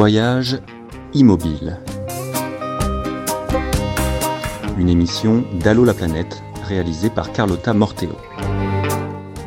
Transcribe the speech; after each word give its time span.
Voyage 0.00 0.58
immobile. 1.12 1.78
Une 4.78 4.88
émission 4.88 5.44
d'Allo 5.62 5.84
la 5.84 5.92
planète 5.92 6.42
réalisée 6.66 7.10
par 7.10 7.32
Carlotta 7.32 7.74
Morteo. 7.74 8.16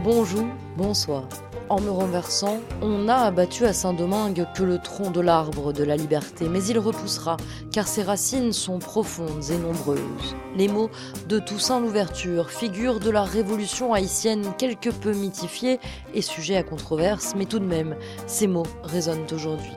Bonjour, 0.03 0.43
bonsoir. 0.77 1.23
En 1.69 1.81
me 1.81 1.89
renversant, 1.89 2.59
on 2.83 3.07
a 3.07 3.15
abattu 3.15 3.65
à 3.65 3.73
Saint-Domingue 3.73 4.45
que 4.53 4.61
le 4.61 4.77
tronc 4.77 5.09
de 5.09 5.21
l'arbre 5.21 5.73
de 5.73 5.83
la 5.83 5.97
liberté, 5.97 6.47
mais 6.47 6.63
il 6.63 6.77
repoussera, 6.77 7.37
car 7.71 7.87
ses 7.87 8.03
racines 8.03 8.53
sont 8.53 8.77
profondes 8.77 9.49
et 9.49 9.57
nombreuses. 9.57 10.35
Les 10.55 10.67
mots 10.67 10.91
de 11.27 11.39
Toussaint 11.39 11.79
Louverture, 11.79 12.51
figure 12.51 12.99
de 12.99 13.09
la 13.09 13.23
révolution 13.23 13.91
haïtienne 13.91 14.53
quelque 14.59 14.91
peu 14.91 15.13
mythifiée 15.13 15.79
et 16.13 16.21
sujet 16.21 16.57
à 16.57 16.63
controverse, 16.63 17.33
mais 17.35 17.45
tout 17.45 17.57
de 17.57 17.65
même, 17.65 17.95
ces 18.27 18.45
mots 18.45 18.67
résonnent 18.83 19.25
aujourd'hui. 19.33 19.73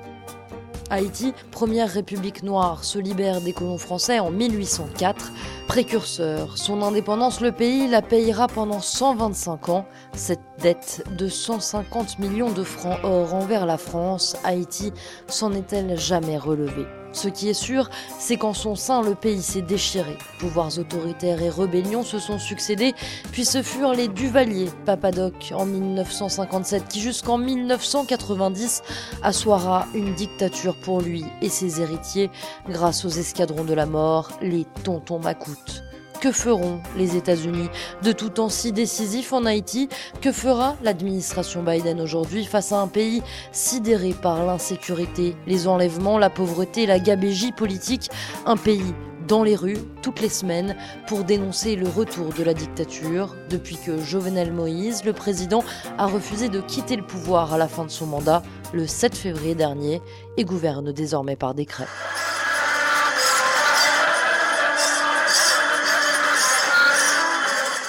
Haïti, 0.90 1.34
première 1.50 1.88
république 1.88 2.42
noire, 2.42 2.84
se 2.84 2.98
libère 2.98 3.40
des 3.40 3.52
colons 3.52 3.78
français 3.78 4.18
en 4.18 4.30
1804. 4.30 5.32
Précurseur, 5.66 6.56
son 6.56 6.82
indépendance, 6.82 7.40
le 7.40 7.52
pays 7.52 7.88
la 7.88 8.02
payera 8.02 8.46
pendant 8.46 8.80
125 8.80 9.68
ans. 9.68 9.86
Cette 10.14 10.40
dette 10.62 11.04
de 11.16 11.28
150 11.28 12.18
millions 12.18 12.52
de 12.52 12.62
francs 12.62 12.98
or 13.02 13.34
envers 13.34 13.66
la 13.66 13.78
France, 13.78 14.36
Haïti 14.44 14.92
s'en 15.26 15.52
est-elle 15.52 15.98
jamais 15.98 16.38
relevée? 16.38 16.86
Ce 17.16 17.28
qui 17.28 17.48
est 17.48 17.54
sûr, 17.54 17.88
c'est 18.18 18.36
qu'en 18.36 18.52
son 18.52 18.74
sein, 18.74 19.02
le 19.02 19.14
pays 19.14 19.42
s'est 19.42 19.62
déchiré. 19.62 20.16
Pouvoirs 20.38 20.78
autoritaires 20.78 21.42
et 21.42 21.48
rébellions 21.48 22.02
se 22.02 22.18
sont 22.18 22.38
succédés, 22.38 22.94
puis 23.32 23.44
ce 23.44 23.62
furent 23.62 23.94
les 23.94 24.08
Duvalier, 24.08 24.68
Papadoc 24.84 25.52
en 25.54 25.66
1957, 25.66 26.88
qui 26.88 27.00
jusqu'en 27.00 27.38
1990 27.38 28.82
assoira 29.22 29.86
une 29.94 30.14
dictature 30.14 30.76
pour 30.76 31.00
lui 31.00 31.24
et 31.42 31.48
ses 31.48 31.80
héritiers 31.80 32.30
grâce 32.68 33.04
aux 33.04 33.10
escadrons 33.10 33.64
de 33.64 33.74
la 33.74 33.86
mort, 33.86 34.30
les 34.42 34.66
tontons 34.84 35.18
macoutes. 35.18 35.82
Que 36.20 36.32
feront 36.32 36.80
les 36.96 37.16
États-Unis? 37.16 37.68
De 38.02 38.12
tout 38.12 38.30
temps 38.30 38.48
si 38.48 38.72
décisif 38.72 39.32
en 39.32 39.44
Haïti 39.44 39.88
Que 40.20 40.32
fera 40.32 40.76
l'administration 40.82 41.62
Biden 41.62 42.00
aujourd'hui 42.00 42.44
face 42.44 42.72
à 42.72 42.80
un 42.80 42.88
pays 42.88 43.22
sidéré 43.52 44.14
par 44.14 44.44
l'insécurité, 44.44 45.36
les 45.46 45.68
enlèvements, 45.68 46.18
la 46.18 46.30
pauvreté, 46.30 46.86
la 46.86 46.98
gabégie 46.98 47.52
politique? 47.52 48.08
Un 48.46 48.56
pays 48.56 48.94
dans 49.28 49.42
les 49.42 49.56
rues 49.56 49.78
toutes 50.02 50.20
les 50.20 50.28
semaines 50.28 50.76
pour 51.06 51.24
dénoncer 51.24 51.76
le 51.76 51.88
retour 51.88 52.32
de 52.32 52.44
la 52.44 52.54
dictature. 52.54 53.34
Depuis 53.50 53.76
que 53.76 53.98
Jovenel 53.98 54.52
Moïse, 54.52 55.04
le 55.04 55.12
président, 55.12 55.64
a 55.98 56.06
refusé 56.06 56.48
de 56.48 56.60
quitter 56.60 56.96
le 56.96 57.06
pouvoir 57.06 57.52
à 57.52 57.58
la 57.58 57.68
fin 57.68 57.84
de 57.84 57.90
son 57.90 58.06
mandat 58.06 58.42
le 58.72 58.86
7 58.86 59.14
février 59.16 59.54
dernier 59.54 60.00
et 60.36 60.44
gouverne 60.44 60.92
désormais 60.92 61.36
par 61.36 61.54
décret. 61.54 61.86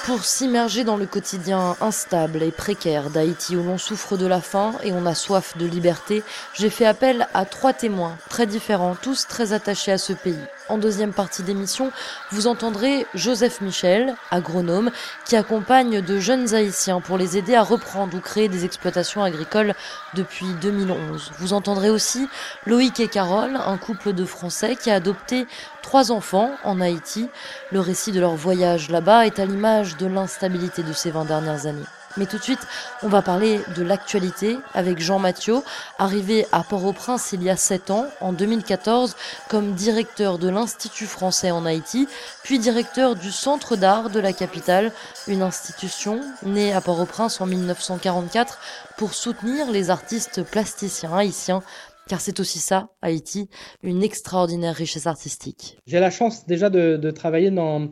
Pour 0.08 0.24
s'immerger 0.24 0.84
dans 0.84 0.96
le 0.96 1.04
quotidien 1.04 1.76
instable 1.82 2.42
et 2.42 2.50
précaire 2.50 3.10
d'Haïti 3.10 3.56
où 3.56 3.62
l'on 3.62 3.76
souffre 3.76 4.16
de 4.16 4.24
la 4.24 4.40
faim 4.40 4.72
et 4.82 4.90
on 4.90 5.04
a 5.04 5.14
soif 5.14 5.58
de 5.58 5.66
liberté, 5.66 6.22
j'ai 6.54 6.70
fait 6.70 6.86
appel 6.86 7.28
à 7.34 7.44
trois 7.44 7.74
témoins 7.74 8.16
très 8.30 8.46
différents, 8.46 8.94
tous 8.94 9.26
très 9.28 9.52
attachés 9.52 9.92
à 9.92 9.98
ce 9.98 10.14
pays. 10.14 10.40
En 10.68 10.76
deuxième 10.76 11.12
partie 11.12 11.42
d'émission, 11.42 11.90
vous 12.30 12.46
entendrez 12.46 13.06
Joseph 13.14 13.62
Michel, 13.62 14.14
agronome, 14.30 14.90
qui 15.24 15.34
accompagne 15.34 16.02
de 16.02 16.18
jeunes 16.18 16.54
Haïtiens 16.54 17.00
pour 17.00 17.16
les 17.16 17.38
aider 17.38 17.54
à 17.54 17.62
reprendre 17.62 18.16
ou 18.16 18.20
créer 18.20 18.48
des 18.48 18.66
exploitations 18.66 19.22
agricoles 19.22 19.74
depuis 20.14 20.46
2011. 20.60 21.32
Vous 21.38 21.54
entendrez 21.54 21.88
aussi 21.88 22.28
Loïc 22.66 23.00
et 23.00 23.08
Carole, 23.08 23.56
un 23.56 23.78
couple 23.78 24.12
de 24.12 24.24
Français 24.26 24.76
qui 24.76 24.90
a 24.90 24.96
adopté 24.96 25.46
trois 25.82 26.12
enfants 26.12 26.50
en 26.64 26.80
Haïti. 26.80 27.30
Le 27.72 27.80
récit 27.80 28.12
de 28.12 28.20
leur 28.20 28.34
voyage 28.34 28.90
là-bas 28.90 29.26
est 29.26 29.38
à 29.38 29.46
l'image 29.46 29.96
de 29.96 30.06
l'instabilité 30.06 30.82
de 30.82 30.92
ces 30.92 31.10
20 31.10 31.24
dernières 31.24 31.66
années. 31.66 31.86
Mais 32.18 32.26
tout 32.26 32.38
de 32.38 32.42
suite, 32.42 32.66
on 33.04 33.08
va 33.08 33.22
parler 33.22 33.60
de 33.76 33.82
l'actualité 33.84 34.56
avec 34.74 34.98
Jean 34.98 35.20
Mathieu, 35.20 35.58
arrivé 35.98 36.46
à 36.50 36.64
Port-au-Prince 36.64 37.30
il 37.32 37.44
y 37.44 37.50
a 37.50 37.56
7 37.56 37.92
ans, 37.92 38.06
en 38.20 38.32
2014, 38.32 39.14
comme 39.48 39.74
directeur 39.74 40.38
de 40.38 40.48
l'Institut 40.48 41.06
français 41.06 41.52
en 41.52 41.64
Haïti, 41.64 42.08
puis 42.42 42.58
directeur 42.58 43.14
du 43.14 43.30
Centre 43.30 43.76
d'art 43.76 44.10
de 44.10 44.18
la 44.18 44.32
capitale, 44.32 44.90
une 45.28 45.42
institution 45.42 46.20
née 46.44 46.72
à 46.72 46.80
Port-au-Prince 46.80 47.40
en 47.40 47.46
1944 47.46 48.58
pour 48.96 49.14
soutenir 49.14 49.70
les 49.70 49.90
artistes 49.90 50.42
plasticiens 50.42 51.16
haïtiens. 51.16 51.62
Car 52.08 52.20
c'est 52.20 52.40
aussi 52.40 52.58
ça, 52.58 52.88
Haïti, 53.00 53.48
une 53.84 54.02
extraordinaire 54.02 54.74
richesse 54.74 55.06
artistique. 55.06 55.76
J'ai 55.86 56.00
la 56.00 56.10
chance 56.10 56.46
déjà 56.46 56.68
de, 56.68 57.10
travailler 57.10 57.52
euh, 57.56 57.86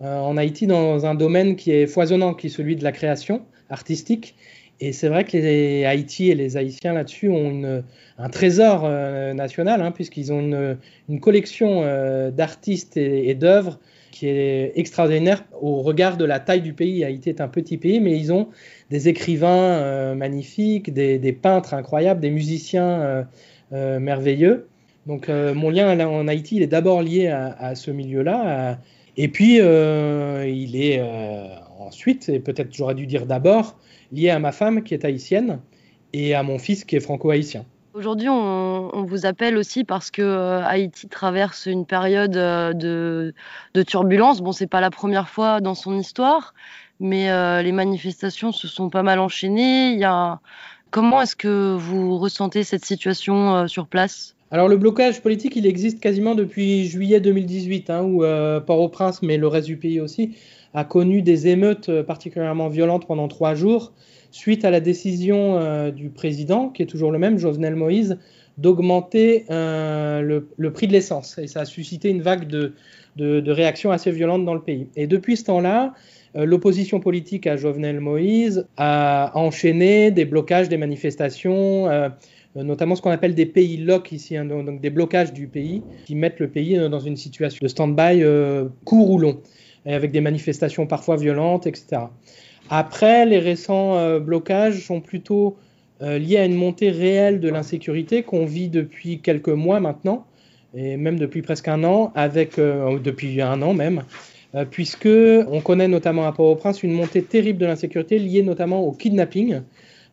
en 0.00 0.36
Haïti 0.36 0.68
dans 0.68 1.06
un 1.06 1.14
domaine 1.14 1.56
qui 1.56 1.72
est 1.72 1.86
foisonnant, 1.88 2.34
qui 2.34 2.46
est 2.46 2.50
celui 2.50 2.76
de 2.76 2.84
la 2.84 2.92
création 2.92 3.46
artistique. 3.70 4.34
Et 4.80 4.92
c'est 4.92 5.08
vrai 5.08 5.24
que 5.24 5.36
les 5.36 5.84
Haïti 5.84 6.30
et 6.30 6.34
les 6.34 6.56
Haïtiens 6.56 6.94
là-dessus 6.94 7.28
ont 7.28 7.50
une, 7.50 7.84
un 8.18 8.28
trésor 8.28 8.82
euh, 8.84 9.32
national, 9.32 9.80
hein, 9.80 9.92
puisqu'ils 9.92 10.32
ont 10.32 10.40
une, 10.40 10.76
une 11.08 11.20
collection 11.20 11.82
euh, 11.84 12.30
d'artistes 12.30 12.96
et, 12.96 13.34
d'œuvres 13.34 13.78
qui 14.10 14.28
est 14.28 14.72
extraordinaire 14.76 15.44
au 15.60 15.82
regard 15.82 16.16
de 16.16 16.24
la 16.24 16.40
taille 16.40 16.60
du 16.60 16.72
pays. 16.72 17.04
Haïti 17.04 17.28
est 17.28 17.40
un 17.40 17.48
petit 17.48 17.78
pays, 17.78 18.00
mais 18.00 18.18
ils 18.18 18.32
ont 18.32 18.48
des 18.90 19.08
écrivains 19.08 19.78
euh, 19.78 20.14
magnifiques, 20.14 20.92
des, 20.92 21.32
peintres 21.32 21.74
incroyables, 21.74 22.20
des 22.20 22.30
musiciens 22.30 23.26
merveilleux. 23.70 24.68
Donc 25.06 25.28
mon 25.28 25.70
lien 25.70 25.98
en 26.06 26.28
Haïti, 26.28 26.56
il 26.56 26.62
est 26.62 26.68
d'abord 26.68 27.02
lié 27.02 27.26
à, 27.26 27.56
à 27.58 27.74
ce 27.74 27.90
milieu-là. 27.90 28.78
Et 29.16 29.28
puis, 29.28 29.56
il 29.56 30.76
est 30.76 31.02
ensuite, 31.84 32.28
et 32.28 32.40
peut-être 32.40 32.72
j'aurais 32.72 32.94
dû 32.94 33.06
dire 33.06 33.26
d'abord, 33.26 33.76
lié 34.12 34.30
à 34.30 34.38
ma 34.38 34.52
femme 34.52 34.82
qui 34.82 34.94
est 34.94 35.04
haïtienne 35.04 35.60
et 36.12 36.34
à 36.34 36.42
mon 36.42 36.58
fils 36.58 36.84
qui 36.84 36.96
est 36.96 37.00
franco-haïtien. 37.00 37.64
Aujourd'hui, 37.94 38.28
on, 38.28 39.04
vous 39.04 39.24
appelle 39.24 39.56
aussi 39.56 39.84
parce 39.84 40.10
que 40.10 40.20
euh, 40.20 40.64
Haïti 40.64 41.06
traverse 41.06 41.66
une 41.66 41.86
période 41.86 42.36
euh, 42.36 42.72
de, 42.72 43.32
de 43.74 43.82
turbulence. 43.84 44.40
Bon, 44.40 44.50
c'est 44.50 44.66
pas 44.66 44.80
la 44.80 44.90
première 44.90 45.28
fois 45.28 45.60
dans 45.60 45.76
son 45.76 45.96
histoire, 45.96 46.54
mais 46.98 47.30
euh, 47.30 47.62
les 47.62 47.70
manifestations 47.70 48.50
se 48.50 48.66
sont 48.66 48.90
pas 48.90 49.04
mal 49.04 49.20
enchaînées. 49.20 50.00
Comment 50.90 51.22
est-ce 51.22 51.36
que 51.36 51.76
vous 51.78 52.18
ressentez 52.18 52.64
cette 52.64 52.84
situation 52.84 53.68
sur 53.68 53.86
place? 53.86 54.34
Alors 54.54 54.68
le 54.68 54.76
blocage 54.76 55.20
politique, 55.20 55.56
il 55.56 55.66
existe 55.66 55.98
quasiment 55.98 56.36
depuis 56.36 56.86
juillet 56.86 57.18
2018, 57.18 57.90
hein, 57.90 58.04
où 58.04 58.20
Port-au-Prince, 58.64 59.20
mais 59.20 59.36
le 59.36 59.48
reste 59.48 59.66
du 59.66 59.76
pays 59.76 59.98
aussi, 59.98 60.36
a 60.74 60.84
connu 60.84 61.22
des 61.22 61.48
émeutes 61.48 61.88
euh, 61.88 62.04
particulièrement 62.04 62.68
violentes 62.68 63.06
pendant 63.06 63.26
trois 63.28 63.56
jours 63.56 63.92
suite 64.32 64.64
à 64.64 64.70
la 64.70 64.78
décision 64.80 65.56
euh, 65.58 65.90
du 65.90 66.08
président, 66.08 66.68
qui 66.68 66.82
est 66.82 66.86
toujours 66.86 67.10
le 67.12 67.18
même, 67.18 67.36
Jovenel 67.36 67.74
Moïse, 67.74 68.18
d'augmenter 68.58 69.44
euh, 69.50 70.20
le, 70.56 70.72
prix 70.72 70.86
de 70.86 70.92
l'essence. 70.92 71.36
Et 71.38 71.48
ça 71.48 71.60
a 71.60 71.64
suscité 71.64 72.10
une 72.10 72.22
vague 72.22 72.46
de, 72.46 72.74
de, 73.16 73.50
réactions 73.50 73.90
assez 73.90 74.12
violentes 74.12 74.44
dans 74.44 74.54
le 74.54 74.62
pays. 74.62 74.86
Et 74.94 75.08
depuis 75.08 75.36
ce 75.36 75.44
temps-là, 75.44 75.94
l'opposition 76.36 76.98
politique 76.98 77.46
à 77.46 77.56
Jovenel 77.56 78.00
Moïse 78.00 78.66
a 78.76 79.30
enchaîné 79.34 80.10
des 80.10 80.24
blocages, 80.24 80.68
des 80.68 80.76
manifestations, 80.76 81.88
notamment 82.56 82.94
ce 82.94 83.02
qu'on 83.02 83.10
appelle 83.10 83.34
des 83.34 83.46
pays 83.46 83.78
lock 83.78 84.12
ici, 84.12 84.36
hein, 84.36 84.44
donc, 84.44 84.80
des 84.80 84.90
blocages 84.90 85.32
du 85.32 85.48
pays, 85.48 85.82
qui 86.04 86.14
mettent 86.14 86.40
le 86.40 86.48
pays 86.48 86.76
dans 86.88 87.00
une 87.00 87.16
situation 87.16 87.58
de 87.62 87.68
stand-by 87.68 88.22
court 88.84 89.10
ou 89.10 89.18
long 89.18 89.40
avec 89.86 90.12
des 90.12 90.20
manifestations 90.20 90.86
parfois 90.86 91.16
violentes, 91.16 91.66
etc. 91.66 92.02
Après, 92.70 93.26
les 93.26 93.38
récents 93.38 93.96
euh, 93.96 94.18
blocages 94.18 94.84
sont 94.86 95.00
plutôt 95.00 95.56
euh, 96.02 96.18
liés 96.18 96.38
à 96.38 96.44
une 96.44 96.54
montée 96.54 96.90
réelle 96.90 97.40
de 97.40 97.48
l'insécurité 97.48 98.22
qu'on 98.22 98.46
vit 98.46 98.68
depuis 98.68 99.20
quelques 99.20 99.48
mois 99.48 99.80
maintenant, 99.80 100.26
et 100.74 100.96
même 100.96 101.18
depuis 101.18 101.42
presque 101.42 101.68
un 101.68 101.84
an, 101.84 102.12
avec 102.14 102.58
euh, 102.58 102.98
depuis 102.98 103.40
un 103.40 103.60
an 103.62 103.74
même, 103.74 104.02
puisque 104.70 105.08
on 105.08 105.60
connaît 105.60 105.88
notamment 105.88 106.28
à 106.28 106.32
Port-au-Prince 106.32 106.84
une 106.84 106.92
montée 106.92 107.22
terrible 107.22 107.58
de 107.58 107.66
l'insécurité 107.66 108.20
liée 108.20 108.44
notamment 108.44 108.82
au 108.82 108.92
kidnapping, 108.92 109.62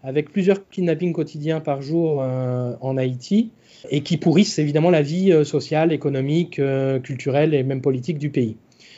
avec 0.03 0.31
plusieurs 0.31 0.67
kidnappings 0.69 1.13
quotidiens 1.13 1.59
par 1.59 1.81
jour 1.81 2.19
en 2.19 2.97
Haïti, 2.97 3.51
et 3.89 4.01
qui 4.01 4.17
pourrissent 4.17 4.59
évidemment 4.59 4.89
la 4.89 5.01
vie 5.01 5.33
sociale, 5.45 5.91
économique, 5.91 6.59
culturelle 7.03 7.53
et 7.53 7.63
même 7.63 7.81
politique 7.81 8.17
du 8.17 8.29
pays. 8.29 8.57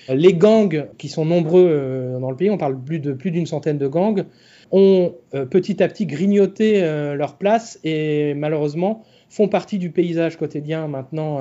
Les 0.09 0.33
gangs, 0.33 0.87
qui 0.97 1.07
sont 1.07 1.25
nombreux 1.25 1.65
euh, 1.69 2.19
dans 2.19 2.29
le 2.29 2.35
pays, 2.35 2.49
on 2.49 2.57
parle 2.57 2.77
plus 2.79 2.99
de 2.99 3.13
plus 3.13 3.31
d'une 3.31 3.45
centaine 3.45 3.77
de 3.77 3.87
gangs, 3.87 4.25
ont 4.71 5.13
euh, 5.33 5.45
petit 5.45 5.81
à 5.81 5.87
petit 5.87 6.05
grignoté 6.05 6.83
euh, 6.83 7.15
leur 7.15 7.37
place 7.37 7.79
et 7.83 8.33
malheureusement 8.33 9.03
font 9.29 9.47
partie 9.47 9.77
du 9.79 9.89
paysage 9.89 10.37
quotidien 10.37 10.87
maintenant 10.87 11.39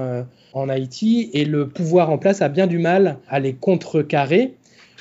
en 0.54 0.68
Haïti 0.70 1.28
et 1.34 1.44
le 1.44 1.68
pouvoir 1.68 2.08
en 2.08 2.16
place 2.16 2.40
a 2.40 2.48
bien 2.48 2.66
du 2.66 2.78
mal 2.78 3.18
à 3.28 3.38
les 3.38 3.52
contrecarrer 3.52 4.54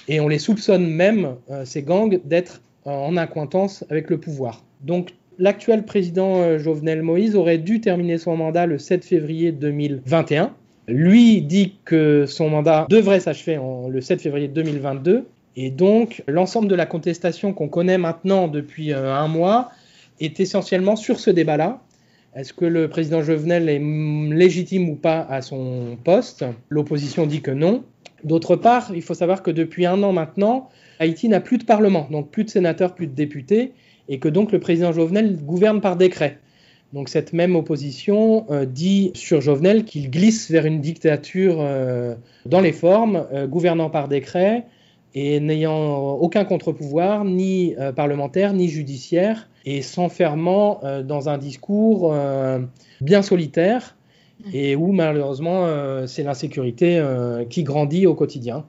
et 0.10 0.20
on 0.20 0.28
les 0.28 0.40
soupçonne 0.40 0.86
même, 0.88 1.38
ces 1.64 1.84
gangs, 1.84 2.20
d'être 2.26 2.62
en 2.86 3.18
accointance 3.18 3.86
avec 3.90 4.10
le 4.10 4.20
pouvoir. 4.20 4.64
Donc 4.82 5.12
l'actuel 5.38 5.86
président 5.86 6.58
Jovenel 6.58 7.02
Moïse 7.02 7.36
aurait 7.36 7.58
dû 7.58 7.82
terminer 7.82 8.18
son 8.18 8.38
mandat 8.38 8.66
le 8.66 8.78
7 8.78 9.06
février 9.06 9.52
2021. 9.52 10.54
Lui 10.88 11.42
dit 11.42 11.76
que 11.86 12.26
son 12.26 12.50
mandat 12.50 12.86
devrait 12.90 13.20
s'achever 13.20 13.60
le 13.90 14.02
7 14.02 14.22
février 14.22 14.48
2022. 14.48 15.28
Et 15.56 15.70
donc, 15.70 16.24
l'ensemble 16.28 16.68
de 16.68 16.76
la 16.76 16.86
contestation 16.86 17.54
qu'on 17.54 17.68
connaît 17.68 17.98
maintenant 17.98 18.48
depuis 18.48 18.94
un 18.94 19.28
mois 19.28 19.70
est 20.20 20.40
essentiellement 20.40 20.96
sur 20.96 21.20
ce 21.20 21.30
débat-là. 21.30 21.82
Est-ce 22.36 22.54
que 22.54 22.66
le 22.66 22.88
président 22.88 23.22
Jovenel 23.22 23.68
est 23.68 23.80
légitime 24.34 24.90
ou 24.90 24.96
pas 24.96 25.20
à 25.30 25.42
son 25.42 25.98
poste? 26.04 26.46
L'opposition 26.70 27.26
dit 27.26 27.42
que 27.42 27.52
non. 27.52 27.84
D'autre 28.24 28.56
part, 28.56 28.92
il 28.96 29.02
faut 29.02 29.14
savoir 29.14 29.44
que 29.44 29.52
depuis 29.52 29.86
un 29.86 30.02
an 30.04 30.14
maintenant, 30.14 30.70
Haïti 31.02 31.30
n'a 31.30 31.40
plus 31.40 31.58
de 31.58 31.64
parlement, 31.64 32.08
donc 32.12 32.30
plus 32.30 32.44
de 32.44 32.52
sénateurs, 32.52 32.94
plus 32.94 33.08
de 33.08 33.16
députés, 33.16 33.72
et 34.08 34.20
que 34.20 34.30
donc 34.30 34.52
le 34.52 34.60
président 34.60 34.92
Jovenel 34.92 35.36
gouverne 35.36 35.82
par 35.82 35.96
décret. 35.96 36.38
Donc 36.94 37.10
cette 37.10 37.34
même 37.34 37.56
opposition 37.56 38.46
euh, 38.52 38.66
dit 38.66 39.12
sur 39.16 39.42
Jovenel 39.42 39.84
qu'il 39.84 40.12
glisse 40.12 40.52
vers 40.52 40.68
une 40.68 40.80
dictature 40.80 41.58
euh, 41.60 42.14
dans 42.46 42.62
les 42.62 42.72
formes, 42.72 43.26
euh, 43.34 43.48
gouvernant 43.48 43.90
par 43.90 44.10
décret 44.10 44.66
et 45.16 45.40
n'ayant 45.40 46.12
aucun 46.14 46.46
contre-pouvoir, 46.46 47.26
ni 47.26 47.76
parlementaire, 47.98 48.54
ni 48.54 48.70
judiciaire, 48.70 49.50
et 49.66 49.82
s'enfermant 49.82 50.80
dans 51.04 51.28
un 51.28 51.38
discours 51.38 52.16
bien 53.02 53.22
solitaire 53.22 53.98
et 54.54 54.78
où 54.78 54.94
malheureusement 54.94 55.68
c'est 56.08 56.24
l'insécurité 56.24 57.04
qui 57.50 57.64
grandit 57.64 58.08
au 58.08 58.16
quotidien 58.16 58.64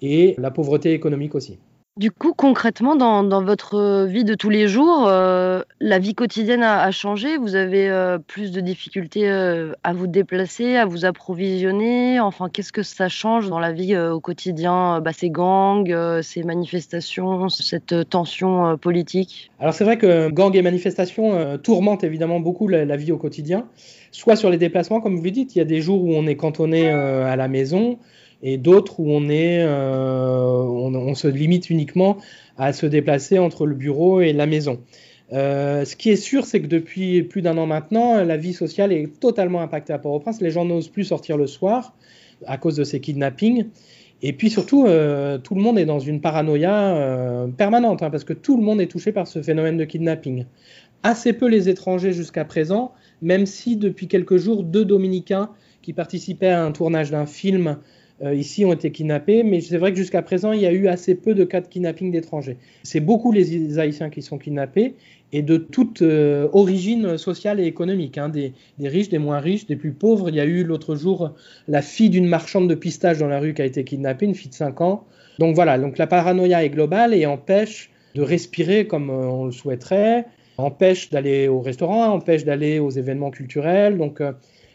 et 0.00 0.36
la 0.38 0.52
pauvreté 0.52 0.92
économique 0.92 1.34
aussi. 1.34 1.58
Du 1.98 2.10
coup, 2.12 2.32
concrètement, 2.32 2.96
dans, 2.96 3.42
votre 3.42 4.06
vie 4.06 4.24
de 4.24 4.34
tous 4.34 4.50
les 4.50 4.68
jours, 4.68 5.08
euh, 5.08 5.62
la 5.80 5.98
vie 5.98 6.14
quotidienne 6.14 6.62
a, 6.62 6.90
changé? 6.92 7.36
Vous 7.36 7.56
avez 7.56 8.16
plus 8.26 8.52
de 8.52 8.60
difficultés 8.60 9.28
à 9.28 9.92
vous 9.92 10.06
déplacer, 10.06 10.76
à 10.76 10.86
vous 10.86 11.04
approvisionner? 11.04 12.20
Enfin, 12.20 12.48
qu'est-ce 12.48 12.72
que 12.72 12.84
ça 12.84 13.08
change 13.08 13.48
dans 13.48 13.58
la 13.58 13.72
vie 13.72 13.96
au 13.96 14.20
quotidien? 14.20 15.00
Bah, 15.00 15.12
Ces 15.12 15.30
gangs, 15.30 16.22
ces 16.22 16.44
manifestations, 16.44 17.48
cette 17.48 18.08
tension 18.08 18.78
politique? 18.78 19.50
Alors 19.58 19.74
c'est 19.74 19.84
vrai 19.84 19.98
que 19.98 20.30
gangs 20.30 20.54
et 20.54 20.62
manifestations 20.62 21.58
tourmentent 21.58 22.04
évidemment 22.04 22.38
beaucoup 22.38 22.68
la 22.68 22.96
vie 22.96 23.10
au 23.10 23.18
quotidien 23.18 23.66
soit 24.10 24.36
sur 24.36 24.50
les 24.50 24.58
déplacements, 24.58 25.00
comme 25.00 25.16
vous 25.16 25.24
le 25.24 25.30
dites, 25.30 25.54
il 25.54 25.58
y 25.58 25.62
a 25.62 25.64
des 25.64 25.80
jours 25.80 26.02
où 26.02 26.12
on 26.14 26.26
est 26.26 26.36
cantonné 26.36 26.90
euh, 26.90 27.26
à 27.26 27.36
la 27.36 27.48
maison 27.48 27.98
et 28.42 28.56
d'autres 28.56 29.00
où 29.00 29.10
on, 29.10 29.28
est, 29.28 29.62
euh, 29.62 30.62
on, 30.62 31.14
se 31.14 31.28
limite 31.28 31.70
uniquement 31.70 32.18
à 32.56 32.72
se 32.72 32.86
déplacer 32.86 33.38
entre 33.38 33.66
le 33.66 33.74
bureau 33.74 34.20
et 34.20 34.32
la 34.32 34.46
maison. 34.46 34.80
Euh, 35.32 35.84
ce 35.84 35.96
qui 35.96 36.10
est 36.10 36.16
sûr, 36.16 36.44
c'est 36.46 36.60
que 36.60 36.66
depuis 36.66 37.22
plus 37.22 37.42
d'un 37.42 37.58
an 37.58 37.66
maintenant, 37.66 38.22
la 38.24 38.36
vie 38.36 38.54
sociale 38.54 38.92
est 38.92 39.20
totalement 39.20 39.60
impactée 39.60 39.92
à 39.92 39.98
Port-au-Prince. 39.98 40.40
Les 40.40 40.50
gens 40.50 40.64
n'osent 40.64 40.88
plus 40.88 41.04
sortir 41.04 41.36
le 41.36 41.46
soir 41.46 41.94
à 42.46 42.56
cause 42.56 42.76
de 42.76 42.84
ces 42.84 43.00
kidnappings. 43.00 43.66
Et 44.22 44.32
puis 44.32 44.50
surtout, 44.50 44.84
tout 44.84 45.54
le 45.54 45.60
monde 45.60 45.78
est 45.78 45.84
dans 45.84 46.00
une 46.00 46.20
paranoïa 46.20 47.46
permanente, 47.56 48.02
hein, 48.02 48.10
parce 48.10 48.24
que 48.24 48.32
tout 48.32 48.56
le 48.56 48.64
monde 48.64 48.80
est 48.80 48.86
touché 48.86 49.12
par 49.12 49.28
ce 49.28 49.42
phénomène 49.42 49.76
de 49.76 49.84
kidnapping. 49.84 50.44
Assez 51.04 51.32
peu 51.32 51.46
les 51.46 51.68
étrangers 51.68 52.12
jusqu'à 52.12 52.44
présent, 52.44 52.92
même 53.22 53.46
si 53.46 53.76
depuis 53.76 54.08
quelques 54.08 54.36
jours, 54.36 54.64
deux 54.64 54.84
Dominicains 54.84 55.50
qui 55.82 55.92
participaient 55.92 56.48
à 56.48 56.64
un 56.64 56.72
tournage 56.72 57.10
d'un 57.10 57.26
film 57.26 57.68
euh, 57.68 57.74
ici 58.22 58.64
ont 58.64 58.72
été 58.72 58.90
kidnappés, 58.90 59.44
mais 59.44 59.60
c'est 59.60 59.78
vrai 59.78 59.92
que 59.92 59.96
jusqu'à 59.96 60.22
présent, 60.22 60.52
il 60.52 60.60
y 60.60 60.66
a 60.66 60.72
eu 60.72 60.88
assez 60.88 61.14
peu 61.14 61.34
de 61.34 61.44
cas 61.44 61.60
de 61.60 61.68
kidnapping 61.68 62.10
d'étrangers. 62.10 62.56
C'est 62.82 63.00
beaucoup 63.00 63.30
les 63.30 63.78
Haïtiens 63.78 64.10
qui 64.10 64.22
sont 64.22 64.38
kidnappés 64.38 64.94
et 65.32 65.42
de 65.42 65.56
toute 65.56 66.02
euh, 66.02 66.48
origine 66.52 67.18
sociale 67.18 67.60
et 67.60 67.64
économique, 67.64 68.18
hein, 68.18 68.28
des, 68.28 68.52
riches, 68.80 69.08
des 69.08 69.18
moins 69.18 69.40
riches, 69.40 69.66
des 69.66 69.76
plus 69.76 69.92
pauvres. 69.92 70.30
Il 70.30 70.34
y 70.34 70.40
a 70.40 70.44
eu 70.44 70.64
l'autre 70.64 70.96
jour 70.96 71.32
la 71.66 71.82
fille 71.82 72.10
d'une 72.10 72.26
marchande 72.26 72.68
de 72.68 72.74
pistaches 72.74 73.18
dans 73.18 73.28
la 73.28 73.38
rue 73.38 73.54
qui 73.54 73.62
a 73.62 73.66
été 73.66 73.84
kidnappée, 73.84 74.26
une 74.26 74.34
fille 74.34 74.50
de 74.50 74.54
5 74.54 74.80
ans. 74.80 75.04
Donc 75.38 75.54
voilà, 75.54 75.78
donc 75.78 75.98
la 75.98 76.06
paranoïa 76.06 76.64
est 76.64 76.70
globale 76.70 77.14
et 77.14 77.26
empêche 77.26 77.90
de 78.14 78.22
respirer 78.22 78.86
comme 78.86 79.10
euh, 79.10 79.28
on 79.28 79.44
le 79.44 79.52
souhaiterait, 79.52 80.24
empêche 80.56 81.10
d'aller 81.10 81.46
au 81.46 81.60
restaurant, 81.60 82.06
empêche 82.06 82.44
d'aller 82.44 82.78
aux 82.78 82.90
événements 82.90 83.30
culturels. 83.30 83.98
Donc 83.98 84.20
euh, 84.20 84.32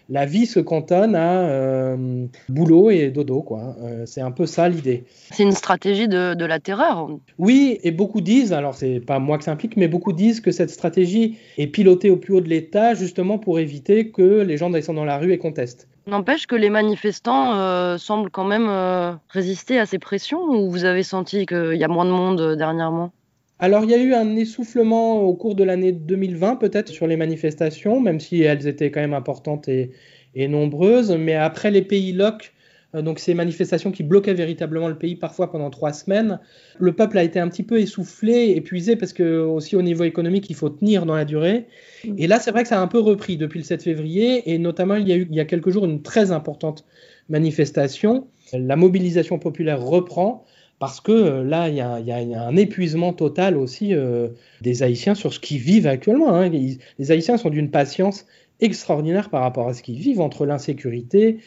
la 0.09 0.25
vie 0.25 0.45
se 0.45 0.59
cantonne 0.59 1.15
à 1.15 1.41
euh, 1.41 2.25
boulot 2.49 2.89
et 2.89 3.09
dodo, 3.09 3.41
quoi. 3.41 3.75
Euh, 3.81 4.03
c'est 4.05 4.21
un 4.21 4.31
peu 4.31 4.45
ça 4.45 4.69
l'idée. 4.69 5.05
C'est 5.31 5.43
une 5.43 5.53
stratégie 5.53 6.07
de, 6.07 6.45
la 6.45 6.59
terreur. 6.59 7.09
Oui, 7.37 7.79
et 7.83 7.91
beaucoup 7.91 8.19
disent, 8.19 8.51
alors 8.51 8.75
c'est 8.75 8.99
pas 8.99 9.19
moi 9.19 9.37
que 9.37 9.45
ça 9.45 9.51
implique, 9.51 9.77
mais 9.77 9.87
beaucoup 9.87 10.11
disent 10.11 10.41
que 10.41 10.51
cette 10.51 10.69
stratégie 10.69 11.37
est 11.57 11.67
pilotée 11.67 12.09
au 12.09 12.17
plus 12.17 12.33
haut 12.35 12.41
de 12.41 12.49
l'État 12.49 12.93
justement 12.93 13.37
pour 13.37 13.59
éviter 13.59 14.09
que 14.09 14.41
les 14.41 14.57
gens 14.57 14.69
descendent 14.69 14.97
dans 14.97 15.05
la 15.05 15.17
rue 15.17 15.31
et 15.31 15.37
contestent. 15.37 15.87
N'empêche 16.05 16.47
que 16.47 16.55
les 16.55 16.69
manifestants 16.69 17.97
semblent 17.97 18.29
quand 18.29 18.43
même 18.43 18.69
résister 19.29 19.79
à 19.79 19.85
ces 19.85 19.99
pressions 19.99 20.41
ou 20.41 20.69
vous 20.69 20.83
avez 20.83 21.03
senti 21.03 21.45
qu'il 21.45 21.75
y 21.75 21.83
a 21.83 21.87
moins 21.87 22.03
de 22.03 22.11
monde 22.11 22.57
dernièrement? 22.57 23.13
Alors, 23.63 23.85
il 23.85 23.91
y 23.91 23.93
a 23.93 23.97
eu 23.97 24.13
un 24.13 24.35
essoufflement 24.35 25.21
au 25.21 25.35
cours 25.35 25.55
de 25.55 25.63
l'année 25.63 25.93
2020, 25.93 26.57
peut-être, 26.57 26.89
sur 26.89 27.07
les 27.07 27.15
manifestations, 27.15 28.01
même 28.01 28.19
si 28.19 28.41
elles 28.41 28.67
étaient 28.67 28.91
quand 28.91 28.99
même 28.99 29.13
importantes 29.13 29.69
et, 29.69 29.89
nombreuses. 30.35 31.11
Mais 31.11 31.35
après 31.35 31.71
les 31.71 31.81
pays 31.81 32.11
LOC, 32.11 32.51
euh, 32.93 33.01
donc 33.01 33.19
ces 33.19 33.33
manifestations 33.33 33.93
qui 33.93 34.03
bloquaient 34.03 34.33
véritablement 34.33 34.89
le 34.89 34.97
pays 34.97 35.15
parfois 35.15 35.49
pendant 35.49 35.69
trois 35.69 35.93
semaines, 35.93 36.41
le 36.77 36.91
peuple 36.91 37.17
a 37.17 37.23
été 37.23 37.39
un 37.39 37.47
petit 37.47 37.63
peu 37.63 37.79
essoufflé, 37.79 38.49
épuisé, 38.49 38.97
parce 38.97 39.13
que 39.13 39.39
aussi 39.39 39.77
au 39.77 39.81
niveau 39.81 40.03
économique, 40.03 40.49
il 40.49 40.57
faut 40.57 40.69
tenir 40.69 41.05
dans 41.05 41.15
la 41.15 41.23
durée. 41.23 41.67
Mm. 42.03 42.15
Et 42.17 42.27
là, 42.27 42.41
c'est 42.41 42.51
vrai 42.51 42.63
que 42.63 42.67
ça 42.67 42.81
a 42.81 42.81
un 42.81 42.87
peu 42.87 42.99
repris 42.99 43.37
depuis 43.37 43.59
le 43.59 43.65
7 43.65 43.81
février, 43.81 44.51
et 44.51 44.57
notamment, 44.57 44.95
il 44.95 45.07
y 45.07 45.13
a 45.13 45.15
eu 45.15 45.25
il 45.29 45.37
y 45.37 45.39
a 45.39 45.45
quelques 45.45 45.69
jours 45.69 45.85
une 45.85 46.01
très 46.01 46.33
importante 46.33 46.83
manifestation. 47.29 48.27
La 48.51 48.75
mobilisation 48.75 49.39
populaire 49.39 49.81
reprend 49.81 50.43
parce 50.83 50.99
que 50.99 51.13
euh, 51.13 51.43
là, 51.45 51.69
il 51.69 51.75
y, 51.75 51.79
a 51.79 52.41
un 52.45 52.55
épuisement 52.57 53.13
total 53.13 53.55
aussi 53.55 53.95
euh, 53.95 54.27
des 54.59 54.83
Haïtiens 54.83 55.15
sur 55.15 55.33
ce 55.33 55.39
qu'ils 55.39 55.59
vivent 55.59 55.87
actuellement. 55.87 56.35
Hein. 56.35 56.49
les 56.49 57.11
Haïtiens 57.11 57.37
sont 57.37 57.49
d'une 57.49 57.71
patience 57.71 58.25
extraordinaire 58.59 59.29
par 59.29 59.43
rapport 59.43 59.69
à 59.69 59.73
ce 59.73 59.81
qu'ils 59.81 59.97
vivent 59.97 60.19
entre 60.19 60.45
l'insécurité, 60.45 61.37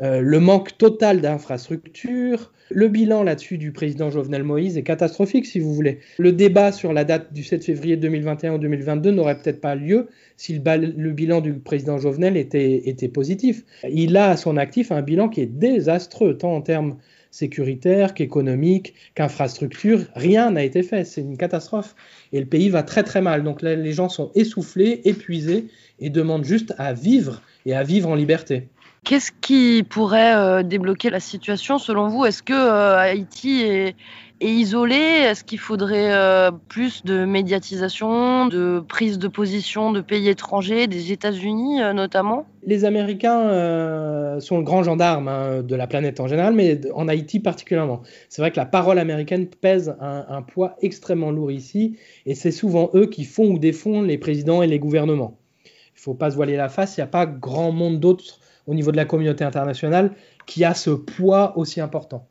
euh, 0.00 0.20
le 0.20 0.40
manque 0.40 0.78
total 0.78 1.20
d'infrastructures. 1.20 2.54
Le 2.70 2.88
bilan 2.88 3.22
là-dessus 3.22 3.58
du 3.58 3.70
président 3.70 4.08
Jovenel 4.08 4.44
Moïse 4.44 4.78
est 4.78 4.82
catastrophique, 4.82 5.44
si 5.44 5.60
vous 5.60 5.74
voulez. 5.74 5.98
Le 6.16 6.32
débat 6.32 6.72
sur 6.72 6.94
la 6.94 7.04
date 7.04 7.34
du 7.34 7.44
7 7.44 7.62
février 7.66 7.98
2021 7.98 8.54
ou 8.54 8.58
2022 8.58 9.10
n'aurait 9.10 9.38
peut-être 9.38 9.60
pas 9.60 9.74
lieu 9.74 10.08
si 10.38 10.54
le, 10.54 11.10
bilan 11.10 11.42
du 11.42 11.52
président 11.52 11.98
Jovenel 11.98 12.38
était, 12.38 12.88
était 12.88 13.08
positif. 13.08 13.62
Il 13.90 14.16
a 14.16 14.30
à 14.30 14.36
son 14.38 14.56
actif 14.56 14.90
un 14.90 15.02
bilan 15.02 15.28
qui 15.28 15.42
est 15.42 15.46
désastreux, 15.46 16.38
tant 16.38 16.56
en 16.56 16.62
termes 16.62 16.96
sécuritaire, 17.30 18.14
qu'économique, 18.14 18.94
qu'infrastructure. 19.14 20.00
Rien 20.14 20.50
n'a 20.50 20.64
été 20.64 20.82
fait. 20.82 21.04
C'est 21.04 21.20
une 21.20 21.36
catastrophe. 21.36 21.94
Et 22.32 22.40
le 22.40 22.46
pays 22.46 22.68
va 22.68 22.82
très 22.82 23.02
très 23.02 23.20
mal. 23.20 23.42
Donc 23.42 23.62
là, 23.62 23.74
les 23.74 23.92
gens 23.92 24.08
sont 24.08 24.30
essoufflés, 24.34 25.00
épuisés 25.04 25.66
et 25.98 26.10
demandent 26.10 26.44
juste 26.44 26.74
à 26.78 26.92
vivre 26.92 27.42
et 27.64 27.74
à 27.74 27.82
vivre 27.82 28.08
en 28.08 28.14
liberté. 28.14 28.68
Qu'est-ce 29.04 29.30
qui 29.40 29.84
pourrait 29.84 30.34
euh, 30.34 30.62
débloquer 30.64 31.10
la 31.10 31.20
situation 31.20 31.78
selon 31.78 32.08
vous? 32.08 32.24
Est-ce 32.24 32.42
que 32.42 32.52
euh, 32.52 32.98
Haïti 32.98 33.62
est, 33.62 33.94
et 34.40 34.50
isolé 34.50 34.96
Est-ce 34.96 35.44
qu'il 35.44 35.58
faudrait 35.58 36.12
euh, 36.12 36.50
plus 36.68 37.04
de 37.04 37.24
médiatisation, 37.24 38.46
de 38.46 38.82
prise 38.86 39.18
de 39.18 39.28
position 39.28 39.92
de 39.92 40.00
pays 40.00 40.28
étrangers, 40.28 40.86
des 40.86 41.12
États-Unis 41.12 41.82
euh, 41.82 41.92
notamment? 41.92 42.46
Les 42.64 42.84
Américains 42.84 43.40
euh, 43.40 44.40
sont 44.40 44.58
le 44.58 44.64
grand 44.64 44.82
gendarme 44.82 45.28
hein, 45.28 45.62
de 45.62 45.74
la 45.74 45.86
planète 45.86 46.20
en 46.20 46.26
général, 46.26 46.54
mais 46.54 46.80
en 46.92 47.08
Haïti 47.08 47.40
particulièrement. 47.40 48.02
C'est 48.28 48.42
vrai 48.42 48.50
que 48.50 48.56
la 48.56 48.66
parole 48.66 48.98
américaine 48.98 49.46
pèse 49.46 49.94
un, 50.00 50.26
un 50.28 50.42
poids 50.42 50.76
extrêmement 50.82 51.30
lourd 51.30 51.50
ici, 51.50 51.96
et 52.26 52.34
c'est 52.34 52.50
souvent 52.50 52.90
eux 52.94 53.06
qui 53.06 53.24
font 53.24 53.46
ou 53.46 53.58
défont 53.58 54.02
les 54.02 54.18
présidents 54.18 54.62
et 54.62 54.66
les 54.66 54.78
gouvernements. 54.78 55.38
Il 55.64 55.98
ne 55.98 56.00
faut 56.02 56.14
pas 56.14 56.30
se 56.30 56.36
voiler 56.36 56.56
la 56.56 56.68
face, 56.68 56.96
il 56.96 57.00
n'y 57.00 57.04
a 57.04 57.08
pas 57.08 57.24
grand 57.24 57.72
monde 57.72 58.00
d'autres 58.00 58.40
au 58.66 58.74
niveau 58.74 58.90
de 58.90 58.96
la 58.96 59.04
communauté 59.04 59.44
internationale 59.44 60.12
qui 60.46 60.64
a 60.64 60.74
ce 60.74 60.90
poids 60.90 61.56
aussi 61.56 61.80
important 61.80 62.28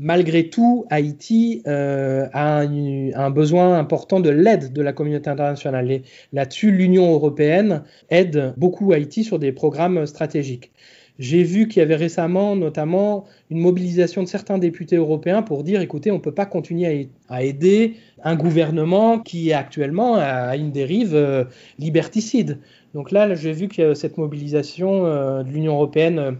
malgré 0.00 0.48
tout, 0.48 0.86
Haïti 0.88 1.62
euh, 1.66 2.26
a 2.32 2.60
un, 2.62 3.30
besoin 3.30 3.78
important 3.78 4.18
de 4.18 4.30
l'aide 4.30 4.72
de 4.72 4.80
la 4.80 4.94
communauté 4.94 5.28
internationale. 5.28 6.00
là-dessus, 6.32 6.70
l'Union 6.72 7.12
européenne 7.12 7.82
aide 8.08 8.54
beaucoup 8.56 8.92
Haïti 8.92 9.24
sur 9.24 9.38
des 9.38 9.52
programmes 9.52 10.06
stratégiques. 10.06 10.72
J'ai 11.18 11.42
vu 11.42 11.68
qu'il 11.68 11.80
y 11.80 11.82
avait 11.82 11.96
récemment 11.96 12.56
notamment 12.56 13.26
une 13.50 13.58
mobilisation 13.58 14.22
de 14.22 14.28
certains 14.28 14.56
députés 14.56 14.96
européens 14.96 15.42
pour 15.42 15.64
dire 15.64 15.82
écoutez, 15.82 16.10
on 16.10 16.14
ne 16.14 16.20
peut 16.20 16.32
pas 16.32 16.46
continuer 16.46 17.10
à, 17.28 17.44
aider 17.44 17.96
un 18.24 18.36
gouvernement 18.36 19.18
qui 19.18 19.52
actuellement 19.52 20.14
à 20.16 20.56
une 20.56 20.72
dérive 20.72 21.14
euh, 21.14 21.44
liberticide. 21.78 22.58
Donc 22.94 23.10
là, 23.10 23.34
j'ai 23.34 23.52
vu 23.52 23.68
que 23.68 23.92
cette 23.92 24.16
mobilisation 24.16 25.04
euh, 25.04 25.42
de 25.42 25.50
l'Union 25.50 25.74
européenne 25.74 26.38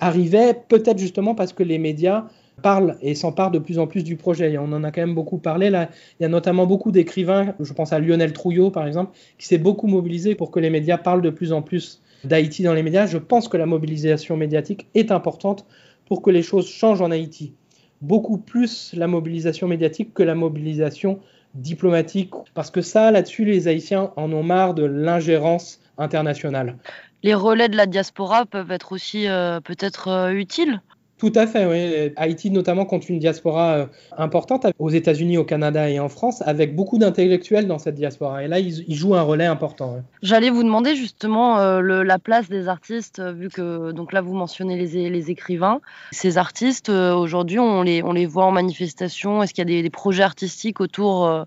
arrivait, 0.00 0.54
peut-être 0.68 0.96
justement 0.96 1.34
parce 1.34 1.52
que 1.52 1.62
les 1.62 1.76
médias 1.76 2.24
parlent 2.66 2.96
et 3.00 3.14
s'emparent 3.14 3.52
de 3.52 3.60
plus 3.60 3.78
en 3.78 3.86
plus 3.86 4.02
du 4.02 4.16
projet. 4.16 4.54
Et 4.54 4.58
on 4.58 4.64
en 4.72 4.82
a 4.82 4.90
quand 4.90 5.00
même 5.00 5.14
beaucoup 5.14 5.38
parlé 5.38 5.70
là. 5.70 5.88
Il 6.18 6.24
y 6.24 6.26
a 6.26 6.28
notamment 6.28 6.66
beaucoup 6.66 6.90
d'écrivains, 6.90 7.54
je 7.60 7.72
pense 7.72 7.92
à 7.92 8.00
Lionel 8.00 8.32
Trouillot 8.32 8.72
par 8.72 8.88
exemple, 8.88 9.16
qui 9.38 9.46
s'est 9.46 9.58
beaucoup 9.58 9.86
mobilisé 9.86 10.34
pour 10.34 10.50
que 10.50 10.58
les 10.58 10.68
médias 10.68 10.98
parlent 10.98 11.22
de 11.22 11.30
plus 11.30 11.52
en 11.52 11.62
plus 11.62 12.02
d'Haïti 12.24 12.64
dans 12.64 12.74
les 12.74 12.82
médias. 12.82 13.06
Je 13.06 13.18
pense 13.18 13.46
que 13.46 13.56
la 13.56 13.66
mobilisation 13.66 14.36
médiatique 14.36 14.88
est 14.96 15.12
importante 15.12 15.64
pour 16.06 16.22
que 16.22 16.30
les 16.30 16.42
choses 16.42 16.68
changent 16.68 17.02
en 17.02 17.12
Haïti. 17.12 17.54
Beaucoup 18.00 18.36
plus 18.36 18.92
la 18.94 19.06
mobilisation 19.06 19.68
médiatique 19.68 20.12
que 20.12 20.24
la 20.24 20.34
mobilisation 20.34 21.20
diplomatique. 21.54 22.32
Parce 22.54 22.72
que 22.72 22.82
ça, 22.82 23.12
là-dessus, 23.12 23.44
les 23.44 23.68
Haïtiens 23.68 24.10
en 24.16 24.32
ont 24.32 24.42
marre 24.42 24.74
de 24.74 24.84
l'ingérence 24.84 25.78
internationale. 25.98 26.76
Les 27.22 27.34
relais 27.34 27.68
de 27.68 27.76
la 27.76 27.86
diaspora 27.86 28.44
peuvent 28.44 28.72
être 28.72 28.90
aussi 28.90 29.28
euh, 29.28 29.60
peut-être 29.60 30.08
euh, 30.08 30.32
utiles 30.32 30.80
tout 31.18 31.32
à 31.34 31.46
fait, 31.46 31.64
oui. 31.64 32.12
Haïti 32.16 32.50
notamment 32.50 32.84
compte 32.84 33.08
une 33.08 33.18
diaspora 33.18 33.72
euh, 33.72 33.86
importante 34.18 34.66
aux 34.78 34.90
États-Unis, 34.90 35.38
au 35.38 35.44
Canada 35.44 35.88
et 35.88 35.98
en 35.98 36.10
France, 36.10 36.42
avec 36.44 36.76
beaucoup 36.76 36.98
d'intellectuels 36.98 37.66
dans 37.66 37.78
cette 37.78 37.94
diaspora. 37.94 38.44
Et 38.44 38.48
là, 38.48 38.58
ils, 38.58 38.94
jouent 38.94 39.14
un 39.14 39.22
relais 39.22 39.46
important. 39.46 40.02
J'allais 40.22 40.50
vous 40.50 40.62
demander 40.62 40.94
justement 40.94 41.58
euh, 41.58 41.80
la 41.80 42.18
place 42.18 42.50
des 42.50 42.68
artistes, 42.68 43.18
euh, 43.20 43.32
vu 43.32 43.48
que 43.48 43.92
donc 43.92 44.12
là 44.12 44.20
vous 44.20 44.34
mentionnez 44.34 44.76
les, 44.76 45.30
écrivains. 45.30 45.80
Ces 46.12 46.36
artistes, 46.36 46.90
aujourd'hui, 46.90 47.58
on 47.58 47.82
les, 47.82 48.02
on 48.02 48.12
les 48.12 48.26
voit 48.26 48.44
en 48.44 48.52
manifestation. 48.52 49.42
Est-ce 49.42 49.54
qu'il 49.54 49.68
y 49.70 49.78
a 49.78 49.82
des 49.82 49.90
projets 49.90 50.22
artistiques 50.22 50.80
autour 50.80 51.46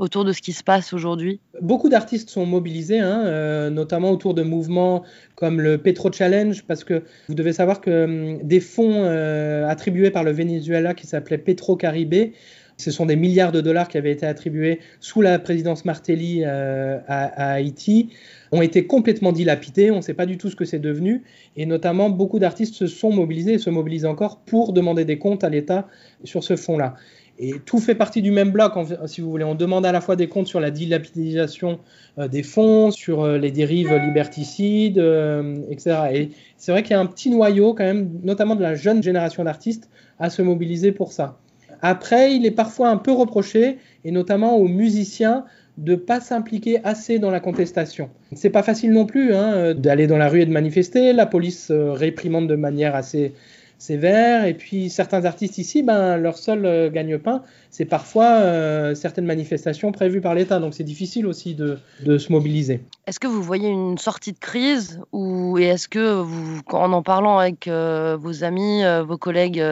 autour 0.00 0.24
de 0.24 0.32
ce 0.32 0.40
qui 0.40 0.52
se 0.52 0.64
passe 0.64 0.92
aujourd'hui? 0.92 1.40
Beaucoup 1.60 1.90
d'artistes 1.90 2.30
sont 2.30 2.46
mobilisés, 2.46 2.98
hein, 2.98 3.22
euh, 3.26 3.70
notamment 3.70 4.10
autour 4.10 4.34
de 4.34 4.42
mouvements 4.42 5.04
comme 5.36 5.60
le 5.60 5.78
Petro 5.78 6.10
Challenge, 6.10 6.64
parce 6.66 6.84
que 6.84 7.02
vous 7.28 7.34
devez 7.34 7.52
savoir 7.52 7.80
que 7.80 8.04
hum, 8.04 8.38
des 8.42 8.60
fonds 8.60 9.04
euh, 9.04 9.68
attribués 9.68 10.10
par 10.10 10.24
le 10.24 10.32
Venezuela 10.32 10.94
qui 10.94 11.06
s'appelait 11.06 11.38
Petro 11.38 11.76
Caribé, 11.76 12.32
ce 12.78 12.90
sont 12.90 13.04
des 13.04 13.16
milliards 13.16 13.52
de 13.52 13.60
dollars 13.60 13.88
qui 13.88 13.98
avaient 13.98 14.10
été 14.10 14.24
attribués 14.24 14.80
sous 15.00 15.20
la 15.20 15.38
présidence 15.38 15.84
Martelly 15.84 16.44
euh, 16.46 16.98
à, 17.06 17.52
Haïti, 17.52 18.08
ont 18.52 18.62
été 18.62 18.86
complètement 18.86 19.32
dilapidés, 19.32 19.90
on 19.90 19.96
ne 19.96 20.00
sait 20.00 20.14
pas 20.14 20.24
du 20.24 20.38
tout 20.38 20.48
ce 20.48 20.56
que 20.56 20.64
c'est 20.64 20.78
devenu, 20.78 21.22
et 21.56 21.66
notamment 21.66 22.08
beaucoup 22.08 22.38
d'artistes 22.38 22.74
se 22.74 22.86
sont 22.86 23.12
mobilisés 23.12 23.54
et 23.54 23.58
se 23.58 23.68
mobilisent 23.68 24.06
encore 24.06 24.38
pour 24.40 24.72
demander 24.72 25.04
des 25.04 25.18
comptes 25.18 25.44
à 25.44 25.50
l'État 25.50 25.86
sur 26.24 26.42
ce 26.42 26.56
fonds-là. 26.56 26.96
Et 27.42 27.54
tout 27.64 27.78
fait 27.78 27.94
partie 27.94 28.20
du 28.20 28.30
même 28.30 28.50
bloc, 28.50 28.74
si 29.06 29.22
vous 29.22 29.30
voulez. 29.30 29.44
On 29.44 29.54
demande 29.54 29.86
à 29.86 29.92
la 29.92 30.02
fois 30.02 30.14
des 30.14 30.28
comptes 30.28 30.46
sur 30.46 30.60
la 30.60 30.70
dilapidation 30.70 31.80
euh, 32.18 32.28
des 32.28 32.42
fonds, 32.42 32.90
sur 32.90 33.22
euh, 33.22 33.38
les 33.38 33.50
dérives 33.50 33.94
liberticides, 33.94 34.98
euh, 34.98 35.56
etc. 35.70 35.96
Et 36.12 36.30
c'est 36.58 36.70
vrai 36.70 36.82
qu'il 36.82 36.90
y 36.90 36.94
a 36.94 37.00
un 37.00 37.06
petit 37.06 37.30
noyau, 37.30 37.72
quand 37.72 37.84
même, 37.84 38.10
notamment 38.22 38.56
de 38.56 38.62
la 38.62 38.74
jeune 38.74 39.02
génération 39.02 39.42
d'artistes, 39.42 39.88
à 40.18 40.28
se 40.28 40.42
mobiliser 40.42 40.92
pour 40.92 41.12
ça. 41.12 41.38
Après, 41.80 42.36
il 42.36 42.44
est 42.44 42.50
parfois 42.50 42.90
un 42.90 42.98
peu 42.98 43.10
reproché, 43.10 43.78
et 44.04 44.10
notamment 44.10 44.58
aux 44.58 44.68
musiciens, 44.68 45.46
de 45.78 45.92
ne 45.92 45.96
pas 45.96 46.20
s'impliquer 46.20 46.84
assez 46.84 47.18
dans 47.18 47.30
la 47.30 47.40
contestation. 47.40 48.10
C'est 48.34 48.50
pas 48.50 48.62
facile 48.62 48.92
non 48.92 49.06
plus 49.06 49.32
hein, 49.32 49.72
d'aller 49.72 50.06
dans 50.06 50.18
la 50.18 50.28
rue 50.28 50.42
et 50.42 50.46
de 50.46 50.52
manifester. 50.52 51.14
La 51.14 51.24
police 51.24 51.70
réprimande 51.70 52.48
de 52.48 52.56
manière 52.56 52.94
assez 52.94 53.32
sévère. 53.80 54.44
Et 54.44 54.54
puis 54.54 54.90
certains 54.90 55.24
artistes 55.24 55.58
ici, 55.58 55.82
ben, 55.82 56.16
leur 56.16 56.36
seul 56.36 56.66
euh, 56.66 56.90
gagne-pain, 56.90 57.42
c'est 57.70 57.84
parfois 57.84 58.26
euh, 58.26 58.94
certaines 58.94 59.26
manifestations 59.26 59.92
prévues 59.92 60.20
par 60.20 60.34
l'État. 60.34 60.60
Donc 60.60 60.74
c'est 60.74 60.84
difficile 60.84 61.26
aussi 61.26 61.54
de, 61.54 61.78
de, 62.04 62.18
se 62.18 62.30
mobiliser. 62.32 62.82
Est-ce 63.06 63.18
que 63.18 63.26
vous 63.26 63.42
voyez 63.42 63.68
une 63.68 63.98
sortie 63.98 64.32
de 64.32 64.38
crise 64.38 65.00
ou 65.12 65.58
et 65.58 65.64
est-ce 65.64 65.88
que 65.88 66.20
vous, 66.20 66.60
en 66.72 66.92
en 66.92 67.02
parlant 67.02 67.38
avec 67.38 67.68
euh, 67.68 68.16
vos 68.16 68.44
amis, 68.44 68.82
vos 69.06 69.18
collègues 69.18 69.64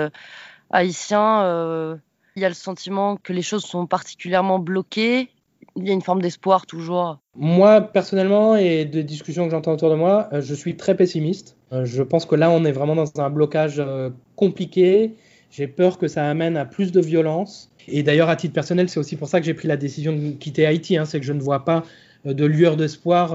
haïtiens, 0.70 1.98
il 2.36 2.42
y 2.42 2.44
a 2.44 2.48
le 2.48 2.54
sentiment 2.54 3.16
que 3.16 3.32
les 3.32 3.42
choses 3.42 3.64
sont 3.64 3.86
particulièrement 3.86 4.58
bloquées? 4.58 5.28
Il 5.76 5.86
y 5.86 5.90
a 5.90 5.92
une 5.92 6.02
forme 6.02 6.22
d'espoir 6.22 6.66
toujours? 6.66 7.18
Moi, 7.36 7.80
personnellement, 7.80 8.56
et 8.56 8.84
des 8.84 9.04
discussions 9.04 9.44
que 9.44 9.50
j'entends 9.50 9.72
autour 9.72 9.90
de 9.90 9.94
moi, 9.94 10.28
je 10.32 10.54
suis 10.54 10.76
très 10.76 10.96
pessimiste. 10.96 11.57
Euh, 11.72 11.84
je 11.84 12.02
pense 12.02 12.26
que 12.26 12.34
là, 12.34 12.50
on 12.50 12.64
est 12.64 12.72
vraiment 12.72 12.94
dans 12.94 13.20
un 13.20 13.30
blocage 13.30 13.76
euh, 13.78 14.10
compliqué. 14.36 15.14
J'ai 15.50 15.66
peur 15.66 15.98
que 15.98 16.08
ça 16.08 16.28
amène 16.28 16.56
à 16.56 16.64
plus 16.64 16.92
de 16.92 17.00
violence. 17.00 17.70
Et 17.86 18.02
d'ailleurs, 18.02 18.28
à 18.28 18.36
titre 18.36 18.54
personnel, 18.54 18.88
c'est 18.88 19.00
aussi 19.00 19.16
pour 19.16 19.28
ça 19.28 19.40
que 19.40 19.46
j'ai 19.46 19.54
pris 19.54 19.68
la 19.68 19.76
décision 19.76 20.12
de 20.12 20.30
quitter 20.32 20.66
Haïti. 20.66 20.96
Hein, 20.96 21.04
c'est 21.04 21.20
que 21.20 21.26
je 21.26 21.32
ne 21.32 21.40
vois 21.40 21.64
pas 21.64 21.84
euh, 22.26 22.34
de 22.34 22.44
lueur 22.44 22.76
d'espoir 22.76 23.28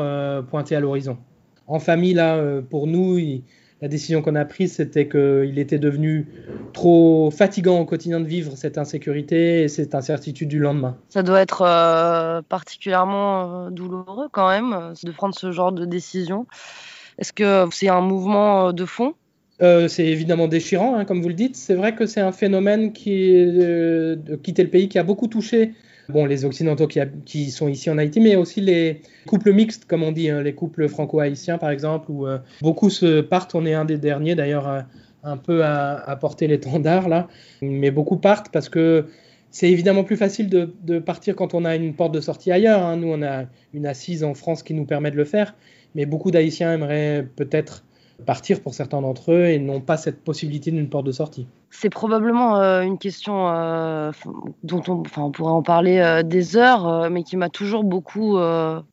pointer 0.46 0.75
à 0.75 0.80
l'horizon. 0.80 1.18
En 1.68 1.80
famille, 1.80 2.13
là, 2.13 2.62
pour 2.70 2.88
nous, 2.88 3.18
la 3.82 3.88
décision 3.88 4.22
qu'on 4.22 4.36
a 4.36 4.44
prise, 4.44 4.74
c'était 4.74 5.08
qu'il 5.08 5.58
était 5.58 5.80
devenu 5.80 6.28
trop 6.74 7.32
fatigant 7.32 7.80
au 7.80 7.86
quotidien 7.86 8.20
de 8.20 8.25
vivre 8.28 8.58
cette 8.58 8.78
insécurité 8.78 9.63
et 9.63 9.68
cette 9.70 9.96
incertitude 9.96 10.50
du 10.50 10.60
lendemain. 10.60 10.98
Ça 11.08 11.24
doit 11.24 11.40
être 11.42 12.42
particulièrement 12.50 13.72
douloureux 13.72 14.28
quand 14.34 14.50
même 14.50 14.94
de 15.02 15.12
prendre 15.12 15.34
ce 15.34 15.54
genre 15.54 15.72
de 15.72 15.86
décision. 15.86 16.46
Est-ce 17.17 17.34
que 17.34 17.67
c'est 17.72 17.89
un 17.89 18.01
mouvement 18.01 18.67
euh, 18.67 18.72
de 18.72 18.86
fond? 18.86 19.13
Euh, 19.62 19.88
c'est 19.88 20.05
évidemment 20.05 20.48
déchirant, 20.48 20.96
hein, 20.96 21.05
comme 21.05 21.22
vous 21.22 21.27
le 21.29 21.36
dites. 21.36 21.55
C'est 21.55 21.75
vrai 21.75 21.96
que 21.96 22.05
c'est 22.05 22.22
un 22.22 22.32
phénomène 22.32 22.91
qui 22.91 23.32
euh, 23.34 24.15
de 24.15 24.36
quitter 24.36 24.63
le 24.63 24.70
pays 24.70 24.89
qui 24.89 24.98
a 24.98 25.03
beaucoup 25.03 25.27
touché 25.27 25.74
bon, 26.10 26.25
les 26.25 26.43
Occidentaux 26.43 26.88
qui, 26.88 27.51
sont 27.51 27.70
ici 27.70 27.89
en 27.89 27.98
Haïti, 27.98 28.20
mais 28.20 28.36
aussi 28.36 28.60
les 28.60 29.01
couples 29.25 29.53
mixtes, 29.53 29.86
comme 29.86 30.03
on 30.03 30.12
dit, 30.12 30.29
hein, 30.29 30.41
les 30.41 30.53
couples 30.53 30.89
franco-haïtiens 30.89 31.58
par 31.58 31.70
exemple, 31.70 32.12
où 32.12 32.27
beaucoup 32.62 32.89
se 32.89 33.22
partent. 33.22 33.55
On 33.55 33.65
est 33.65 33.74
un 33.74 33.86
des 33.86 33.98
derniers 33.98 34.36
d'ailleurs 34.36 34.86
un 35.24 35.38
peu 35.38 35.63
à, 35.63 36.17
porter 36.20 36.48
l'étendard 36.48 37.08
là, 37.08 37.29
mais 37.62 37.91
beaucoup 37.91 38.17
partent 38.17 38.50
parce 38.50 38.67
que 38.67 39.05
c'est 39.50 39.70
évidemment 39.70 40.03
plus 40.03 40.17
facile 40.17 40.50
de, 40.50 41.00
partir 41.00 41.36
quand 41.36 41.53
on 41.53 41.63
a 41.63 41.75
une 41.75 41.93
porte 41.93 42.13
de 42.13 42.20
sortie 42.20 42.51
ailleurs. 42.51 42.84
Hein. 42.84 42.98
Nous, 42.98 43.08
on 43.08 43.22
a 43.22 43.46
une 43.74 43.86
assise 43.86 44.24
en 44.24 44.34
France 44.34 44.63
qui 44.63 44.74
nous 44.74 44.86
permet 44.86 45.12
de 45.12 45.15
le 45.15 45.25
faire 45.25 45.55
mais 45.96 46.06
beaucoup 46.06 46.32
d'Haïtiens 46.32 46.74
aimeraient 46.74 47.28
peut-être 47.36 47.84
partir 48.26 48.62
pour 48.62 48.74
certains 48.74 49.02
d'entre 49.02 49.34
eux 49.34 49.46
et 49.46 49.60
n'ont 49.60 49.82
pas 49.82 49.98
cette 49.98 50.24
possibilité 50.24 50.72
d'une 50.72 50.90
porte 50.90 51.06
de 51.06 51.12
sortie. 51.12 51.48
C'est 51.70 51.90
probablement 51.90 52.58
euh, 52.58 52.82
une 52.82 52.98
question 52.98 53.50
euh, 53.50 54.12
dont 54.64 54.84
on, 54.88 55.32
pourrait 55.32 55.52
en 55.52 55.64
parler 55.64 55.98
euh, 55.98 56.24
des 56.24 56.56
heures, 56.56 57.10
mais 57.10 57.24
qui 57.24 57.36
m'a 57.36 57.50
toujours 57.50 57.84
beaucoup 57.84 58.38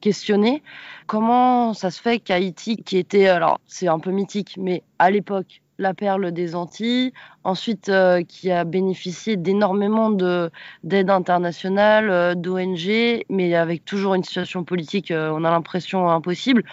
questionné. 0.01 0.63
Comment 1.07 1.75
ça 1.75 1.91
se 1.91 2.01
fait 2.01 2.19
qu'Haïti, 2.19 2.77
qui 2.77 2.99
était, 2.99 3.29
alors 3.29 3.61
c'est 3.67 3.89
un 3.89 3.99
peu 3.99 4.11
mythique, 4.11 4.57
mais 4.59 4.83
à 4.99 5.11
l'époque, 5.11 5.63
la 5.81 5.95
perle 5.95 6.31
des 6.31 6.55
Antilles, 6.55 7.13
ensuite 7.43 7.91
qui 8.29 8.51
a 8.51 8.65
bénéficié 8.65 9.37
d'énormément 9.37 10.11
d'aide 10.11 11.11
internationale, 11.11 12.37
d'ONG, 12.37 13.25
mais 13.29 13.55
avec 13.55 13.85
toujours 13.85 14.15
une 14.15 14.23
situation 14.23 14.63
politique, 14.63 15.13
on 15.13 15.45
a 15.45 15.51
l'impression 15.51 16.09
impossible 16.09 16.65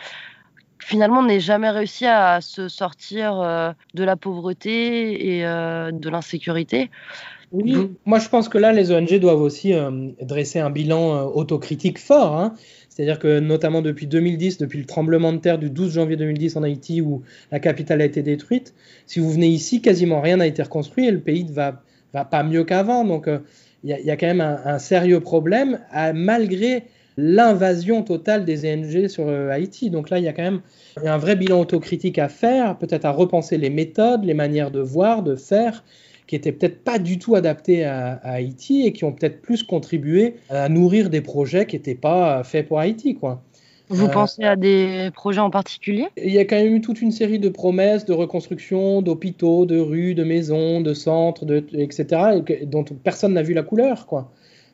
finalement 0.87 1.21
n'ait 1.21 1.41
jamais 1.41 1.69
réussi 1.69 2.05
à 2.05 2.39
se 2.39 2.69
sortir 2.69 3.39
euh, 3.41 3.71
de 3.93 4.03
la 4.03 4.15
pauvreté 4.15 5.35
et 5.35 5.45
euh, 5.45 5.91
de 5.91 6.09
l'insécurité. 6.09 6.89
Oui, 7.51 7.91
moi 8.05 8.19
je 8.19 8.29
pense 8.29 8.49
que 8.49 8.57
là, 8.57 8.71
les 8.71 8.91
ONG 8.91 9.19
doivent 9.19 9.41
aussi 9.41 9.73
euh, 9.73 10.09
dresser 10.21 10.59
un 10.59 10.69
bilan 10.69 11.25
autocritique 11.27 11.99
fort. 11.99 12.37
Hein. 12.37 12.53
C'est-à-dire 12.97 13.19
que 13.19 13.39
notamment 13.39 13.83
depuis 13.83 14.07
2010, 14.07 14.57
depuis 14.57 14.79
le 14.79 14.85
tremblement 14.85 15.31
de 15.31 15.37
terre 15.37 15.59
du 15.59 15.69
12 15.69 15.93
janvier 15.93 16.17
2010 16.17 16.55
en 16.55 16.63
Haïti 16.63 16.99
où 16.99 17.21
la 17.51 17.59
capitale 17.59 18.01
a 18.01 18.05
été 18.05 18.23
détruite, 18.23 18.73
si 19.05 19.19
vous 19.19 19.29
venez 19.29 19.49
ici, 19.49 19.83
quasiment 19.83 20.19
rien 20.19 20.37
n'a 20.37 20.47
été 20.47 20.63
reconstruit 20.63 21.05
et 21.05 21.11
le 21.11 21.19
pays 21.19 21.43
ne 21.43 21.51
va, 21.51 21.83
pas 22.25 22.41
mieux 22.41 22.63
qu'avant. 22.63 23.05
Donc 23.05 23.29
il 23.83 23.91
y, 23.91 24.09
a 24.09 24.17
quand 24.17 24.25
même 24.25 24.41
un, 24.41 24.79
sérieux 24.79 25.19
problème, 25.19 25.79
malgré 26.15 26.85
l'invasion 27.17 28.01
totale 28.01 28.45
des 28.45 28.65
ONG 28.71 29.07
sur 29.09 29.27
euh, 29.27 29.49
Haïti. 29.49 29.91
Donc 29.91 30.09
là, 30.09 30.17
il 30.17 30.23
y 30.23 30.27
a 30.27 30.33
quand 30.33 30.43
même 30.43 30.61
un 31.03 31.17
vrai 31.17 31.35
bilan 31.35 31.59
autocritique 31.59 32.17
à 32.17 32.29
faire, 32.29 32.79
peut-être 32.79 33.05
à 33.05 33.11
repenser 33.11 33.59
les 33.59 33.69
méthodes, 33.69 34.23
les 34.23 34.33
manières 34.33 34.71
de 34.71 34.79
voir, 34.79 35.21
de 35.21 35.35
faire, 35.35 35.83
qui 36.27 36.35
étaient 36.35 36.51
peut-être 36.51 36.83
pas 36.83 36.99
du 36.99 37.17
tout 37.17 37.35
adaptées 37.35 37.85
à, 37.85 38.19
Haïti 38.23 38.85
et 38.85 38.93
qui 38.93 39.05
ont 39.05 39.13
peut-être 39.13 39.41
plus 39.41 39.63
contribué 39.63 40.35
à 40.49 40.69
nourrir 40.69 41.09
des 41.09 41.21
projets 41.21 41.65
qui 41.65 41.75
n'étaient 41.75 41.95
pas 41.95 42.43
faits 42.43 42.67
pour 42.67 42.79
Haïti, 42.79 43.15
quoi. 43.15 43.41
Vous 43.89 44.05
euh, 44.05 44.09
pensez 44.09 44.43
à 44.43 44.57
des 44.57 45.09
projets 45.13 45.39
en 45.39 45.49
particulier? 45.49 46.07
Il 46.17 46.31
y 46.31 46.39
a 46.39 46.45
quand 46.45 46.57
même 46.57 46.75
eu 46.75 46.81
toute 46.81 47.01
une 47.01 47.11
série 47.11 47.39
de 47.39 47.47
promesses 47.47 48.03
de 48.03 48.11
reconstruction 48.11 49.01
d'hôpitaux, 49.01 49.65
de 49.65 49.79
rues, 49.79 50.13
de 50.13 50.25
maisons, 50.25 50.81
de 50.81 50.93
centres, 50.93 51.45
de, 51.45 51.65
etc., 51.73 52.41
dont 52.63 52.83
personne 52.83 53.33
n'a 53.33 53.43
vu 53.43 53.53
la 53.53 53.63
couleur. 53.63 54.05
Quoi. 54.05 54.29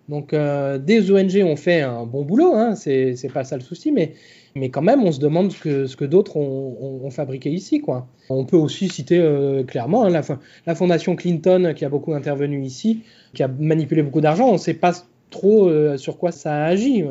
Donc 0.10 0.34
euh, 0.34 0.78
des 0.78 1.12
ONG 1.12 1.42
ont 1.46 1.56
fait 1.56 1.82
un 1.82 2.06
bon 2.06 2.24
boulot, 2.24 2.54
hein, 2.56 2.76
c'est 2.76 3.16
pas 3.34 3.44
ça 3.44 3.56
le 3.56 3.62
souci, 3.62 3.92
mais, 3.92 4.14
mais 4.56 4.70
quand 4.70 4.82
même 4.82 5.04
on 5.04 5.12
se 5.12 5.20
demande 5.20 5.52
ce 5.52 5.60
que, 5.60 5.88
ce 5.88 5.96
que 5.96 6.04
d'autres 6.04 6.36
ont, 6.36 7.02
ont, 7.04 7.10
fabriqué 7.10 7.50
ici. 7.50 7.80
Quoi. 7.80 8.08
On 8.30 8.44
peut 8.44 8.58
aussi 8.58 8.90
citer 8.90 9.20
euh, 9.20 9.64
clairement 9.64 10.04
hein, 10.04 10.10
la, 10.10 10.22
la, 10.66 10.76
fondation 10.76 11.16
Clinton 11.16 11.74
qui 11.76 11.86
a 11.86 11.90
beaucoup 11.90 12.14
intervenu 12.14 12.64
ici, 12.64 13.04
qui 13.34 13.44
a 13.44 13.48
manipulé 13.48 14.04
beaucoup 14.04 14.22
d'argent, 14.22 14.50
on 14.50 14.54
ne 14.54 14.58
sait 14.58 14.74
pas 14.74 14.92
trop 15.30 15.70
euh, 15.70 15.96
sur 15.96 16.18
quoi 16.18 16.34
ça 16.34 16.54
a 16.54 16.66
agi. 16.66 17.06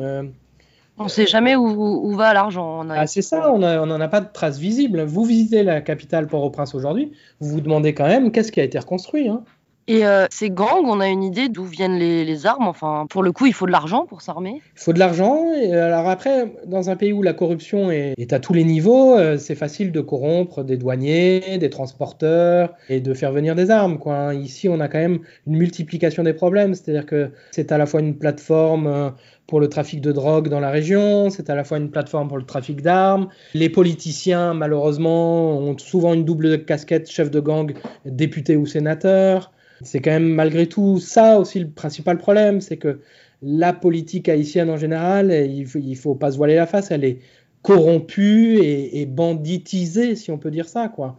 On 0.99 1.05
ne 1.05 1.09
sait 1.09 1.25
jamais 1.25 1.55
où, 1.55 2.13
va 2.15 2.35
l'argent. 2.35 2.87
Ah, 2.91 3.07
c'est 3.07 3.23
ça, 3.23 3.51
on 3.51 3.57
n'en 3.57 4.01
a 4.01 4.07
pas 4.07 4.21
de 4.21 4.27
traces 4.31 4.59
visibles. 4.59 5.01
Vous 5.01 5.25
visitez 5.25 5.63
la 5.63 5.81
capitale 5.81 6.27
Port-au-Prince 6.27 6.75
aujourd'hui, 6.75 7.13
vous 7.39 7.49
vous 7.49 7.61
demandez 7.61 7.95
quand 7.95 8.05
même 8.05 8.31
qu'est-ce 8.31 8.51
qui 8.51 8.59
a 8.59 8.63
été 8.63 8.77
reconstruit. 8.77 9.27
Hein. 9.27 9.43
Et 9.87 10.05
euh, 10.05 10.27
ces 10.29 10.49
gangs, 10.49 10.85
on 10.85 11.01
a 11.01 11.07
une 11.07 11.23
idée 11.23 11.49
d'où 11.49 11.65
viennent 11.65 11.97
les, 11.97 12.45
armes. 12.45 12.67
Enfin, 12.67 13.05
pour 13.09 13.21
le 13.21 13.31
coup, 13.31 13.45
il 13.45 13.53
faut 13.53 13.65
de 13.65 13.71
l'argent 13.71 14.05
pour 14.05 14.21
s'armer. 14.21 14.61
Il 14.75 14.79
faut 14.79 14.93
de 14.93 14.99
l'argent. 14.99 15.51
Et 15.53 15.73
alors 15.73 16.07
après, 16.07 16.53
dans 16.65 16.89
un 16.89 16.95
pays 16.95 17.11
où 17.11 17.21
la 17.21 17.33
corruption 17.33 17.91
est, 17.91 18.31
à 18.31 18.39
tous 18.39 18.53
les 18.53 18.63
niveaux, 18.63 19.17
euh, 19.17 19.37
c'est 19.37 19.55
facile 19.55 19.91
de 19.91 19.99
corrompre 19.99 20.63
des 20.63 20.77
douaniers, 20.77 21.57
des 21.57 21.69
transporteurs 21.69 22.73
et 22.87 23.01
de 23.01 23.13
faire 23.13 23.33
venir 23.33 23.55
des 23.55 23.71
armes. 23.71 23.99
Quoi. 23.99 24.33
Ici, 24.33 24.69
on 24.69 24.79
a 24.79 24.87
quand 24.87 24.99
même 24.99 25.19
une 25.47 25.57
multiplication 25.57 26.23
des 26.23 26.33
problèmes. 26.33 26.73
C'est-à-dire 26.73 27.05
que 27.05 27.31
c'est 27.51 27.71
à 27.71 27.77
la 27.77 27.85
fois 27.85 27.99
une 27.99 28.15
plateforme 28.17 28.87
euh, 28.87 29.09
pour 29.47 29.59
le 29.59 29.67
trafic 29.67 29.99
de 29.99 30.13
drogue 30.13 30.47
dans 30.47 30.61
la 30.61 30.71
région, 30.71 31.29
c'est 31.29 31.49
à 31.49 31.55
la 31.55 31.65
fois 31.65 31.77
une 31.77 31.91
plateforme 31.91 32.29
pour 32.29 32.37
le 32.37 32.45
trafic 32.45 32.81
d'armes. 32.81 33.27
Les 33.53 33.69
politiciens, 33.69 34.53
malheureusement, 34.53 35.57
ont 35.57 35.77
souvent 35.77 36.13
une 36.13 36.23
double 36.23 36.63
casquette, 36.63 37.11
chef 37.11 37.29
de 37.29 37.41
gang, 37.41 37.73
député 38.05 38.55
ou 38.55 38.65
sénateur. 38.65 39.51
C'est 39.83 39.99
quand 39.99 40.11
même 40.11 40.29
malgré 40.29 40.67
tout 40.67 40.99
ça 40.99 41.39
aussi 41.39 41.59
le 41.59 41.69
principal 41.69 42.17
problème, 42.17 42.61
c'est 42.61 42.77
que 42.77 42.99
la 43.41 43.73
politique 43.73 44.29
haïtienne 44.29 44.69
en 44.69 44.77
général, 44.77 45.31
il 45.31 45.67
ne 45.89 45.95
faut, 45.95 46.15
pas 46.15 46.31
se 46.31 46.37
voiler 46.37 46.55
la 46.55 46.65
face, 46.65 46.91
elle 46.91 47.03
est 47.03 47.19
corrompue 47.61 48.59
et, 48.61 49.05
banditisée, 49.05 50.15
si 50.15 50.31
on 50.31 50.37
peut 50.37 50.51
dire 50.51 50.67
ça, 50.67 50.89
quoi. 50.89 51.17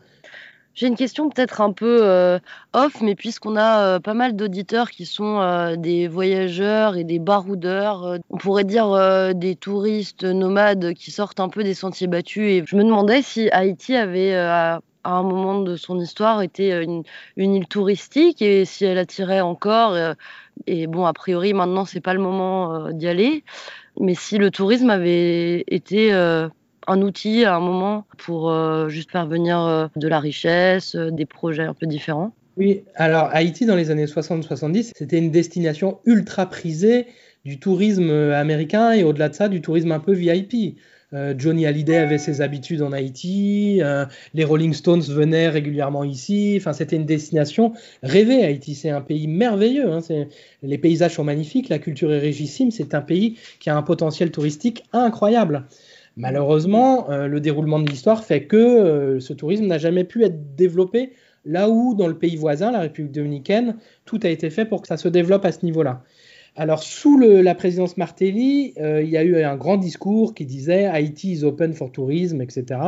J'ai 0.74 0.88
une 0.88 0.96
question 0.96 1.30
peut-être 1.30 1.60
un 1.60 1.72
peu 1.72 2.00
euh, 2.02 2.40
off, 2.72 3.00
mais 3.00 3.14
puisqu'on 3.14 3.54
a 3.54 3.86
euh, 3.86 4.00
pas 4.00 4.14
mal 4.14 4.34
d'auditeurs 4.34 4.90
qui 4.90 5.06
sont 5.06 5.38
euh, 5.40 5.76
des 5.76 6.08
voyageurs 6.08 6.96
et 6.96 7.04
des 7.04 7.20
baroudeurs, 7.20 8.18
on 8.28 8.36
pourrait 8.38 8.64
dire 8.64 9.32
des 9.36 9.54
touristes 9.54 10.24
nomades 10.24 10.94
qui 10.94 11.12
sortent 11.12 11.38
un 11.38 11.48
peu 11.48 11.62
des 11.62 11.74
sentiers 11.74 12.08
battus. 12.08 12.50
Et 12.50 12.64
je 12.66 12.74
me 12.74 12.82
demandais 12.82 13.22
si 13.22 13.48
Haïti 13.50 13.94
avait 13.94 14.34
à 15.04 15.12
un 15.12 15.22
moment 15.22 15.60
de 15.60 15.76
son 15.76 16.00
histoire 16.00 16.42
était 16.42 16.72
euh, 16.72 17.02
une, 17.36 17.54
île 17.54 17.68
touristique 17.68 18.42
et 18.42 18.64
si 18.64 18.84
elle 18.84 18.98
attirait 18.98 19.40
encore 19.40 19.92
euh, 19.92 20.14
et 20.66 20.86
bon 20.86 21.04
a 21.04 21.12
priori 21.12 21.52
maintenant 21.52 21.84
c'est 21.84 22.00
pas 22.00 22.14
le 22.14 22.20
moment 22.20 22.74
euh, 22.74 22.92
d'y 22.92 23.06
aller 23.06 23.44
mais 24.00 24.14
si 24.14 24.38
le 24.38 24.50
tourisme 24.50 24.90
avait 24.90 25.64
été 25.68 26.12
un 26.12 27.02
outil 27.02 27.44
à 27.44 27.54
un 27.54 27.60
moment 27.60 28.06
pour 28.18 28.52
juste 28.88 29.12
faire 29.12 29.28
venir 29.28 29.88
de 29.94 30.08
la 30.08 30.18
richesse, 30.18 30.96
des 30.96 31.26
projets 31.26 31.62
un 31.62 31.74
peu 31.74 31.86
différents. 31.86 32.34
Oui, 32.56 32.82
alors 32.96 33.28
Haïti 33.30 33.66
dans 33.66 33.76
les 33.76 33.92
années 33.92 34.06
60-70, 34.06 34.90
c'était 34.96 35.18
une 35.18 35.30
destination 35.30 36.00
ultra 36.06 36.46
prisée 36.46 37.06
du 37.44 37.60
tourisme 37.60 38.10
américain 38.10 38.90
et 38.90 39.04
au-delà 39.04 39.28
de 39.28 39.34
ça 39.34 39.48
du 39.48 39.60
tourisme 39.60 39.92
un 39.92 40.00
peu 40.00 40.12
VIP. 40.12 40.76
Euh, 41.14 41.34
Johnny 41.36 41.64
Hallyday 41.64 41.96
avait 41.96 42.18
ses 42.18 42.40
habitudes 42.40 42.82
en 42.82 42.92
Haïti, 42.92 43.80
euh, 43.82 44.04
les 44.34 44.44
Rolling 44.44 44.72
Stones 44.72 45.02
venaient 45.02 45.48
régulièrement 45.48 46.02
ici. 46.02 46.54
Enfin, 46.58 46.72
c'était 46.72 46.96
une 46.96 47.06
destination 47.06 47.72
rêvée. 48.02 48.44
Haïti, 48.44 48.74
c'est 48.74 48.90
un 48.90 49.00
pays 49.00 49.28
merveilleux. 49.28 49.90
Hein. 49.90 50.00
les 50.62 50.78
paysages 50.78 51.14
sont 51.14 51.24
magnifiques, 51.24 51.68
la 51.68 51.78
culture 51.78 52.12
est 52.12 52.18
régissime. 52.18 52.70
C'est 52.70 52.94
un 52.94 53.00
pays 53.00 53.38
qui 53.60 53.70
a 53.70 53.76
un 53.76 53.82
potentiel 53.82 54.30
touristique 54.30 54.84
incroyable. 54.92 55.64
Malheureusement, 56.16 57.10
euh, 57.10 57.26
le 57.26 57.40
déroulement 57.40 57.78
de 57.78 57.88
l'histoire 57.88 58.24
fait 58.24 58.44
que 58.44 59.18
ce 59.20 59.32
tourisme 59.32 59.66
n'a 59.66 59.78
jamais 59.78 60.04
pu 60.04 60.24
être 60.24 60.56
développé 60.56 61.12
là 61.44 61.68
où, 61.68 61.94
dans 61.94 62.06
le 62.08 62.16
pays 62.16 62.36
voisin, 62.36 62.72
la 62.72 62.80
République 62.80 63.12
dominicaine, 63.12 63.76
tout 64.04 64.18
a 64.22 64.28
été 64.28 64.50
fait 64.50 64.64
pour 64.64 64.82
que 64.82 64.88
ça 64.88 64.96
se 64.96 65.08
développe 65.08 65.44
à 65.44 65.52
ce 65.52 65.64
niveau-là. 65.64 66.02
Alors, 66.56 66.84
sous 66.84 67.18
la 67.18 67.54
présidence 67.56 67.96
Martelly, 67.96 68.74
euh, 68.78 69.02
il 69.02 69.08
y 69.08 69.16
a 69.16 69.24
eu 69.24 69.42
un 69.42 69.56
grand 69.56 69.76
discours 69.76 70.34
qui 70.34 70.46
disait 70.46 70.84
Haïti 70.84 71.32
is 71.32 71.44
open 71.44 71.74
for 71.74 71.90
tourism, 71.90 72.40
etc. 72.40 72.80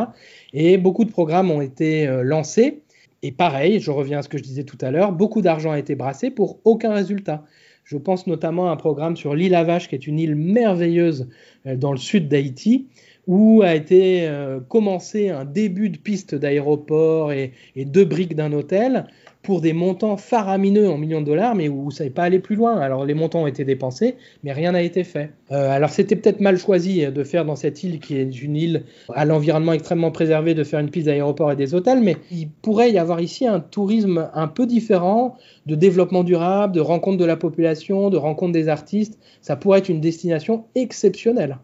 Et 0.52 0.78
beaucoup 0.78 1.04
de 1.04 1.10
programmes 1.10 1.50
ont 1.50 1.60
été 1.60 2.06
euh, 2.06 2.22
lancés. 2.22 2.82
Et 3.22 3.32
pareil, 3.32 3.80
je 3.80 3.90
reviens 3.90 4.18
à 4.20 4.22
ce 4.22 4.28
que 4.28 4.38
je 4.38 4.44
disais 4.44 4.62
tout 4.62 4.78
à 4.80 4.92
l'heure, 4.92 5.10
beaucoup 5.10 5.42
d'argent 5.42 5.72
a 5.72 5.80
été 5.80 5.96
brassé 5.96 6.30
pour 6.30 6.60
aucun 6.62 6.92
résultat. 6.92 7.44
Je 7.82 7.96
pense 7.96 8.28
notamment 8.28 8.68
à 8.68 8.72
un 8.72 8.76
programme 8.76 9.16
sur 9.16 9.34
l'île 9.34 9.56
Avache, 9.56 9.88
qui 9.88 9.96
est 9.96 10.06
une 10.06 10.20
île 10.20 10.36
merveilleuse 10.36 11.28
euh, 11.66 11.74
dans 11.74 11.90
le 11.90 11.98
sud 11.98 12.28
d'Haïti, 12.28 12.86
où 13.26 13.62
a 13.62 13.74
été 13.74 14.28
commencé 14.68 15.30
un 15.30 15.44
début 15.44 15.90
de 15.90 15.98
piste 15.98 16.34
d'aéroport 16.34 17.32
et, 17.32 17.52
et 17.74 17.84
deux 17.84 18.04
briques 18.04 18.36
d'un 18.36 18.52
hôtel 18.52 19.06
pour 19.46 19.60
des 19.60 19.72
montants 19.72 20.16
faramineux 20.16 20.90
en 20.90 20.98
millions 20.98 21.20
de 21.20 21.26
dollars, 21.26 21.54
mais 21.54 21.68
où 21.68 21.92
ça 21.92 22.02
n'est 22.02 22.10
pas 22.10 22.24
allé 22.24 22.40
plus 22.40 22.56
loin. 22.56 22.80
Alors 22.80 23.04
les 23.04 23.14
montants 23.14 23.42
ont 23.42 23.46
été 23.46 23.64
dépensés, 23.64 24.16
mais 24.42 24.52
rien 24.52 24.72
n'a 24.72 24.82
été 24.82 25.04
fait. 25.04 25.30
Euh, 25.52 25.70
alors 25.70 25.90
c'était 25.90 26.16
peut-être 26.16 26.40
mal 26.40 26.58
choisi 26.58 27.06
de 27.06 27.22
faire 27.22 27.44
dans 27.44 27.54
cette 27.54 27.84
île 27.84 28.00
qui 28.00 28.16
est 28.16 28.42
une 28.42 28.56
île 28.56 28.82
à 29.14 29.24
l'environnement 29.24 29.72
extrêmement 29.72 30.10
préservé, 30.10 30.54
de 30.54 30.64
faire 30.64 30.80
une 30.80 30.90
piste 30.90 31.06
d'aéroport 31.06 31.52
et 31.52 31.56
des 31.56 31.76
hôtels, 31.76 32.00
mais 32.00 32.16
il 32.32 32.48
pourrait 32.48 32.90
y 32.90 32.98
avoir 32.98 33.20
ici 33.20 33.46
un 33.46 33.60
tourisme 33.60 34.28
un 34.34 34.48
peu 34.48 34.66
différent 34.66 35.36
de 35.66 35.76
développement 35.76 36.24
durable, 36.24 36.74
de 36.74 36.80
rencontre 36.80 37.18
de 37.18 37.24
la 37.24 37.36
population, 37.36 38.10
de 38.10 38.16
rencontre 38.16 38.52
des 38.52 38.68
artistes. 38.68 39.16
Ça 39.42 39.54
pourrait 39.54 39.78
être 39.78 39.88
une 39.88 40.00
destination 40.00 40.64
exceptionnelle. 40.74 41.58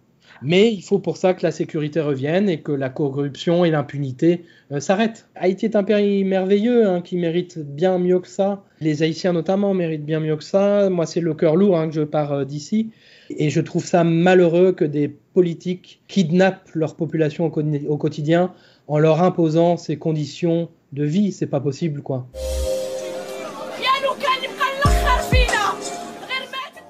Mais 0.44 0.72
il 0.72 0.83
faut 0.83 0.98
pour 0.98 1.16
ça 1.16 1.35
que 1.35 1.42
la 1.42 1.50
sécurité 1.52 2.00
revienne 2.00 2.48
et 2.48 2.61
que 2.61 2.72
la 2.72 2.88
corruption 2.88 3.64
et 3.64 3.70
l'impunité 3.70 4.44
euh, 4.72 4.81
s'arrêtent. 4.81 5.28
Haïti 5.35 5.66
est 5.66 5.76
un 5.76 5.85
pays 5.85 6.24
merveilleux 6.24 6.87
hein, 6.88 7.00
qui 7.00 7.16
mérite 7.16 7.59
bien 7.59 7.98
mieux 7.98 8.18
que 8.18 8.28
ça. 8.28 8.64
Les 8.81 9.02
Haïtiens 9.02 9.33
notamment 9.33 9.74
méritent 9.74 10.05
bien 10.05 10.20
mieux 10.20 10.37
que 10.37 10.44
ça. 10.44 10.90
Moi, 10.90 11.07
c'est 11.07 11.20
le 11.20 11.35
cœur 11.35 11.57
lourd 11.57 11.78
hein, 11.78 11.88
que 11.88 11.94
je 11.94 12.02
pars 12.02 12.33
euh, 12.33 12.44
d'ici. 12.44 12.90
Et 13.31 13.50
je 13.50 13.61
trouve 13.61 13.85
ça 13.85 14.05
malheureux 14.05 14.72
que 14.72 14.85
des 14.85 15.09
politiques 15.09 16.02
kidnappent 16.09 16.70
leur 16.74 16.96
population 16.96 17.46
au, 17.46 17.96
quotidien 17.96 18.52
en 18.88 18.98
leur 18.98 19.22
imposant 19.22 19.76
ces 19.76 19.96
conditions 19.96 20.68
de 20.92 21.05
vie. 21.05 21.33
C'est 21.33 21.46
pas 21.46 21.61
possible, 21.61 22.02
quoi. 22.02 22.28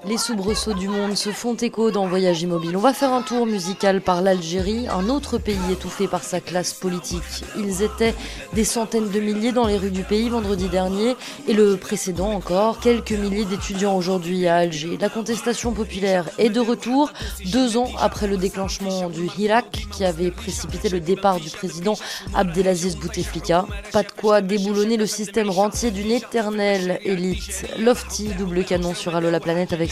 Les 0.04 0.18
soubresauts 0.18 0.74
du 0.74 0.88
monde 0.88 1.14
se 1.16 1.30
font 1.30 1.54
écho 1.54 1.92
dans 1.92 2.08
Voyage 2.08 2.42
Immobile. 2.42 2.76
On 2.76 2.80
va 2.80 2.92
faire 2.92 3.12
un 3.12 3.22
tour 3.22 3.46
musical 3.46 4.00
par 4.00 4.20
l'Algérie, 4.20 4.88
un 4.88 5.08
autre 5.08 5.38
pays 5.38 5.54
étouffé 5.70 6.08
par 6.08 6.24
sa 6.24 6.40
classe 6.40 6.72
politique. 6.72 7.22
Ils 7.56 7.82
étaient 7.82 8.14
des 8.52 8.64
centaines 8.64 9.10
de 9.10 9.20
milliers 9.20 9.52
dans 9.52 9.66
les 9.66 9.76
rues 9.76 9.92
du 9.92 10.02
pays 10.02 10.28
vendredi 10.28 10.68
dernier 10.68 11.14
et 11.46 11.52
le 11.52 11.76
précédent 11.76 12.32
encore, 12.32 12.80
quelques 12.80 13.12
milliers 13.12 13.44
d'étudiants 13.44 13.96
aujourd'hui 13.96 14.48
à 14.48 14.56
Alger. 14.56 14.98
La 15.00 15.08
contestation 15.08 15.70
populaire 15.70 16.28
est 16.36 16.50
de 16.50 16.60
retour 16.60 17.12
deux 17.52 17.76
ans 17.76 17.90
après 18.00 18.26
le 18.26 18.38
déclenchement 18.38 19.08
du 19.08 19.28
Hirak 19.38 19.86
qui 19.92 20.04
avait 20.04 20.32
précipité 20.32 20.88
le 20.88 20.98
départ 20.98 21.38
du 21.38 21.48
président 21.48 21.94
Abdelaziz 22.34 22.96
Bouteflika. 22.96 23.66
Pas 23.92 24.02
de 24.02 24.10
quoi 24.20 24.40
déboulonner 24.40 24.96
le 24.96 25.06
système 25.06 25.48
rentier 25.48 25.92
d'une 25.92 26.10
éternelle 26.10 26.98
élite. 27.04 27.66
Lofty, 27.78 28.30
double 28.36 28.64
canon 28.64 28.94
sur 28.94 29.14
Allo 29.14 29.30
la 29.30 29.38
planète 29.38 29.72
avec 29.72 29.91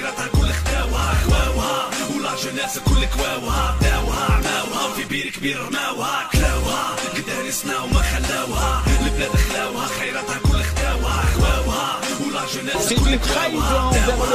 خيراتها 0.00 0.26
كل 0.28 0.52
خداوها 0.52 1.14
خواوها 1.24 1.90
ولا 2.16 2.36
جناس 2.36 2.78
كل 2.78 3.04
كواوها 3.06 3.76
داوها 3.82 4.24
عماوها 4.24 4.94
في 4.94 5.04
بير 5.04 5.30
كبير 5.30 5.58
رماوها 5.66 6.28
كلاوها 6.32 6.96
قدر 7.14 7.44
يسنا 7.48 7.78
وما 7.80 8.02
خلاوها 8.02 8.82
البلاد 9.00 9.30
خلاوها 9.36 9.86
خيراتها 9.86 10.38
كل 10.38 10.48
خداوها 10.48 10.49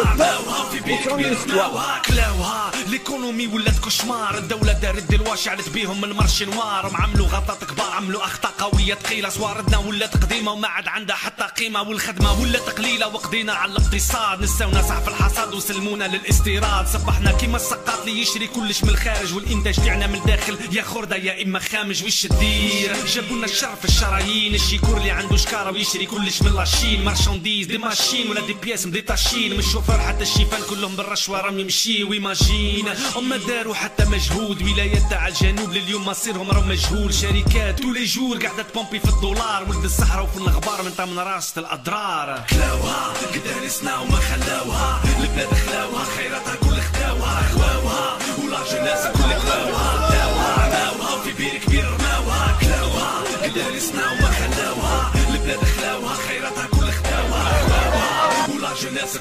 عماوها 0.06 0.69
في 0.71 0.80
بير 0.80 0.97
كبير 0.97 1.38
رماوها 1.49 2.01
كلاوها 2.08 2.71
ليكونومي 2.88 3.47
ولات 3.47 3.80
كوشمار 3.80 4.38
الدولة 4.38 4.73
دارت 4.73 5.12
دلوا 5.12 5.36
شعلت 5.36 5.69
بيهم 5.69 6.01
من 6.01 6.12
مرش 6.12 6.43
نوار 6.43 6.91
عملوا 6.95 7.28
غلطات 7.28 7.63
كبار 7.63 7.91
عملوا 7.91 8.23
اخطاء 8.25 8.51
قوية 8.60 8.93
ثقيلة 8.95 9.30
سواردنا 9.30 9.78
ولات 9.78 10.17
قديمة 10.23 10.51
وما 10.51 10.67
عاد 10.67 10.88
عندها 10.88 11.15
حتى 11.15 11.43
قيمة 11.43 11.82
والخدمة 11.82 12.41
ولات 12.41 12.62
قليلة 12.69 13.08
وقضينا 13.08 13.54
على 13.54 13.71
الاقتصاد 13.71 14.41
نساونا 14.41 14.82
في 14.82 15.08
الحصاد 15.08 15.54
وسلمونا 15.54 16.04
للاستيراد 16.04 16.88
صبحنا 16.88 17.32
كيما 17.32 17.56
السقاط 17.58 17.99
اللي 17.99 18.21
يشري 18.21 18.47
كلش 18.47 18.84
من 18.84 18.89
الخارج 18.89 19.34
والانتاج 19.34 19.75
تاعنا 19.75 20.08
من 20.08 20.15
الداخل 20.15 20.58
يا 20.71 20.82
خردة 20.82 21.15
يا 21.15 21.43
اما 21.43 21.60
خامج 21.60 22.04
وش 22.04 22.21
تدير 22.21 22.95
جابونا 23.15 23.45
الشر 23.45 23.75
في 23.75 23.86
الشرايين 23.86 24.56
الشيكور 24.56 24.97
اللي 24.97 25.12
عنده 25.12 25.38
شكارة 25.38 25.71
ويشري 25.71 26.06
كلش 26.06 26.41
من 26.41 26.54
لاشين 26.56 27.04
مارشانديز 27.06 27.67
دي 27.67 27.78
ماشين 27.78 28.05
ماشين 28.06 28.30
ولا 28.30 28.41
دي 28.41 28.54
بياس 28.54 28.86
مديتاشين 28.86 29.54
من 29.54 29.60
الشوفير 29.60 30.00
حتى 30.00 30.24
الشيفان 30.24 30.62
كلهم 30.70 30.96
بالرشوة 30.96 31.41
راهم 31.41 31.60
يمشيو 31.60 32.10
ويماجين. 32.10 32.86
هما 33.15 33.38
داروا 33.38 33.76
حتى 33.76 34.06
مجهود. 34.06 34.62
ولايات 34.62 35.02
تاع 35.10 35.28
الجنوب 35.28 35.72
لليوم 35.74 36.06
مصيرهم 36.06 36.52
راهم 36.52 36.70
مجهول. 36.70 37.13
شركات 37.13 37.82
طول 37.82 38.06
جور 38.06 38.38
قاعدة 38.38 38.63
تبومبي 38.63 39.00
في 39.00 39.10
الدولار. 39.10 39.65
ولد 39.70 39.84
الصحراء 39.84 40.24
وفي 40.24 40.38
الغبار 40.38 40.82
من 40.84 41.08
من 41.10 41.20
راسة 41.20 41.60
الأضرار. 41.60 42.46
كلاوها 42.50 43.13
قدر 43.34 43.63
يصنعوا 43.65 44.06
وما 44.06 44.20
خلاوها. 44.20 45.04
البلاد 45.20 45.54
خلاوها 45.54 46.06
خيراتها 46.18 46.56
كل 46.56 46.82
خداوها. 46.82 47.50
خواوها 47.54 48.18
ولا 48.44 48.60
جناس 48.72 49.04
كل 49.18 49.32
خواوها. 49.46 49.85
خواوها 58.85 58.85
ولا 58.85 58.85
جناس 58.85 59.16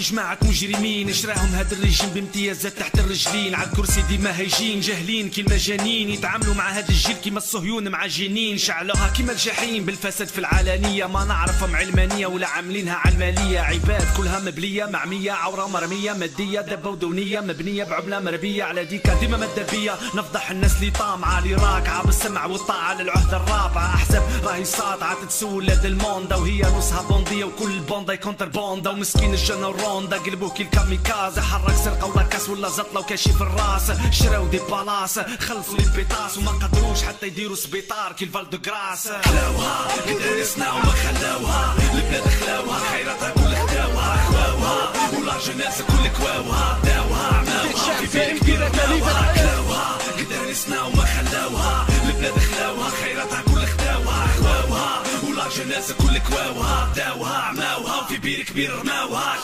جماعة 0.00 0.38
مجرمين 0.42 1.12
شراهم 1.12 1.54
هاد 1.54 1.72
الرجيم 1.72 2.08
بامتيازات 2.10 2.78
تحت 2.78 2.98
الرجلين. 2.98 3.54
على 3.54 3.68
الكرسي 3.68 4.02
ديما 4.02 4.38
هايجين 4.38 4.80
جاهلين 4.80 5.30
كي 5.30 5.40
المجانين 5.40 6.10
يتعاملوا 6.10 6.54
مع 6.54 6.70
هاد 6.70 6.88
الجيل 6.88 7.16
كيما 7.16 7.38
الصهيون 7.38 7.88
مع 7.88 8.06
جنين. 8.06 8.58
شعلوها 8.58 9.08
كيما 9.08 9.32
الجحيم 9.32 9.84
بالفساد 9.84 10.28
في 10.28 10.38
العلانية 10.38 11.06
ما 11.06 11.24
نعرفهم 11.24 11.76
علمانية 11.76 12.26
ولا 12.26 12.46
عاملينها 12.46 12.94
علمانية 12.94 13.60
عباد 13.60 14.06
كلها 14.16 14.40
مبلية 14.40 14.84
معمية 14.84 15.32
عورة 15.32 15.66
مرمية 15.66 16.12
مادية 16.12 16.60
دبة 16.60 16.90
ودونية 16.90 17.40
مبنية 17.40 17.84
بعملة 17.84 18.20
مربية. 18.20 18.64
على 18.64 18.84
ديكا 18.84 19.20
ديما 19.20 19.36
مدبية. 19.36 19.94
نفضح 20.14 20.50
الناس 20.50 20.76
اللي 20.76 20.90
طامعة 20.90 21.38
اللي 21.38 21.54
راكعة 21.54 22.06
بالسمع 22.06 22.46
والطاعة 22.46 23.02
للعهدة 23.02 23.36
الرابعة 23.36 23.94
أحسب 23.94 24.22
راهي 24.44 24.64
ساطعة 24.64 25.22
تتسول 25.22 25.66
لدى 25.66 25.88
الموندا. 25.88 26.36
وهي 26.36 26.62
نصها 26.62 27.02
بوندية 27.02 27.44
وكل 27.44 27.78
بوندا 27.78 28.14
كونتر 28.14 28.48
بوندا 28.48 28.90
ومسكين 28.90 29.34
الجنة 29.34 29.68
وروندا 29.86 30.18
قلبوه 30.18 30.50
كي 30.50 30.62
الكاميكاز. 30.62 31.38
حرك 31.38 31.76
سرقة 31.84 32.06
ولا 32.06 32.22
كاس 32.22 32.48
ولا 32.48 32.68
زطلة 32.68 33.00
وكاشف 33.00 33.42
الراس. 33.42 33.92
شراو 34.10 34.46
دي 34.46 34.58
بالاس 34.58 35.18
خلصوا 35.18 35.78
لي 35.78 35.84
البيطاس 35.84 36.38
وما 36.38 36.50
قدروش 36.50 37.02
حتى 37.02 37.26
يديروا 37.26 37.56
سبيطار. 37.56 38.12
كي 38.12 38.24
الفال 38.24 38.50
دو 38.50 38.58
غراس 38.66 39.08
خلاوها 39.08 39.88
قدروا 40.06 40.36
يصنعوا 40.36 40.78
ما 40.78 40.92
خلاوها 40.92 41.74
البلاد 41.94 42.28
خلاوها 42.28 42.78
خيراتها 42.78 43.30
كل 43.30 43.56
خداوها 43.56 44.26
خواوها 44.26 44.92
ولا 45.18 45.38
جناس 45.46 45.82
كل 45.82 46.08
كواوها. 46.18 46.80
داوها 46.84 47.26
عماوها. 47.26 47.96
في 48.00 48.18
بير 48.18 48.38
كبيرة 48.38 48.68
كلاوها 48.68 49.34
كلاوها 49.34 49.98
قدروا 50.18 50.50
يصنعوا 50.50 50.90
ما 50.96 51.04
خلاوها 51.04 51.86
البلاد 52.04 52.38
خلاوها 52.38 52.90
خيراتها 52.90 53.42
كل 53.42 53.66
خداوها 53.66 54.26
خواوها 54.36 55.02
ولا 55.28 55.48
جناس 55.48 55.92
كل 55.92 56.18
كواوها. 56.18 56.92
داوها 56.96 57.36
عماوها. 57.36 58.06
في 58.06 58.16
بير 58.18 58.42
كبير 58.42 58.78
رماوها. 58.78 59.36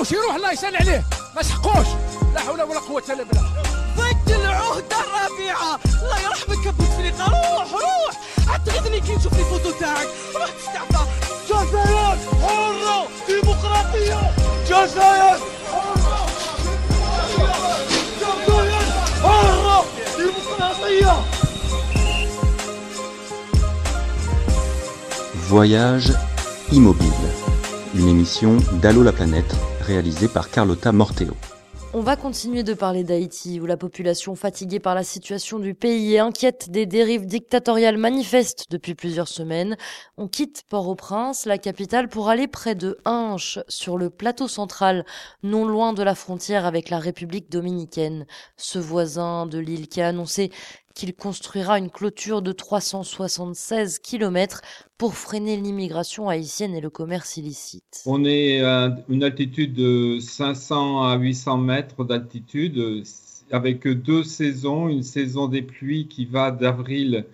قبلوش 0.00 0.12
يروح 0.12 0.34
الله 0.34 0.52
يسال 0.52 0.76
عليه 0.76 1.04
ما 1.36 1.42
سحقوش 1.42 1.86
لا 2.34 2.40
حول 2.40 2.62
ولا 2.62 2.80
قوه 2.80 3.02
الا 3.08 3.22
بالله 3.22 3.42
فك 3.96 4.30
العهدة 4.36 4.96
الرابعة 5.00 5.80
الله 6.02 6.20
يرحمك 6.20 6.66
يا 6.66 6.70
بوتفليقة 6.70 7.24
روح 7.24 7.72
روح 7.72 8.14
عتغدني 8.48 9.00
كي 9.00 9.14
نشوف 9.14 9.32
لي 9.32 9.44
فوتو 9.44 9.70
تاعك 9.80 10.08
روح 10.36 10.50
تستعفى 10.50 11.06
جزائر 11.48 12.16
حرة 12.42 13.08
ديمقراطية 13.28 14.34
جزائر 14.68 15.38
حرة 15.72 16.26
جزائر 18.20 18.84
حرة 19.22 19.84
ديمقراطية 20.16 21.22
Voyage 25.48 26.12
immobile, 26.72 27.12
une 27.94 28.08
émission 28.08 28.56
d'Allo 28.82 29.04
la 29.04 29.12
planète 29.12 29.54
réalisée 29.91 30.29
par 30.29 30.49
Carlotta 30.49 30.93
Morteo. 30.93 31.35
On 31.93 31.99
va 31.99 32.15
continuer 32.15 32.63
de 32.63 32.73
parler 32.73 33.03
d'Haïti, 33.03 33.59
où 33.59 33.65
la 33.65 33.75
population 33.75 34.33
fatiguée 34.35 34.79
par 34.79 34.95
la 34.95 35.03
situation 35.03 35.59
du 35.59 35.73
pays 35.73 36.13
et 36.13 36.19
inquiète 36.19 36.69
des 36.69 36.85
dérives 36.85 37.25
dictatoriales 37.25 37.97
manifestes 37.97 38.67
depuis 38.69 38.95
plusieurs 38.95 39.27
semaines. 39.27 39.75
On 40.15 40.29
quitte 40.29 40.63
Port-au-Prince, 40.69 41.45
la 41.45 41.57
capitale, 41.57 42.07
pour 42.07 42.29
aller 42.29 42.47
près 42.47 42.75
de 42.75 42.97
Hinche, 43.03 43.59
sur 43.67 43.97
le 43.97 44.09
plateau 44.09 44.47
central, 44.47 45.05
non 45.43 45.65
loin 45.65 45.91
de 45.91 46.01
la 46.01 46.15
frontière 46.15 46.65
avec 46.65 46.89
la 46.89 46.97
République 46.97 47.51
dominicaine. 47.51 48.25
Ce 48.55 48.79
voisin 48.79 49.45
de 49.45 49.59
l'île 49.59 49.89
qui 49.89 49.99
a 49.99 50.07
annoncé 50.07 50.49
qu'il 50.93 51.13
construira 51.13 51.77
une 51.77 51.89
clôture 51.89 52.41
de 52.41 52.51
376 52.51 53.99
km 53.99 54.61
pour 54.97 55.15
freiner 55.15 55.57
l'immigration 55.57 56.29
haïtienne 56.29 56.75
et 56.75 56.81
le 56.81 56.89
commerce 56.89 57.37
illicite. 57.37 58.03
On 58.05 58.25
est 58.25 58.61
à 58.61 58.95
une 59.09 59.23
altitude 59.23 59.73
de 59.73 60.19
500 60.19 61.03
à 61.03 61.15
800 61.17 61.57
mètres 61.57 62.03
d'altitude 62.03 63.03
avec 63.51 63.87
deux 63.87 64.23
saisons, 64.23 64.87
une 64.87 65.03
saison 65.03 65.47
des 65.47 65.61
pluies 65.61 66.07
qui 66.07 66.25
va 66.25 66.51
d'avril 66.51 67.25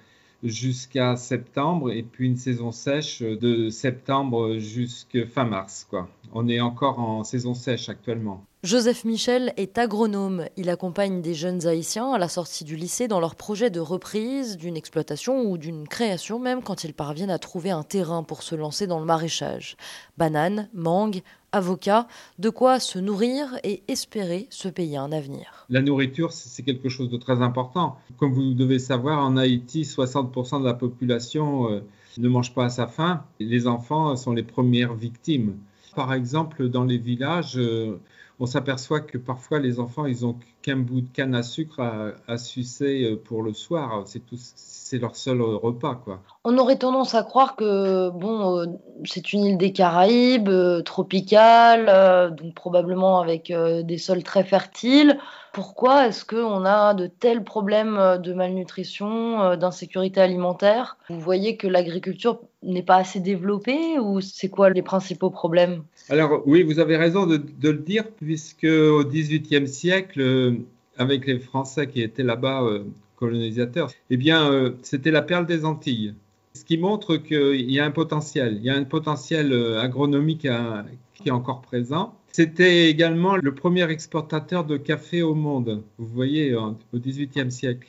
jusqu'à 0.44 1.16
septembre 1.16 1.92
et 1.92 2.04
puis 2.04 2.28
une 2.28 2.38
saison 2.38 2.72
sèche 2.72 3.22
de 3.22 3.70
septembre 3.70 4.58
jusqu'à 4.58 5.26
fin 5.26 5.46
mars. 5.46 5.88
On 6.34 6.48
est 6.48 6.60
encore 6.60 7.00
en 7.00 7.24
saison 7.24 7.54
sèche 7.54 7.90
actuellement. 7.90 8.44
Joseph 8.64 9.06
Michel 9.06 9.54
est 9.56 9.78
agronome. 9.78 10.46
Il 10.58 10.72
accompagne 10.72 11.22
des 11.22 11.36
jeunes 11.36 11.68
haïtiens 11.68 12.12
à 12.12 12.18
la 12.18 12.28
sortie 12.28 12.64
du 12.64 12.76
lycée 12.76 13.08
dans 13.08 13.20
leur 13.20 13.36
projet 13.36 13.70
de 13.70 13.80
reprise 13.80 14.58
d'une 14.58 14.76
exploitation 14.76 15.44
ou 15.44 15.60
d'une 15.60 15.88
création 15.88 16.40
même 16.40 16.64
quand 16.64 16.84
ils 16.84 16.96
parviennent 16.96 17.30
à 17.30 17.38
trouver 17.38 17.70
un 17.70 17.84
terrain 17.84 18.24
pour 18.24 18.42
se 18.42 18.56
lancer 18.56 18.88
dans 18.88 18.98
le 19.00 19.06
maraîchage. 19.06 19.78
Bananes, 20.18 20.70
mangues, 20.74 21.22
avocats, 21.52 22.08
de 22.40 22.50
quoi 22.50 22.80
se 22.80 22.98
nourrir 22.98 23.60
et 23.64 23.84
espérer 23.88 24.48
se 24.50 24.68
payer 24.68 24.98
un 24.98 25.12
avenir. 25.12 25.68
La 25.70 25.84
nourriture, 25.84 26.34
c'est 26.34 26.64
quelque 26.64 26.90
chose 26.90 27.12
de 27.12 27.18
très 27.18 27.44
important. 27.44 28.00
Comme 28.18 28.34
vous 28.34 28.56
devez 28.56 28.80
savoir, 28.80 29.24
en 29.24 29.38
Haïti, 29.38 29.84
60% 29.84 30.62
de 30.62 30.66
la 30.66 30.74
population 30.74 31.72
euh, 31.72 31.82
ne 32.18 32.28
mange 32.28 32.56
pas 32.56 32.66
à 32.66 32.70
sa 32.70 32.88
faim. 32.88 33.24
Les 33.40 33.68
enfants 33.68 34.16
sont 34.16 34.34
les 34.34 34.44
premières 34.44 34.96
victimes. 34.96 35.58
Par 35.96 36.12
exemple, 36.12 36.70
dans 36.70 36.86
les 36.86 36.98
villages, 36.98 37.58
euh, 37.58 38.00
on 38.40 38.46
s'aperçoit 38.46 39.02
que 39.02 39.18
parfois 39.18 39.60
les 39.60 39.80
enfants, 39.80 40.06
ils 40.06 40.26
ont 40.26 40.38
qu'un 40.68 40.76
bout 40.76 41.00
de 41.00 41.08
canne 41.14 41.34
à 41.34 41.44
sucre 41.44 41.80
à, 41.80 42.12
à 42.28 42.38
sucer 42.38 43.18
pour 43.24 43.42
le 43.42 43.54
soir. 43.54 44.04
C'est 44.06 44.20
tout, 44.26 44.36
c'est 44.38 45.00
leur 45.00 45.16
seul 45.16 45.42
repas, 45.42 45.96
quoi. 45.96 46.20
On 46.44 46.58
aurait 46.58 46.78
tendance 46.78 47.16
à 47.16 47.24
croire 47.24 47.56
que 47.56 48.10
bon, 48.10 48.60
euh, 48.60 48.66
c'est 49.06 49.32
une 49.34 49.46
île 49.46 49.58
des 49.58 49.72
Caraïbes, 49.72 50.50
euh, 50.50 50.82
tropicale, 50.82 51.88
euh, 51.90 52.30
donc 52.30 52.54
probablement 52.54 53.20
avec 53.22 53.50
euh, 53.50 53.82
des 53.82 53.98
sols 53.98 54.24
très 54.24 54.44
fertiles. 54.44 55.18
Pourquoi 55.54 56.08
est-ce 56.08 56.24
qu'on 56.24 56.66
a 56.66 56.94
de 56.94 57.08
tels 57.08 57.44
problèmes 57.44 58.20
de 58.22 58.34
malnutrition, 58.34 59.42
euh, 59.42 59.56
d'insécurité 59.56 60.22
alimentaire? 60.22 60.98
Vous 61.10 61.20
voyez 61.20 61.58
que 61.58 61.68
l'agriculture 61.68 62.40
n'est 62.62 62.84
pas 62.84 62.98
assez 62.98 63.20
développée 63.20 63.98
ou 64.00 64.22
c'est 64.22 64.50
quoi 64.50 64.70
les 64.70 64.84
principaux 64.84 65.32
problèmes? 65.32 65.84
Alors 66.10 66.44
oui, 66.46 66.64
vous 66.64 66.80
avez 66.80 66.96
raison 66.96 67.26
de, 67.26 67.38
de 67.38 67.70
le 67.70 67.80
dire, 67.80 68.06
puisque 68.18 68.66
au 68.66 69.04
XVIIIe 69.04 69.68
siècle, 69.68 70.22
euh, 70.22 70.57
avec 70.98 71.26
les 71.28 71.40
Français 71.40 71.88
qui 71.88 72.02
étaient 72.02 72.24
là-bas 72.24 72.64
euh, 72.64 72.84
colonisateurs, 73.16 73.90
eh 74.10 74.18
bien, 74.18 74.52
euh, 74.52 74.72
c'était 74.84 75.12
la 75.12 75.22
perle 75.22 75.46
des 75.46 75.66
Antilles. 75.66 76.14
Ce 76.54 76.64
qui 76.66 76.78
montre 76.78 77.18
qu'il 77.18 77.70
y 77.72 77.80
a 77.80 77.86
un 77.86 77.92
potentiel, 77.92 78.56
il 78.58 78.64
y 78.64 78.70
a 78.70 78.76
un 78.76 78.84
potentiel 78.84 79.54
euh, 79.54 79.80
agronomique 79.80 80.46
à- 80.46 80.86
qui 81.16 81.30
est 81.30 81.32
encore 81.32 81.62
présent. 81.62 82.16
C'était 82.32 82.90
également 82.90 83.36
le 83.36 83.54
premier 83.56 83.90
exportateur 83.90 84.64
de 84.66 84.78
café 84.78 85.22
au 85.24 85.34
monde, 85.34 85.84
vous 85.98 86.06
voyez, 86.08 86.54
au 86.56 86.76
XVIIIe 86.96 87.52
siècle. 87.52 87.88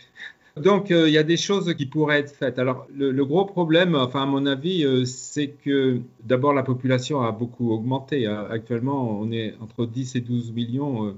Donc, 0.56 0.86
il 0.90 1.10
y 1.10 1.18
a 1.18 1.22
des 1.22 1.36
choses 1.36 1.72
qui 1.74 1.86
pourraient 1.86 2.20
être 2.20 2.34
faites. 2.34 2.58
Alors, 2.58 2.86
le, 2.94 3.24
gros 3.24 3.44
problème, 3.44 3.94
enfin, 3.94 4.22
à 4.22 4.26
mon 4.26 4.44
avis, 4.46 4.84
c'est 5.06 5.48
que 5.48 6.00
d'abord, 6.24 6.52
la 6.54 6.62
population 6.64 7.20
a 7.22 7.30
beaucoup 7.30 7.70
augmenté. 7.72 8.26
Euh, 8.26 8.48
Actuellement, 8.50 9.20
on 9.20 9.30
est 9.30 9.54
entre 9.60 9.86
10 9.86 10.16
et 10.16 10.20
12 10.20 10.50
millions. 10.52 11.14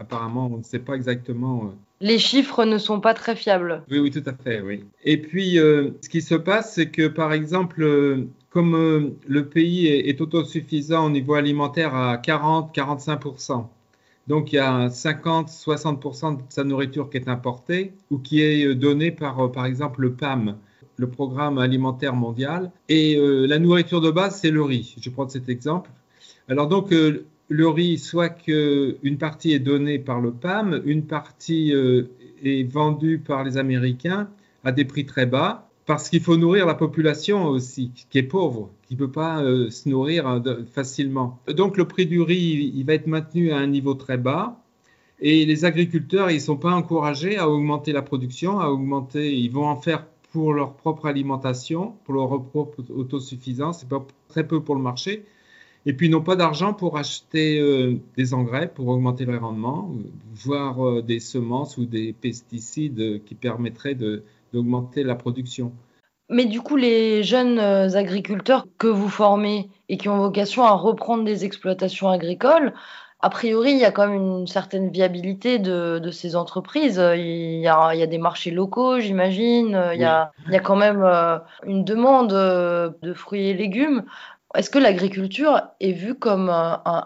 Apparemment, 0.00 0.50
on 0.52 0.58
ne 0.58 0.62
sait 0.62 0.78
pas 0.78 0.94
exactement. 0.94 1.66
euh, 1.66 1.68
Les 2.00 2.18
chiffres 2.18 2.64
ne 2.64 2.78
sont 2.78 3.00
pas 3.00 3.14
très 3.14 3.36
fiables. 3.36 3.82
oui, 3.90 3.98
oui, 4.00 4.10
tout 4.10 4.22
à 4.26 4.32
fait, 4.32 4.60
oui. 4.60 4.84
Et 5.04 5.18
puis, 5.18 5.58
euh, 5.58 5.90
ce 6.02 6.08
qui 6.08 6.22
se 6.22 6.34
passe, 6.34 6.74
c'est 6.74 6.90
que, 6.90 7.06
par 7.08 7.32
exemple, 7.32 7.82
euh, 7.82 8.26
comme 8.50 8.74
euh, 8.74 9.10
le 9.28 9.46
pays 9.46 9.86
est, 9.86 10.08
est 10.08 10.20
autosuffisant 10.20 11.06
au 11.06 11.10
niveau 11.10 11.34
alimentaire 11.34 11.94
à 11.94 12.16
40-45%, 12.16 13.66
donc 14.26 14.52
il 14.52 14.56
y 14.56 14.58
a 14.58 14.88
50-60% 14.88 16.36
de 16.36 16.42
sa 16.48 16.64
nourriture 16.64 17.10
qui 17.10 17.16
est 17.18 17.28
importée 17.28 17.92
ou 18.10 18.18
qui 18.18 18.40
est 18.42 18.74
donnée 18.74 19.10
par, 19.10 19.50
par 19.52 19.66
exemple, 19.66 20.02
le 20.02 20.12
PAM, 20.12 20.56
le 20.96 21.08
Programme 21.08 21.58
alimentaire 21.58 22.14
mondial. 22.14 22.70
Et 22.88 23.16
la 23.18 23.58
nourriture 23.58 24.00
de 24.00 24.10
base, 24.10 24.38
c'est 24.40 24.50
le 24.52 24.62
riz. 24.62 24.94
Je 25.00 25.10
prends 25.10 25.28
cet 25.28 25.48
exemple. 25.48 25.90
Alors 26.48 26.68
donc, 26.68 26.94
le 27.50 27.68
riz, 27.68 27.98
soit 27.98 28.28
qu'une 28.28 29.18
partie 29.18 29.52
est 29.52 29.58
donnée 29.58 29.98
par 29.98 30.20
le 30.20 30.30
PAM, 30.30 30.80
une 30.86 31.04
partie 31.04 31.74
euh, 31.74 32.04
est 32.44 32.62
vendue 32.62 33.18
par 33.18 33.42
les 33.42 33.58
Américains 33.58 34.28
à 34.64 34.70
des 34.70 34.84
prix 34.84 35.04
très 35.04 35.26
bas. 35.26 35.66
parce 35.84 36.08
qu'il 36.08 36.20
faut 36.20 36.36
nourrir 36.36 36.66
la 36.66 36.74
population 36.74 37.46
aussi, 37.46 37.90
qui 38.10 38.18
est 38.18 38.22
pauvre, 38.22 38.70
qui 38.86 38.94
ne 38.94 39.00
peut 39.00 39.10
pas 39.10 39.42
euh, 39.42 39.68
se 39.70 39.88
nourrir 39.88 40.28
euh, 40.28 40.62
facilement. 40.72 41.40
Donc 41.48 41.76
le 41.76 41.86
prix 41.88 42.06
du 42.06 42.22
riz, 42.22 42.72
il 42.76 42.84
va 42.84 42.94
être 42.94 43.08
maintenu 43.08 43.50
à 43.50 43.56
un 43.56 43.66
niveau 43.66 43.94
très 43.94 44.16
bas. 44.16 44.62
Et 45.20 45.44
les 45.44 45.64
agriculteurs, 45.64 46.30
ils 46.30 46.36
ne 46.36 46.40
sont 46.40 46.56
pas 46.56 46.70
encouragés 46.70 47.36
à 47.36 47.50
augmenter 47.50 47.90
la 47.90 48.02
production, 48.02 48.60
à 48.60 48.68
augmenter, 48.68 49.34
ils 49.36 49.50
vont 49.50 49.66
en 49.66 49.76
faire 49.76 50.06
pour 50.32 50.54
leur 50.54 50.74
propre 50.74 51.06
alimentation, 51.06 51.94
pour 52.04 52.14
leur 52.14 52.28
propre 52.44 52.84
autosuffisance, 52.90 53.80
c'est 53.80 53.88
pas 53.88 54.06
très 54.28 54.46
peu 54.46 54.62
pour 54.62 54.76
le 54.76 54.82
marché. 54.82 55.24
Et 55.86 55.94
puis, 55.94 56.08
ils 56.08 56.10
n'ont 56.10 56.22
pas 56.22 56.36
d'argent 56.36 56.74
pour 56.74 56.98
acheter 56.98 57.58
euh, 57.58 57.98
des 58.16 58.34
engrais 58.34 58.68
pour 58.68 58.88
augmenter 58.88 59.24
le 59.24 59.38
rendement, 59.38 59.90
voire 60.34 61.02
des 61.02 61.20
semences 61.20 61.78
ou 61.78 61.86
des 61.86 62.12
pesticides 62.12 63.24
qui 63.24 63.34
permettraient 63.34 63.96
d'augmenter 64.52 65.02
la 65.02 65.14
production. 65.14 65.72
Mais 66.30 66.44
du 66.44 66.60
coup, 66.60 66.76
les 66.76 67.24
jeunes 67.24 67.58
euh, 67.58 67.96
agriculteurs 67.96 68.66
que 68.78 68.86
vous 68.86 69.08
formez 69.08 69.68
et 69.88 69.96
qui 69.96 70.08
ont 70.08 70.18
vocation 70.18 70.64
à 70.64 70.70
reprendre 70.70 71.24
des 71.24 71.44
exploitations 71.44 72.08
agricoles, 72.08 72.72
a 73.18 73.30
priori, 73.30 73.72
il 73.72 73.78
y 73.78 73.84
a 73.84 73.90
quand 73.90 74.06
même 74.06 74.22
une 74.22 74.46
certaine 74.46 74.90
viabilité 74.90 75.58
de, 75.58 76.10
ces 76.10 76.36
entreprises. 76.36 77.02
Il 77.16 77.60
y, 77.60 77.68
a, 77.68 77.94
il 77.94 77.98
y, 77.98 78.02
a, 78.02 78.06
des 78.06 78.16
marchés 78.16 78.52
locaux, 78.52 79.00
j'imagine. 79.00 79.78
Il, 79.92 80.00
y 80.00 80.04
a, 80.04 80.30
il, 80.46 80.52
y 80.52 80.56
a 80.56 80.60
quand 80.60 80.76
même 80.76 81.02
euh, 81.02 81.36
une 81.66 81.84
demande 81.84 82.32
euh, 82.32 82.90
de 83.02 83.12
fruits 83.12 83.48
et 83.48 83.54
légumes. 83.54 84.04
Est-ce 84.56 84.68
que 84.68 84.80
l'agriculture 84.80 85.62
est 85.78 85.92
vue 85.92 86.16
comme 86.16 86.50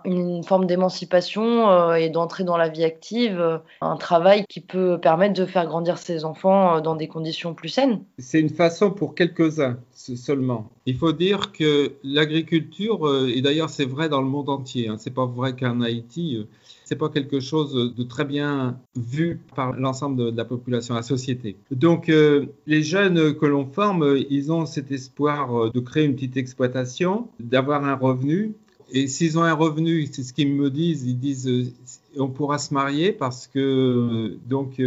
une 0.06 0.42
forme 0.44 0.66
d'émancipation 0.66 1.70
euh, 1.70 1.94
et 1.94 2.08
d'entrée 2.08 2.42
dans 2.42 2.56
la 2.56 2.70
vie 2.70 2.84
active, 2.84 3.38
euh, 3.38 3.58
un 3.82 3.96
travail 3.96 4.46
qui 4.48 4.62
peut 4.62 4.98
permettre 4.98 5.34
de 5.34 5.44
faire 5.44 5.66
grandir 5.66 5.98
ses 5.98 6.24
enfants 6.24 6.76
euh, 6.76 6.80
dans 6.80 6.96
des 6.96 7.06
conditions 7.06 7.52
plus 7.52 7.68
saines? 7.68 8.02
C'est 8.18 8.40
une 8.40 8.48
façon 8.48 8.90
pour 8.90 9.14
quelques-uns 9.14 9.76
seulement. 9.92 10.70
Il 10.86 10.96
faut 10.96 11.12
dire 11.12 11.52
que 11.52 11.92
l'agriculture, 12.02 13.26
et 13.28 13.42
d'ailleurs 13.42 13.68
c'est 13.68 13.84
vrai 13.84 14.08
dans 14.08 14.22
le 14.22 14.28
monde 14.28 14.48
entier, 14.48 14.88
hein, 14.88 14.96
c'est 14.98 15.14
pas 15.14 15.26
vrai 15.26 15.54
qu'en 15.54 15.82
Haïti, 15.82 16.38
c'est 16.84 16.96
pas 16.96 17.08
quelque 17.08 17.40
chose 17.40 17.94
de 17.94 18.02
très 18.04 18.24
bien 18.24 18.78
vu 18.94 19.40
par 19.56 19.72
l'ensemble 19.72 20.32
de, 20.32 20.36
la 20.36 20.44
population, 20.44 20.94
la 20.94 21.02
société. 21.02 21.56
Donc, 21.70 22.08
euh, 22.08 22.46
les 22.66 22.82
jeunes 22.82 23.34
que 23.34 23.46
l'on 23.46 23.66
forme, 23.66 24.18
ils 24.30 24.52
ont 24.52 24.66
cet 24.66 24.92
espoir 24.92 25.54
euh, 25.54 25.70
de 25.70 25.80
créer 25.80 26.04
une 26.04 26.14
petite 26.14 26.36
exploitation, 26.36 27.28
d'avoir 27.40 27.84
un 27.84 27.94
revenu. 27.94 28.54
Et 28.92 29.08
s'ils 29.08 29.38
ont 29.38 29.42
un 29.42 29.54
revenu, 29.54 30.06
c'est 30.12 30.22
ce 30.22 30.32
qu'ils 30.32 30.52
me 30.52 30.70
disent, 30.70 31.04
ils 31.04 31.18
disent 31.18 31.48
euh, 31.48 31.72
on 32.18 32.28
pourra 32.28 32.58
se 32.58 32.72
marier 32.74 33.12
parce 33.12 33.46
que 33.46 34.36
donc 34.46 34.80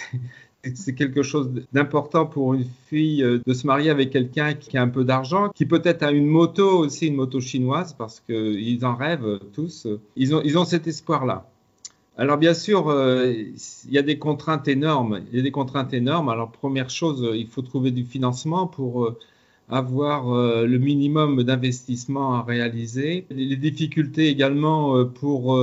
c'est 0.74 0.94
quelque 0.94 1.22
chose 1.22 1.50
d'important 1.72 2.26
pour 2.26 2.54
une 2.54 2.66
fille 2.88 3.22
de 3.22 3.52
se 3.52 3.66
marier 3.66 3.90
avec 3.90 4.10
quelqu'un 4.10 4.54
qui 4.54 4.78
a 4.78 4.82
un 4.82 4.88
peu 4.88 5.04
d'argent, 5.04 5.50
qui 5.54 5.66
peut-être 5.66 6.02
a 6.02 6.12
une 6.12 6.26
moto 6.26 6.78
aussi, 6.78 7.08
une 7.08 7.16
moto 7.16 7.40
chinoise, 7.40 7.94
parce 7.94 8.20
qu'ils 8.20 8.84
en 8.84 8.94
rêvent 8.94 9.40
tous. 9.52 9.88
Ils 10.16 10.34
ont, 10.34 10.42
ils 10.44 10.58
ont 10.58 10.64
cet 10.64 10.86
espoir-là. 10.86 11.48
Alors 12.18 12.36
bien 12.36 12.52
sûr, 12.52 12.88
euh, 12.88 13.32
il 13.32 13.92
y 13.92 13.98
a 13.98 14.02
des 14.02 14.18
contraintes 14.18 14.68
énormes. 14.68 15.20
Il 15.30 15.36
y 15.36 15.40
a 15.40 15.42
des 15.42 15.50
contraintes 15.50 15.94
énormes. 15.94 16.28
Alors 16.28 16.52
première 16.52 16.90
chose, 16.90 17.26
il 17.34 17.48
faut 17.48 17.62
trouver 17.62 17.90
du 17.90 18.04
financement 18.04 18.66
pour 18.66 19.04
euh, 19.04 19.18
avoir 19.70 20.30
euh, 20.30 20.66
le 20.66 20.78
minimum 20.78 21.42
d'investissement 21.42 22.34
à 22.34 22.42
réaliser. 22.42 23.24
Les 23.30 23.56
difficultés 23.56 24.28
également 24.28 25.06
pour 25.06 25.58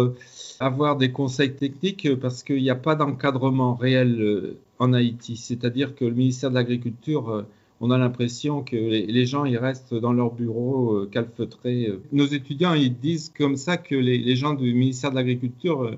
avoir 0.60 0.98
des 0.98 1.12
conseils 1.12 1.56
techniques 1.56 2.16
parce 2.20 2.44
qu'il 2.44 2.62
n'y 2.62 2.70
a 2.70 2.76
pas 2.76 2.96
d'encadrement 2.96 3.76
réel 3.76 4.56
en 4.80 4.94
Haïti. 4.94 5.38
C'est-à-dire 5.38 5.96
que 5.96 6.06
le 6.06 6.14
ministère 6.14 6.50
de 6.50 6.56
l'Agriculture 6.56 7.46
on 7.82 7.92
a 7.92 7.98
l'impression 7.98 8.62
que 8.62 8.76
les, 8.76 9.26
gens 9.26 9.46
ils 9.46 9.58
restent 9.58 9.94
dans 9.94 10.12
leur 10.12 10.34
bureau 10.34 11.06
calfeutrés. 11.12 11.94
Nos 12.12 12.26
étudiants 12.26 12.74
ils 12.74 12.94
disent 12.94 13.32
comme 13.36 13.56
ça 13.56 13.78
que 13.78 13.96
les 13.96 14.36
gens 14.36 14.54
du 14.54 14.74
ministère 14.74 15.12
de 15.12 15.16
l'Agriculture 15.16 15.98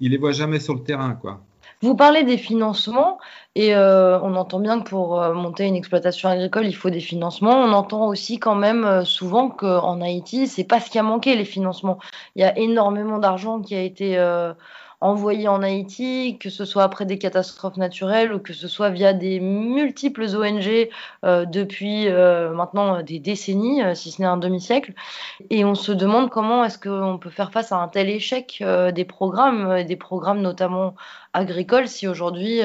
il 0.00 0.12
les 0.12 0.18
voit 0.18 0.32
jamais 0.32 0.60
sur 0.60 0.74
le 0.74 0.82
terrain, 0.82 1.14
quoi. 1.14 1.42
Vous 1.80 1.94
parlez 1.94 2.24
des 2.24 2.38
financements 2.38 3.18
et 3.54 3.74
euh, 3.74 4.18
on 4.20 4.34
entend 4.34 4.58
bien 4.58 4.80
que 4.80 4.88
pour 4.88 5.20
euh, 5.20 5.32
monter 5.32 5.64
une 5.64 5.76
exploitation 5.76 6.28
agricole, 6.28 6.66
il 6.66 6.74
faut 6.74 6.90
des 6.90 7.00
financements. 7.00 7.54
On 7.54 7.72
entend 7.72 8.06
aussi 8.08 8.40
quand 8.40 8.56
même 8.56 8.84
euh, 8.84 9.04
souvent 9.04 9.48
qu'en 9.48 10.00
Haïti, 10.00 10.48
c'est 10.48 10.64
pas 10.64 10.80
ce 10.80 10.90
qui 10.90 10.98
a 10.98 11.04
manqué 11.04 11.36
les 11.36 11.44
financements. 11.44 11.98
Il 12.34 12.42
y 12.42 12.44
a 12.44 12.58
énormément 12.58 13.18
d'argent 13.18 13.60
qui 13.60 13.76
a 13.76 13.82
été 13.82 14.18
envoyés 15.00 15.46
en 15.46 15.62
Haïti, 15.62 16.38
que 16.40 16.50
ce 16.50 16.64
soit 16.64 16.82
après 16.82 17.06
des 17.06 17.18
catastrophes 17.18 17.76
naturelles 17.76 18.32
ou 18.32 18.40
que 18.40 18.52
ce 18.52 18.66
soit 18.66 18.90
via 18.90 19.12
des 19.12 19.38
multiples 19.38 20.24
ONG 20.24 20.88
euh, 21.24 21.44
depuis 21.44 22.08
euh, 22.08 22.52
maintenant 22.52 23.02
des 23.02 23.20
décennies, 23.20 23.82
euh, 23.82 23.94
si 23.94 24.10
ce 24.10 24.20
n'est 24.20 24.28
un 24.28 24.36
demi-siècle. 24.36 24.94
Et 25.50 25.64
on 25.64 25.74
se 25.74 25.92
demande 25.92 26.30
comment 26.30 26.64
est-ce 26.64 26.78
qu'on 26.78 27.18
peut 27.18 27.30
faire 27.30 27.52
face 27.52 27.70
à 27.70 27.76
un 27.76 27.88
tel 27.88 28.08
échec 28.08 28.62
des 28.94 29.04
programmes, 29.04 29.84
des 29.84 29.96
programmes 29.96 30.40
notamment 30.40 30.94
agricoles, 31.32 31.88
si 31.88 32.08
aujourd'hui, 32.08 32.60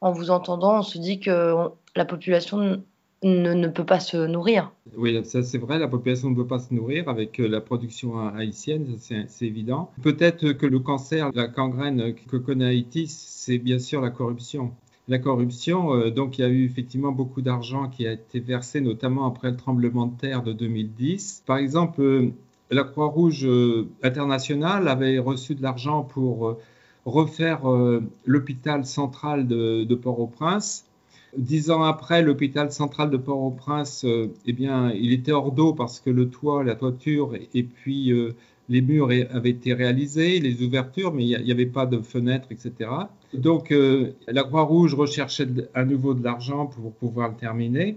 en 0.00 0.12
vous 0.12 0.30
entendant, 0.30 0.78
on 0.78 0.82
se 0.82 0.98
dit 0.98 1.18
que 1.20 1.54
la 1.96 2.04
population 2.04 2.82
ne, 3.24 3.68
peut 3.68 3.84
pas 3.84 4.00
se 4.00 4.26
nourrir. 4.26 4.72
Oui, 4.96 5.18
ça 5.24 5.42
c'est 5.42 5.58
vrai, 5.58 5.78
la 5.78 5.88
population 5.88 6.30
ne 6.30 6.36
peut 6.36 6.46
pas 6.46 6.58
se 6.58 6.72
nourrir 6.72 7.08
avec 7.08 7.40
euh, 7.40 7.48
la 7.48 7.60
production 7.60 8.18
haïtienne, 8.28 8.96
c'est 8.98 9.46
évident. 9.46 9.90
Peut-être 10.02 10.52
que 10.52 10.66
le 10.66 10.78
cancer, 10.78 11.30
la 11.34 11.48
gangrène 11.48 12.14
que 12.14 12.36
connaît 12.36 12.66
Haïti, 12.66 13.06
c'est 13.08 13.58
bien 13.58 13.78
sûr 13.78 14.00
la 14.00 14.10
corruption. 14.10 14.72
La 15.08 15.18
corruption, 15.18 15.94
euh, 15.94 16.10
donc 16.10 16.38
il 16.38 16.42
y 16.42 16.44
a 16.44 16.48
eu 16.48 16.64
effectivement 16.64 17.12
beaucoup 17.12 17.42
d'argent 17.42 17.88
qui 17.88 18.06
a 18.06 18.12
été 18.12 18.40
versé, 18.40 18.80
notamment 18.80 19.26
après 19.26 19.50
le 19.50 19.56
tremblement 19.56 20.06
de 20.06 20.16
terre 20.16 20.42
de 20.42 20.52
2010. 20.52 21.42
Par 21.46 21.56
exemple, 21.56 22.00
euh, 22.02 22.30
la 22.70 22.84
Croix-Rouge 22.84 23.46
internationale 24.02 24.88
avait 24.88 25.18
reçu 25.18 25.54
de 25.54 25.62
l'argent 25.62 26.02
pour 26.02 26.56
refaire 27.04 27.60
l'hôpital 28.24 28.86
central 28.86 29.46
de 29.46 29.94
Port-au-Prince 29.94 30.86
Dix 31.36 31.70
ans 31.70 31.82
après, 31.82 32.22
l'hôpital 32.22 32.70
central 32.70 33.10
de 33.10 33.16
Port-au-Prince, 33.16 34.04
euh, 34.04 34.32
eh 34.46 34.52
bien, 34.52 34.92
il 34.92 35.12
était 35.12 35.32
hors 35.32 35.52
d'eau 35.52 35.72
parce 35.72 36.00
que 36.00 36.10
le 36.10 36.28
toit, 36.28 36.62
la 36.64 36.74
toiture 36.74 37.32
et, 37.54 37.62
puis 37.62 38.12
euh, 38.12 38.34
les 38.68 38.80
murs 38.80 39.10
avaient 39.30 39.50
été 39.50 39.74
réalisés, 39.74 40.38
les 40.40 40.62
ouvertures, 40.62 41.12
mais 41.12 41.24
il 41.24 41.44
n'y 41.44 41.50
avait 41.50 41.66
pas 41.66 41.86
de 41.86 42.00
fenêtres, 42.00 42.48
etc. 42.50 42.90
Donc, 43.32 43.72
euh, 43.72 44.12
la 44.28 44.44
Croix-Rouge 44.44 44.94
recherchait 44.94 45.48
à 45.74 45.84
nouveau 45.84 46.14
de 46.14 46.22
l'argent 46.22 46.66
pour 46.66 46.92
pouvoir 46.92 47.30
le 47.30 47.34
terminer. 47.34 47.96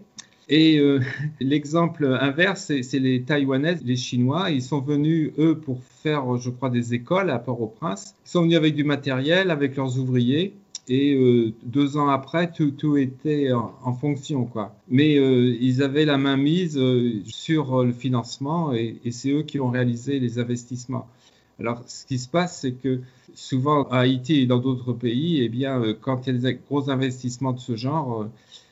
Et 0.50 0.82
l'exemple 1.40 2.18
inverse, 2.20 2.72
c'est 2.82 3.00
les 3.00 3.22
Taïwanais, 3.22 3.78
les 3.84 3.98
Chinois. 3.98 4.50
Ils 4.50 4.62
sont 4.62 4.80
venus, 4.80 5.32
eux, 5.38 5.58
pour 5.58 5.84
faire, 5.84 6.38
je 6.38 6.50
crois, 6.50 6.70
des 6.70 6.94
écoles 6.94 7.30
à 7.30 7.40
Port-au-Prince. 7.40 8.16
Ils 8.26 8.30
sont 8.30 8.42
venus 8.44 8.58
avec 8.58 8.76
du 8.76 8.84
matériel, 8.84 9.52
avec 9.52 9.76
leurs 9.76 10.00
ouvriers. 10.00 10.54
Et 10.90 11.14
euh, 11.16 11.54
deux 11.64 11.98
ans 11.98 12.08
après, 12.08 12.52
tout, 12.52 12.98
était 12.98 13.52
en, 13.52 13.94
fonction. 13.94 14.46
Quoi. 14.46 14.76
Mais 14.88 15.18
euh, 15.18 15.58
ils 15.60 15.84
avaient 15.84 16.06
la 16.06 16.18
main 16.18 16.38
mise 16.38 16.78
euh, 16.78 17.22
sur 17.26 17.84
le 17.84 17.92
financement 17.92 18.74
et, 18.74 19.00
c'est 19.12 19.32
eux 19.32 19.44
qui 19.44 19.60
ont 19.60 19.70
réalisé 19.70 20.20
les 20.20 20.40
investissements. 20.40 21.08
Alors, 21.60 21.84
ce 21.88 22.06
qui 22.06 22.20
se 22.20 22.30
passe, 22.30 22.62
c'est 22.62 22.74
que 22.74 23.02
souvent 23.34 23.84
à 23.90 24.00
Haïti 24.00 24.42
et 24.42 24.46
dans 24.46 24.60
d'autres 24.60 24.94
pays, 24.94 25.42
eh 25.42 25.50
bien, 25.50 25.82
quand 26.02 26.28
il 26.28 26.36
y 26.36 26.38
a 26.38 26.52
des 26.52 26.60
gros 26.70 26.90
investissements 26.90 27.52
de 27.52 27.60
ce 27.60 27.76
genre, 27.76 28.30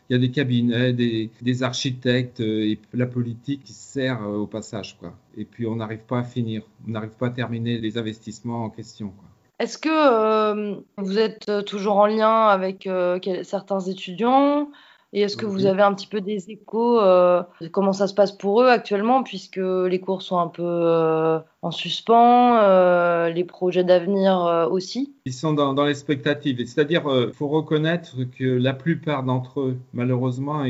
il 0.09 0.13
y 0.13 0.15
a 0.15 0.19
des 0.19 0.31
cabinets, 0.31 0.93
des, 0.93 1.31
des 1.41 1.63
architectes 1.63 2.39
et 2.39 2.79
la 2.93 3.07
politique 3.07 3.63
qui 3.63 3.73
sert 3.73 4.21
au 4.21 4.45
passage. 4.45 4.97
Quoi. 4.99 5.17
Et 5.35 5.45
puis, 5.45 5.65
on 5.65 5.77
n'arrive 5.77 6.05
pas 6.07 6.19
à 6.19 6.23
finir, 6.23 6.61
on 6.87 6.91
n'arrive 6.91 7.15
pas 7.17 7.27
à 7.27 7.31
terminer 7.31 7.79
les 7.79 7.97
investissements 7.97 8.65
en 8.65 8.69
question. 8.69 9.09
Quoi. 9.09 9.34
Est-ce 9.59 9.77
que 9.77 9.89
euh, 9.89 10.75
vous 10.97 11.17
êtes 11.17 11.47
euh, 11.47 11.61
toujours 11.61 11.97
en 11.97 12.07
lien 12.07 12.47
avec 12.47 12.87
euh, 12.87 13.19
certains 13.43 13.79
étudiants? 13.79 14.69
Et 15.13 15.21
est-ce 15.21 15.37
que 15.37 15.45
vous 15.45 15.65
avez 15.65 15.81
un 15.81 15.93
petit 15.93 16.07
peu 16.07 16.19
des 16.19 16.51
échos 16.51 16.99
de 16.99 17.67
comment 17.71 17.93
ça 17.93 18.05
se 18.07 18.13
passe 18.13 18.33
pour 18.33 18.61
eux 18.61 18.67
actuellement 18.67 19.23
puisque 19.23 19.55
les 19.55 20.01
cours 20.01 20.21
sont 20.21 20.37
un 20.39 20.49
peu 20.49 21.39
en 21.61 21.71
suspens, 21.71 23.29
les 23.29 23.43
projets 23.45 23.85
d'avenir 23.85 24.67
aussi? 24.69 25.13
Ils 25.23 25.31
sont 25.31 25.53
dans, 25.53 25.73
dans 25.73 25.85
l'expectative. 25.85 26.57
C'est-à-dire, 26.65 27.03
il 27.07 27.31
faut 27.31 27.47
reconnaître 27.47 28.17
que 28.37 28.43
la 28.43 28.73
plupart 28.73 29.23
d'entre 29.23 29.61
eux, 29.61 29.77
malheureusement, 29.93 30.65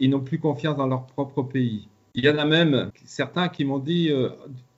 ils 0.00 0.10
n'ont 0.10 0.18
plus 0.18 0.40
confiance 0.40 0.76
dans 0.76 0.88
leur 0.88 1.06
propre 1.06 1.42
pays. 1.42 1.86
Il 2.16 2.24
y 2.24 2.28
en 2.28 2.38
a 2.38 2.44
même 2.44 2.90
certains 3.04 3.48
qui 3.48 3.64
m'ont 3.64 3.78
dit 3.78 4.10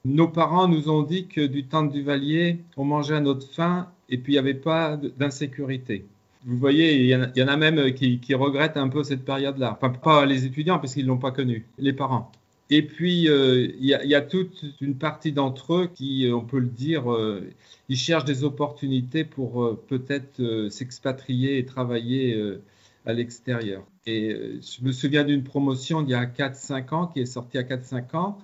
nos 0.07 0.29
parents 0.29 0.69
nous 0.69 0.89
ont 0.89 1.03
dit 1.03 1.27
que 1.27 1.47
du 1.47 1.65
temps 1.65 1.83
de 1.83 1.93
Duvalier, 1.93 2.59
on 2.77 2.85
mangeait 2.85 3.17
à 3.17 3.21
notre 3.21 3.47
faim 3.47 3.89
et 4.09 4.19
puis 4.19 4.33
il 4.33 4.37
n'y 4.37 4.41
avait 4.41 4.55
pas 4.55 4.97
d'insécurité. 4.97 6.07
Vous 6.45 6.57
voyez, 6.57 7.03
il 7.03 7.09
y, 7.09 7.43
en 7.43 7.49
a, 7.49 7.57
même 7.57 7.93
qui, 7.93 8.35
regrettent 8.35 8.77
un 8.77 8.89
peu 8.89 9.03
cette 9.03 9.25
période-là. 9.25 9.77
Enfin, 9.81 9.93
pas 9.93 10.25
les 10.27 10.45
étudiants 10.45 10.79
parce 10.79 10.95
qu'ils 10.95 11.03
ne 11.03 11.09
l'ont 11.09 11.19
pas 11.19 11.33
connue, 11.33 11.67
les 11.79 11.93
parents. 11.93 12.31
Et 12.71 12.83
puis, 12.83 13.29
euh, 13.29 13.69
il, 13.81 13.87
y 13.87 14.15
a, 14.15 14.21
toute 14.21 14.65
une 14.81 14.97
partie 14.97 15.33
d'entre 15.33 15.75
eux 15.75 15.91
qui, 15.93 16.31
on 16.33 16.43
peut 16.43 16.61
le 16.61 16.69
dire, 16.69 17.13
euh, 17.13 17.51
ils 17.89 17.97
cherchent 17.97 18.25
des 18.25 18.45
opportunités 18.45 19.25
pour 19.25 19.65
euh, 19.65 19.83
peut-être 19.89 20.69
s'expatrier 20.71 21.59
et 21.59 21.65
travailler 21.65 22.59
à 23.07 23.13
l'extérieur. 23.13 23.85
Et 24.07 24.33
euh, 24.33 24.61
je 24.61 24.85
me 24.85 24.93
souviens 24.93 25.25
d'une 25.25 25.43
promotion 25.43 26.03
il 26.03 26.11
y 26.11 26.15
a 26.15 26.27
4-5 26.27 26.95
ans, 26.95 27.07
qui 27.07 27.21
est 27.21 27.27
sortie 27.27 27.57
à 27.59 27.63
4-5 27.63 28.17
ans. 28.17 28.39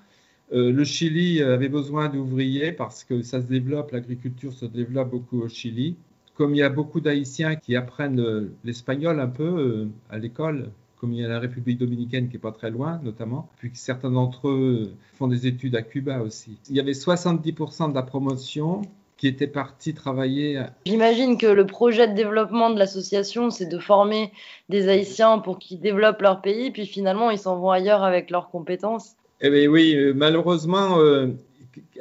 Euh, 0.53 0.71
le 0.71 0.85
Chili 0.85 1.43
avait 1.43 1.69
besoin 1.69 2.09
d'ouvriers 2.09 2.73
parce 2.73 3.05
que 3.05 3.23
ça 3.23 3.41
se 3.41 3.47
développe, 3.47 3.93
l'agriculture 3.93 4.53
se 4.53 4.67
développe 4.67 5.11
beaucoup 5.11 5.41
au 5.41 5.49
Chili. 5.49 5.97
Comme 6.35 6.55
il 6.55 6.59
y 6.59 6.62
a 6.62 6.69
beaucoup 6.69 7.01
d'Haïtiens 7.01 7.57
qui 7.57 7.77
apprennent 7.77 8.51
l'espagnol 8.65 9.21
un 9.21 9.29
peu 9.29 9.88
à 10.09 10.19
l'école, 10.19 10.71
comme 11.03 11.12
il 11.12 11.21
y 11.21 11.25
a 11.25 11.29
la 11.29 11.41
République 11.41 11.79
dominicaine 11.79 12.29
qui 12.29 12.37
est 12.37 12.41
pas 12.41 12.53
très 12.53 12.71
loin, 12.71 13.01
notamment, 13.03 13.49
puis 13.59 13.71
certains 13.75 14.11
d'entre 14.11 14.49
eux 14.49 14.93
font 15.15 15.27
des 15.27 15.49
études 15.49 15.75
à 15.75 15.83
Cuba 15.83 16.23
aussi. 16.23 16.57
Il 16.71 16.77
y 16.77 16.81
avait 16.81 16.93
70% 16.93 17.91
de 17.91 17.95
la 17.95 18.03
promotion 18.03 18.83
qui 19.17 19.27
était 19.27 19.49
parti 19.49 19.95
travailler. 19.95 20.62
J'imagine 20.87 21.38
que 21.38 21.47
le 21.47 21.67
projet 21.67 22.07
de 22.07 22.15
développement 22.15 22.71
de 22.71 22.79
l'association, 22.79 23.51
c'est 23.51 23.67
de 23.67 23.79
former 23.79 24.33
des 24.69 24.88
Haïtiens 24.88 25.38
pour 25.38 25.59
qu'ils 25.59 25.81
développent 25.81 26.23
leur 26.23 26.41
pays, 26.41 26.71
puis 26.71 26.87
finalement, 26.87 27.31
ils 27.31 27.38
s'en 27.38 27.57
vont 27.57 27.71
ailleurs 27.71 28.05
avec 28.05 28.31
leurs 28.31 28.51
compétences. 28.51 29.17
Eh 29.44 29.50
bien 29.50 29.66
oui, 29.66 29.94
euh, 29.96 30.12
malheureusement, 30.14 31.00
euh, 31.00 31.26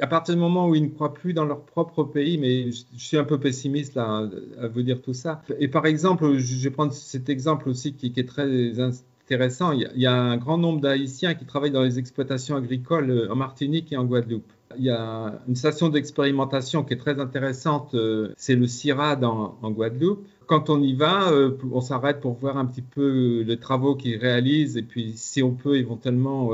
à 0.00 0.06
partir 0.06 0.34
du 0.34 0.40
moment 0.40 0.68
où 0.68 0.76
ils 0.76 0.84
ne 0.84 0.88
croient 0.88 1.12
plus 1.12 1.32
dans 1.34 1.44
leur 1.44 1.62
propre 1.62 2.04
pays, 2.04 2.38
mais 2.38 2.70
je, 2.70 2.84
suis 2.96 3.16
un 3.16 3.24
peu 3.24 3.40
pessimiste 3.40 3.96
là, 3.96 4.28
à 4.60 4.68
vous 4.68 4.82
dire 4.82 5.02
tout 5.02 5.12
ça. 5.12 5.42
Et 5.58 5.66
par 5.66 5.86
exemple, 5.86 6.36
je 6.36 6.62
vais 6.62 6.70
prendre 6.70 6.92
cet 6.92 7.28
exemple 7.28 7.68
aussi 7.68 7.94
qui, 7.94 8.12
est 8.16 8.28
très 8.28 8.78
intéressant. 8.78 9.72
Il 9.72 9.90
y, 9.96 10.06
a, 10.06 10.14
un 10.14 10.36
grand 10.36 10.56
nombre 10.56 10.80
d'Haïtiens 10.80 11.34
qui 11.34 11.44
travaillent 11.44 11.72
dans 11.72 11.82
les 11.82 11.98
exploitations 11.98 12.54
agricoles 12.54 13.10
euh, 13.10 13.32
en 13.32 13.34
Martinique 13.34 13.92
et 13.92 13.96
en 13.96 14.04
Guadeloupe. 14.04 14.46
Il 14.78 14.84
y 14.84 14.90
a 14.90 15.40
une 15.48 15.56
station 15.56 15.88
d'expérimentation 15.88 16.84
qui 16.84 16.94
est 16.94 16.98
très 16.98 17.20
intéressante, 17.20 17.94
c'est 18.38 18.54
le 18.54 18.66
CIRAD 18.66 19.22
en, 19.22 19.58
en, 19.60 19.70
Guadeloupe. 19.70 20.26
Quand 20.46 20.70
on 20.70 20.80
y 20.80 20.94
va, 20.94 21.30
on 21.70 21.82
s'arrête 21.82 22.20
pour 22.20 22.32
voir 22.34 22.56
un 22.56 22.64
petit 22.64 22.80
peu 22.80 23.42
les 23.46 23.58
travaux 23.58 23.96
qu'ils 23.96 24.16
réalisent 24.16 24.78
et 24.78 24.82
puis 24.82 25.12
si 25.14 25.42
on 25.42 25.50
peut 25.52 25.76
éventuellement 25.76 26.50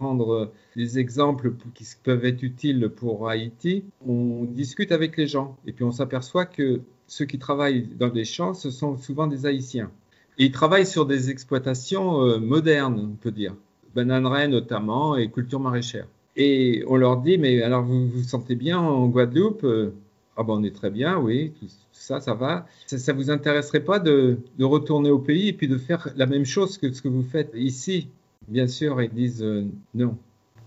prendre 0.00 0.50
des 0.76 0.98
exemples 0.98 1.52
qui 1.74 1.84
peuvent 2.02 2.24
être 2.24 2.42
utiles 2.42 2.88
pour 2.88 3.28
Haïti, 3.28 3.84
on 4.06 4.44
discute 4.44 4.92
avec 4.92 5.18
les 5.18 5.26
gens 5.26 5.58
et 5.66 5.72
puis 5.72 5.84
on 5.84 5.92
s'aperçoit 5.92 6.46
que 6.46 6.80
ceux 7.06 7.26
qui 7.26 7.38
travaillent 7.38 7.86
dans 7.98 8.10
les 8.10 8.24
champs, 8.24 8.54
ce 8.54 8.70
sont 8.70 8.96
souvent 8.96 9.26
des 9.26 9.44
Haïtiens. 9.44 9.90
Ils 10.38 10.52
travaillent 10.52 10.86
sur 10.86 11.04
des 11.04 11.28
exploitations 11.28 12.22
euh, 12.22 12.38
modernes, 12.38 13.10
on 13.12 13.16
peut 13.16 13.30
dire, 13.30 13.54
bananeraies 13.94 14.48
notamment 14.48 15.16
et 15.16 15.30
culture 15.30 15.60
maraîchère. 15.60 16.06
Et 16.34 16.82
on 16.88 16.96
leur 16.96 17.18
dit, 17.18 17.36
mais 17.36 17.60
alors 17.62 17.82
vous 17.84 18.08
vous 18.08 18.22
sentez 18.22 18.54
bien 18.54 18.78
en 18.78 19.06
Guadeloupe 19.08 19.64
euh, 19.64 19.92
Ah 20.38 20.44
ben 20.44 20.54
on 20.54 20.62
est 20.62 20.74
très 20.74 20.90
bien, 20.90 21.18
oui, 21.18 21.52
tout 21.60 21.66
ça, 21.92 22.22
ça 22.22 22.32
va. 22.32 22.66
Ça 22.86 23.12
ne 23.12 23.18
vous 23.18 23.30
intéresserait 23.30 23.84
pas 23.84 23.98
de, 23.98 24.38
retourner 24.60 25.10
au 25.10 25.18
pays 25.18 25.48
et 25.48 25.52
puis 25.52 25.68
de 25.68 25.76
faire 25.76 26.08
la 26.16 26.24
même 26.24 26.46
chose 26.46 26.78
que 26.78 26.90
ce 26.90 27.02
que 27.02 27.08
vous 27.08 27.22
faites 27.22 27.52
ici? 27.54 28.08
Bien 28.48 28.66
sûr, 28.66 29.00
ils 29.02 29.10
disent 29.10 29.42
euh, 29.42 29.66
non. 29.94 30.16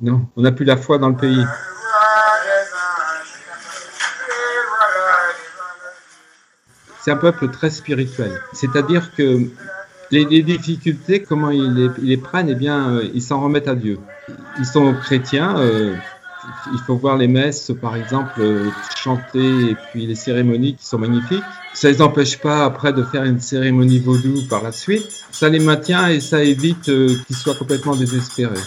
Non, 0.01 0.27
on 0.35 0.41
n'a 0.41 0.51
plus 0.51 0.65
la 0.65 0.77
foi 0.77 0.97
dans 0.97 1.09
le 1.09 1.15
pays. 1.15 1.43
C'est 7.01 7.11
un 7.11 7.17
peuple 7.17 7.49
très 7.49 7.69
spirituel. 7.69 8.31
C'est-à-dire 8.53 9.13
que 9.15 9.49
les, 10.11 10.43
difficultés, 10.43 11.21
comment 11.21 11.49
ils 11.49 11.91
les, 11.97 12.17
prennent, 12.17 12.49
eh 12.49 12.55
bien, 12.55 12.89
euh, 12.89 13.09
ils 13.13 13.21
s'en 13.21 13.41
remettent 13.41 13.67
à 13.67 13.75
Dieu. 13.75 13.99
Ils 14.59 14.65
sont 14.65 14.93
chrétiens. 14.93 15.57
Euh, 15.57 15.95
il 16.71 16.79
faut 16.85 16.95
voir 16.95 17.17
les 17.17 17.27
messes, 17.27 17.71
par 17.81 17.95
exemple, 17.95 18.33
euh, 18.39 18.69
chanter, 18.95 19.71
et 19.71 19.77
puis 19.91 20.05
les 20.05 20.15
cérémonies 20.15 20.75
qui 20.75 20.85
sont 20.85 20.97
magnifiques. 20.97 21.43
Ça 21.73 21.89
les 21.89 22.01
empêche 22.01 22.39
pas 22.39 22.65
après 22.65 22.93
de 22.93 23.03
faire 23.03 23.23
une 23.23 23.39
cérémonie 23.39 23.99
vaudou 23.99 24.43
par 24.49 24.61
la 24.61 24.71
suite. 24.71 25.25
Ça 25.31 25.49
les 25.49 25.59
maintient 25.59 26.07
et 26.07 26.19
ça 26.19 26.43
évite 26.43 26.83
qu'ils 26.83 27.35
soient 27.35 27.55
complètement 27.55 27.95
désespérés. 27.95 28.59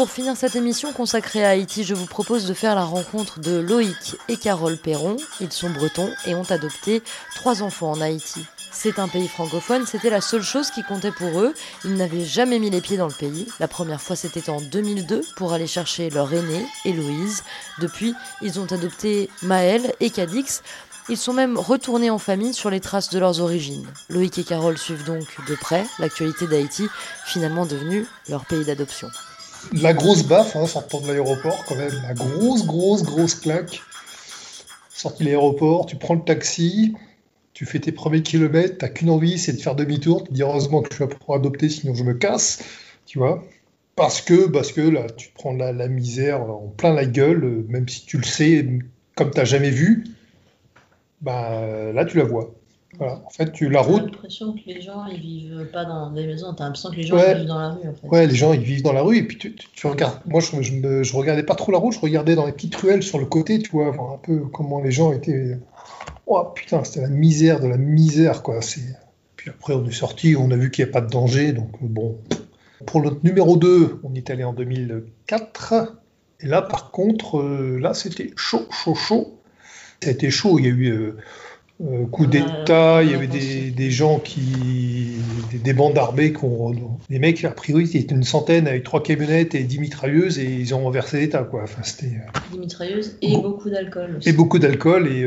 Pour 0.00 0.10
finir 0.10 0.34
cette 0.34 0.56
émission 0.56 0.94
consacrée 0.94 1.44
à 1.44 1.50
Haïti, 1.50 1.84
je 1.84 1.94
vous 1.94 2.06
propose 2.06 2.46
de 2.46 2.54
faire 2.54 2.74
la 2.74 2.84
rencontre 2.84 3.38
de 3.38 3.60
Loïc 3.60 4.16
et 4.30 4.38
Carole 4.38 4.78
Perron. 4.78 5.18
Ils 5.42 5.52
sont 5.52 5.68
bretons 5.68 6.08
et 6.24 6.34
ont 6.34 6.50
adopté 6.50 7.02
trois 7.34 7.62
enfants 7.62 7.90
en 7.90 8.00
Haïti. 8.00 8.46
C'est 8.82 8.98
un 8.98 9.08
pays 9.08 9.28
francophone, 9.28 9.84
c'était 9.84 10.08
la 10.08 10.22
seule 10.22 10.42
chose 10.42 10.70
qui 10.70 10.82
comptait 10.82 11.12
pour 11.12 11.38
eux. 11.38 11.52
Ils 11.84 11.96
n'avaient 11.96 12.24
jamais 12.24 12.58
mis 12.58 12.70
les 12.70 12.80
pieds 12.80 12.96
dans 12.96 13.08
le 13.08 13.12
pays. 13.12 13.46
La 13.58 13.68
première 13.68 14.00
fois, 14.00 14.16
c'était 14.16 14.48
en 14.48 14.58
2002 14.58 15.22
pour 15.36 15.52
aller 15.52 15.66
chercher 15.66 16.08
leur 16.08 16.32
aîné, 16.32 16.64
Héloïse. 16.86 17.44
Depuis, 17.78 18.14
ils 18.40 18.58
ont 18.58 18.64
adopté 18.72 19.28
Maël 19.42 19.92
et 20.00 20.08
Cadix. 20.08 20.62
Ils 21.10 21.18
sont 21.18 21.34
même 21.34 21.58
retournés 21.58 22.08
en 22.08 22.16
famille 22.16 22.54
sur 22.54 22.70
les 22.70 22.80
traces 22.80 23.10
de 23.10 23.18
leurs 23.18 23.42
origines. 23.42 23.86
Loïc 24.08 24.38
et 24.38 24.44
Carole 24.44 24.78
suivent 24.78 25.04
donc 25.04 25.26
de 25.46 25.56
près 25.56 25.84
l'actualité 25.98 26.46
d'Haïti, 26.46 26.88
finalement 27.26 27.66
devenue 27.66 28.06
leur 28.30 28.46
pays 28.46 28.64
d'adoption 28.64 29.08
la 29.74 29.92
grosse 29.92 30.22
baffe, 30.22 30.56
hein, 30.56 30.66
sortant 30.66 31.02
de 31.02 31.08
l'aéroport, 31.08 31.66
quand 31.68 31.74
même, 31.74 31.92
la 32.08 32.14
grosse, 32.14 32.64
grosse, 32.64 33.02
grosse 33.02 33.34
claque. 33.34 33.82
Sorti 34.88 35.22
de 35.22 35.28
l'aéroport, 35.28 35.84
tu 35.84 35.96
prends 35.96 36.14
le 36.14 36.24
taxi, 36.24 36.94
tu 37.60 37.66
fais 37.66 37.78
tes 37.78 37.92
premiers 37.92 38.22
kilomètres, 38.22 38.78
t'as 38.78 38.88
qu'une 38.88 39.10
envie, 39.10 39.38
c'est 39.38 39.52
de 39.52 39.60
faire 39.60 39.74
demi-tour, 39.74 40.24
te 40.24 40.32
dire 40.32 40.48
heureusement 40.48 40.80
que 40.80 40.94
je 40.94 41.04
vais 41.04 41.14
pour 41.14 41.34
adopter, 41.34 41.68
sinon 41.68 41.92
je 41.92 42.04
me 42.04 42.14
casse, 42.14 42.64
tu 43.04 43.18
vois. 43.18 43.44
Parce 43.96 44.22
que, 44.22 44.48
parce 44.48 44.72
que 44.72 44.80
là, 44.80 45.04
tu 45.14 45.28
prends 45.34 45.52
la, 45.52 45.70
la 45.70 45.86
misère 45.86 46.40
en 46.40 46.72
plein 46.74 46.94
la 46.94 47.04
gueule, 47.04 47.66
même 47.68 47.86
si 47.86 48.06
tu 48.06 48.16
le 48.16 48.24
sais, 48.24 48.66
comme 49.14 49.30
t'as 49.30 49.44
jamais 49.44 49.68
vu, 49.68 50.04
bah 51.20 51.92
là 51.92 52.06
tu 52.06 52.16
la 52.16 52.24
vois. 52.24 52.54
Voilà. 52.96 53.22
En 53.26 53.28
fait, 53.28 53.52
tu 53.52 53.68
la 53.68 53.82
route. 53.82 54.04
J'ai 54.06 54.10
l'impression 54.10 54.52
que 54.54 54.60
les 54.66 54.80
gens 54.80 55.04
ils 55.04 55.20
vivent 55.20 55.68
pas 55.70 55.84
dans 55.84 56.10
des 56.12 56.26
maisons. 56.26 56.54
T'as 56.54 56.64
l'impression 56.64 56.90
que 56.90 56.96
les 56.96 57.02
gens 57.02 57.16
vivent 57.16 57.46
dans 57.46 57.58
la 57.58 57.68
rue. 57.72 57.88
En 57.88 57.94
fait. 57.94 58.08
Ouais, 58.08 58.26
les 58.26 58.34
gens 58.34 58.54
ils 58.54 58.60
vivent 58.60 58.82
dans 58.82 58.94
la 58.94 59.02
rue 59.02 59.18
et 59.18 59.22
puis 59.22 59.36
tu, 59.36 59.54
tu, 59.54 59.86
regardes. 59.86 60.20
Moi, 60.24 60.40
je, 60.40 61.02
je, 61.02 61.16
regardais 61.16 61.42
pas 61.42 61.56
trop 61.56 61.72
la 61.72 61.78
route. 61.78 61.92
Je 61.92 62.00
regardais 62.00 62.36
dans 62.36 62.46
les 62.46 62.52
petites 62.52 62.74
ruelles 62.76 63.02
sur 63.02 63.18
le 63.18 63.26
côté, 63.26 63.58
tu 63.58 63.70
vois, 63.70 63.90
voir 63.90 64.14
un 64.14 64.18
peu 64.18 64.38
comment 64.46 64.80
les 64.80 64.92
gens 64.92 65.12
étaient. 65.12 65.58
Oh 66.32 66.44
putain, 66.54 66.84
c'était 66.84 67.00
la 67.00 67.08
misère 67.08 67.58
de 67.58 67.66
la 67.66 67.76
misère, 67.76 68.44
quoi. 68.44 68.62
C'est. 68.62 68.96
Puis 69.34 69.50
après, 69.50 69.72
on 69.74 69.84
est 69.84 69.92
sorti, 69.92 70.36
on 70.36 70.52
a 70.52 70.56
vu 70.56 70.70
qu'il 70.70 70.84
n'y 70.84 70.90
a 70.90 70.92
pas 70.92 71.00
de 71.00 71.10
danger, 71.10 71.52
donc 71.52 71.70
bon. 71.80 72.18
Pour 72.86 73.02
notre 73.02 73.24
numéro 73.24 73.56
2, 73.56 73.98
on 74.04 74.14
est 74.14 74.30
allé 74.30 74.44
en 74.44 74.52
2004. 74.52 75.96
Et 76.40 76.46
là, 76.46 76.62
par 76.62 76.92
contre, 76.92 77.40
euh, 77.40 77.78
là, 77.80 77.94
c'était 77.94 78.30
chaud, 78.36 78.64
chaud, 78.70 78.94
chaud. 78.94 79.40
Ça 80.00 80.10
a 80.10 80.12
été 80.12 80.30
chaud. 80.30 80.60
Il 80.60 80.66
y 80.66 80.68
a 80.68 80.70
eu. 80.70 80.86
Euh, 80.86 81.16
euh, 81.82 82.06
coup 82.06 82.26
d'État, 82.26 83.02
il 83.02 83.10
y 83.10 83.14
avait 83.14 83.26
des, 83.26 83.70
des, 83.70 83.90
gens 83.90 84.20
qui. 84.20 85.16
des, 85.50 85.58
des 85.58 85.72
bandes 85.72 85.98
armées 85.98 86.32
qui 86.32 86.44
ont. 86.44 86.72
Les 87.08 87.18
mecs, 87.18 87.44
a 87.44 87.50
priori, 87.50 87.88
ils 87.92 87.96
étaient 87.96 88.14
une 88.14 88.22
centaine 88.22 88.68
avec 88.68 88.84
trois 88.84 89.02
camionnettes 89.02 89.56
et 89.56 89.64
dix 89.64 89.80
mitrailleuses 89.80 90.38
et 90.38 90.44
ils 90.44 90.74
ont 90.76 90.84
renversé 90.84 91.18
l'État, 91.18 91.42
quoi. 91.42 91.64
Enfin, 91.64 91.82
c'était. 91.82 92.20
Dix 92.52 92.58
mitrailleuses 92.58 93.18
et 93.20 93.32
beaucoup 93.36 93.68
d'alcool. 93.68 94.20
Et 94.24 94.32
beaucoup 94.32 94.60
d'alcool 94.60 95.08
et 95.08 95.26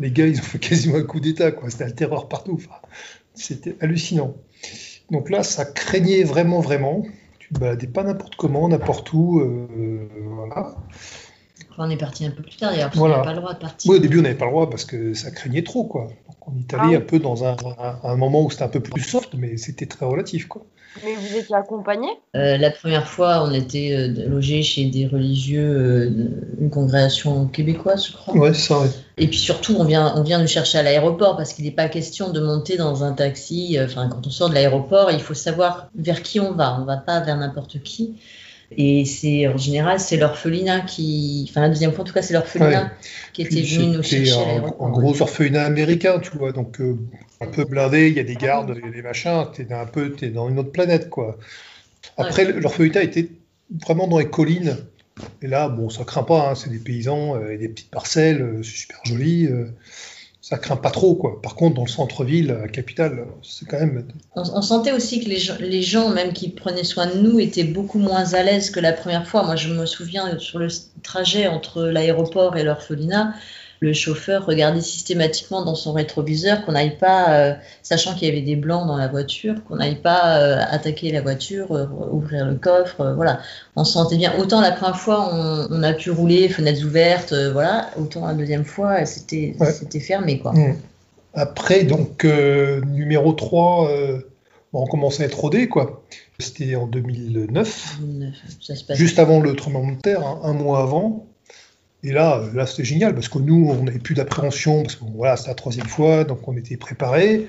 les 0.00 0.10
gars, 0.10 0.26
ils 0.26 0.38
ont 0.38 0.42
fait 0.42 0.58
quasiment 0.58 0.96
un 0.96 1.02
coup 1.02 1.20
d'État, 1.20 1.52
quoi. 1.52 1.70
C'était 1.70 1.84
la 1.84 1.92
terreur 1.92 2.28
partout. 2.28 2.54
Enfin, 2.54 2.76
c'était 3.34 3.76
hallucinant. 3.80 4.34
Donc 5.10 5.30
là, 5.30 5.42
ça 5.42 5.64
craignait 5.64 6.24
vraiment, 6.24 6.60
vraiment. 6.60 7.04
Tu 7.38 7.54
te 7.54 7.58
baladais 7.58 7.86
pas 7.86 8.04
n'importe 8.04 8.36
comment, 8.36 8.68
n'importe 8.68 9.12
où. 9.12 9.40
Euh, 9.40 10.08
voilà 10.34 10.74
on 11.78 11.90
est 11.90 11.96
parti 11.96 12.24
un 12.24 12.30
peu 12.30 12.42
plus 12.42 12.56
tard, 12.56 12.72
d'ailleurs, 12.72 12.90
parce 12.90 12.98
qu'on 12.98 13.08
n'avait 13.08 13.22
pas 13.22 13.32
le 13.32 13.40
droit 13.40 13.54
de 13.54 13.58
partir. 13.58 13.90
Oui, 13.90 13.98
au 13.98 14.00
début, 14.00 14.18
on 14.18 14.22
n'avait 14.22 14.34
pas 14.34 14.46
le 14.46 14.50
droit 14.50 14.68
parce 14.68 14.84
que 14.84 15.14
ça 15.14 15.30
craignait 15.30 15.62
trop, 15.62 15.84
quoi. 15.84 16.08
Donc, 16.26 16.36
on 16.46 16.58
est 16.58 16.74
allé 16.74 16.94
ah 16.94 16.98
un 16.98 17.00
peu 17.00 17.18
dans 17.18 17.44
un, 17.44 17.56
un, 18.02 18.16
moment 18.16 18.44
où 18.44 18.50
c'était 18.50 18.64
un 18.64 18.68
peu 18.68 18.80
plus 18.80 19.02
soft, 19.02 19.34
mais 19.34 19.56
c'était 19.56 19.86
très 19.86 20.04
relatif, 20.04 20.48
quoi. 20.48 20.64
Mais 21.04 21.14
vous 21.14 21.36
étiez 21.36 21.54
accompagné 21.54 22.08
euh, 22.34 22.56
La 22.56 22.70
première 22.70 23.06
fois, 23.06 23.44
on 23.46 23.52
était 23.52 23.92
euh, 23.92 24.28
logé 24.28 24.62
chez 24.62 24.86
des 24.86 25.06
religieux, 25.06 25.62
euh, 25.62 26.10
une 26.60 26.70
congrégation 26.70 27.46
québécoise, 27.46 28.08
je 28.08 28.12
crois. 28.12 28.34
Ouais, 28.34 28.54
ça, 28.54 28.80
ouais. 28.80 28.88
Et 29.18 29.26
puis 29.26 29.38
surtout, 29.38 29.76
on 29.78 29.84
vient, 29.84 30.14
on 30.16 30.22
vient 30.22 30.40
nous 30.40 30.46
chercher 30.46 30.78
à 30.78 30.82
l'aéroport 30.82 31.36
parce 31.36 31.52
qu'il 31.52 31.64
n'est 31.64 31.70
pas 31.70 31.88
question 31.88 32.30
de 32.30 32.40
monter 32.40 32.76
dans 32.76 33.04
un 33.04 33.12
taxi. 33.12 33.78
Enfin, 33.82 34.08
quand 34.08 34.26
on 34.26 34.30
sort 34.30 34.48
de 34.48 34.54
l'aéroport, 34.54 35.10
il 35.10 35.20
faut 35.20 35.34
savoir 35.34 35.88
vers 35.94 36.22
qui 36.22 36.40
on 36.40 36.52
va. 36.52 36.76
On 36.78 36.82
ne 36.82 36.86
va 36.86 36.96
pas 36.96 37.20
vers 37.20 37.36
n'importe 37.36 37.82
qui. 37.82 38.14
Et 38.76 39.06
c'est 39.06 39.48
en 39.48 39.56
général, 39.56 39.98
c'est 39.98 40.18
l'orphelinat 40.18 40.80
qui. 40.80 41.46
Enfin, 41.48 41.62
la 41.62 41.68
deuxième 41.70 41.92
fois, 41.92 42.02
en 42.02 42.06
tout 42.06 42.12
cas, 42.12 42.20
c'est 42.20 42.34
l'orphelinat 42.34 42.92
qui 43.32 43.42
était 43.42 43.62
venu 43.62 43.96
nous 43.96 44.02
chercher 44.02 44.60
En 44.78 44.90
gros 44.90 45.20
orphelinat 45.22 45.64
américain, 45.64 46.18
tu 46.20 46.36
vois. 46.36 46.52
Donc, 46.52 46.80
euh, 46.80 46.98
un 47.40 47.46
peu 47.46 47.64
blindé, 47.64 48.08
il 48.08 48.14
y 48.14 48.20
a 48.20 48.24
des 48.24 48.34
gardes, 48.34 48.74
il 48.76 48.84
y 48.84 48.88
a 48.88 48.92
des 48.92 49.02
machins. 49.02 49.46
Tu 49.54 49.62
es 49.62 49.72
un 49.72 49.86
peu 49.86 50.14
es 50.20 50.28
dans 50.28 50.50
une 50.50 50.58
autre 50.58 50.72
planète, 50.72 51.08
quoi. 51.08 51.38
Après, 52.18 52.44
ouais. 52.44 52.60
l'orphelinat 52.60 53.02
était 53.04 53.30
vraiment 53.86 54.06
dans 54.06 54.18
les 54.18 54.28
collines. 54.28 54.76
Et 55.42 55.46
là, 55.46 55.68
bon, 55.68 55.88
ça 55.90 56.04
craint 56.04 56.22
pas. 56.22 56.50
Hein, 56.50 56.54
c'est 56.54 56.70
des 56.70 56.78
paysans 56.78 57.36
euh, 57.36 57.52
et 57.52 57.58
des 57.58 57.68
petites 57.68 57.90
parcelles. 57.90 58.42
Euh, 58.42 58.62
c'est 58.62 58.76
super 58.76 58.98
joli. 59.04 59.46
Euh, 59.46 59.66
ça 60.40 60.56
craint 60.56 60.76
pas 60.76 60.90
trop, 60.90 61.14
quoi. 61.14 61.42
Par 61.42 61.54
contre, 61.54 61.76
dans 61.76 61.84
le 61.84 61.90
centre-ville, 61.90 62.58
la 62.62 62.68
capitale, 62.68 63.26
c'est 63.42 63.66
quand 63.66 63.78
même. 63.78 64.06
On, 64.34 64.62
sentait 64.62 64.92
aussi 64.92 65.22
que 65.22 65.28
les 65.28 65.68
les 65.68 65.82
gens, 65.82 66.08
même 66.08 66.32
qui 66.32 66.48
prenaient 66.48 66.84
soin 66.84 67.06
de 67.06 67.18
nous, 67.18 67.38
étaient 67.38 67.64
beaucoup 67.64 67.98
moins 67.98 68.32
à 68.32 68.42
l'aise 68.42 68.70
que 68.70 68.80
la 68.80 68.92
première 68.92 69.26
fois. 69.26 69.42
Moi, 69.42 69.56
je 69.56 69.68
me 69.74 69.84
souviens 69.84 70.38
sur 70.38 70.58
le 70.58 70.68
trajet 71.02 71.48
entre 71.48 71.82
l'aéroport 71.82 72.56
et 72.56 72.62
l'orphelinat, 72.62 73.34
le 73.80 73.92
chauffeur 73.92 74.44
regardait 74.46 74.80
systématiquement 74.80 75.64
dans 75.64 75.74
son 75.74 75.92
rétroviseur, 75.92 76.64
qu'on 76.64 76.72
n'aille 76.72 76.96
pas, 76.98 77.30
euh, 77.30 77.54
sachant 77.82 78.14
qu'il 78.14 78.26
y 78.28 78.30
avait 78.30 78.40
des 78.42 78.56
blancs 78.56 78.86
dans 78.86 78.96
la 78.96 79.06
voiture, 79.08 79.54
qu'on 79.68 79.76
n'aille 79.76 80.00
pas 80.00 80.38
euh, 80.40 80.60
attaquer 80.68 81.12
la 81.12 81.20
voiture, 81.20 81.70
euh, 81.72 81.86
ouvrir 82.10 82.46
le 82.46 82.56
coffre, 82.56 83.12
voilà. 83.14 83.40
On 83.76 83.84
se 83.84 83.92
sentait 83.92 84.16
bien. 84.16 84.32
Autant 84.38 84.60
la 84.60 84.72
première 84.72 84.98
fois, 84.98 85.30
on, 85.32 85.68
on 85.70 85.82
a 85.82 85.92
pu 85.92 86.10
rouler, 86.10 86.48
fenêtres 86.48 86.84
ouvertes, 86.84 87.32
voilà. 87.52 87.90
Autant 87.96 88.26
la 88.26 88.34
deuxième 88.34 88.64
fois, 88.64 89.04
c'était 89.06 89.54
Ouais. 89.60 90.00
fermé, 90.00 90.38
quoi. 90.40 90.52
Mm. 90.52 90.76
Après, 91.34 91.84
donc, 91.84 92.24
numéro 92.24 93.32
3, 93.32 93.90
euh, 93.90 94.18
bon, 94.72 94.82
on 94.82 94.86
commençait 94.86 95.22
à 95.22 95.26
être 95.26 95.38
rodé, 95.38 95.68
quoi. 95.68 96.02
C'était 96.40 96.74
en 96.76 96.86
2009, 96.86 97.98
Ça 98.60 98.74
se 98.74 98.84
passe. 98.84 98.96
juste 98.96 99.18
avant 99.18 99.40
le 99.40 99.54
tremblement 99.54 99.92
de 99.92 100.00
terre, 100.00 100.26
hein, 100.26 100.40
un 100.42 100.52
mois 100.52 100.80
avant. 100.82 101.26
Et 102.04 102.12
là, 102.12 102.38
euh, 102.40 102.52
là 102.54 102.66
c'était 102.66 102.84
génial, 102.84 103.14
parce 103.14 103.28
que 103.28 103.38
nous, 103.38 103.68
on 103.70 103.82
n'avait 103.84 103.98
plus 103.98 104.14
d'appréhension, 104.14 104.82
parce 104.82 104.96
que 104.96 105.04
voilà, 105.14 105.36
c'était 105.36 105.50
la 105.50 105.54
troisième 105.54 105.86
fois, 105.86 106.24
donc 106.24 106.46
on 106.46 106.56
était 106.56 106.76
préparés. 106.76 107.46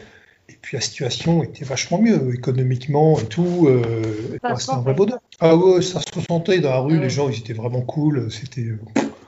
Et 0.49 0.57
puis 0.59 0.75
la 0.77 0.81
situation 0.81 1.43
était 1.43 1.63
vachement 1.63 2.01
mieux, 2.01 2.33
économiquement 2.33 3.19
et 3.19 3.25
tout. 3.25 3.67
euh, 3.67 4.39
c'était 4.57 4.71
un 4.71 4.81
vrai 4.81 4.93
bonheur. 4.95 5.19
Ah 5.39 5.55
ouais, 5.55 5.81
ça 5.83 5.99
se 6.01 6.21
sentait 6.27 6.59
dans 6.59 6.71
la 6.71 6.79
rue, 6.79 6.95
ouais. 6.97 7.03
les 7.03 7.09
gens, 7.09 7.29
ils 7.29 7.37
étaient 7.37 7.53
vraiment 7.53 7.81
cool. 7.81 8.31
C'était. 8.31 8.61
euh, 8.61 8.79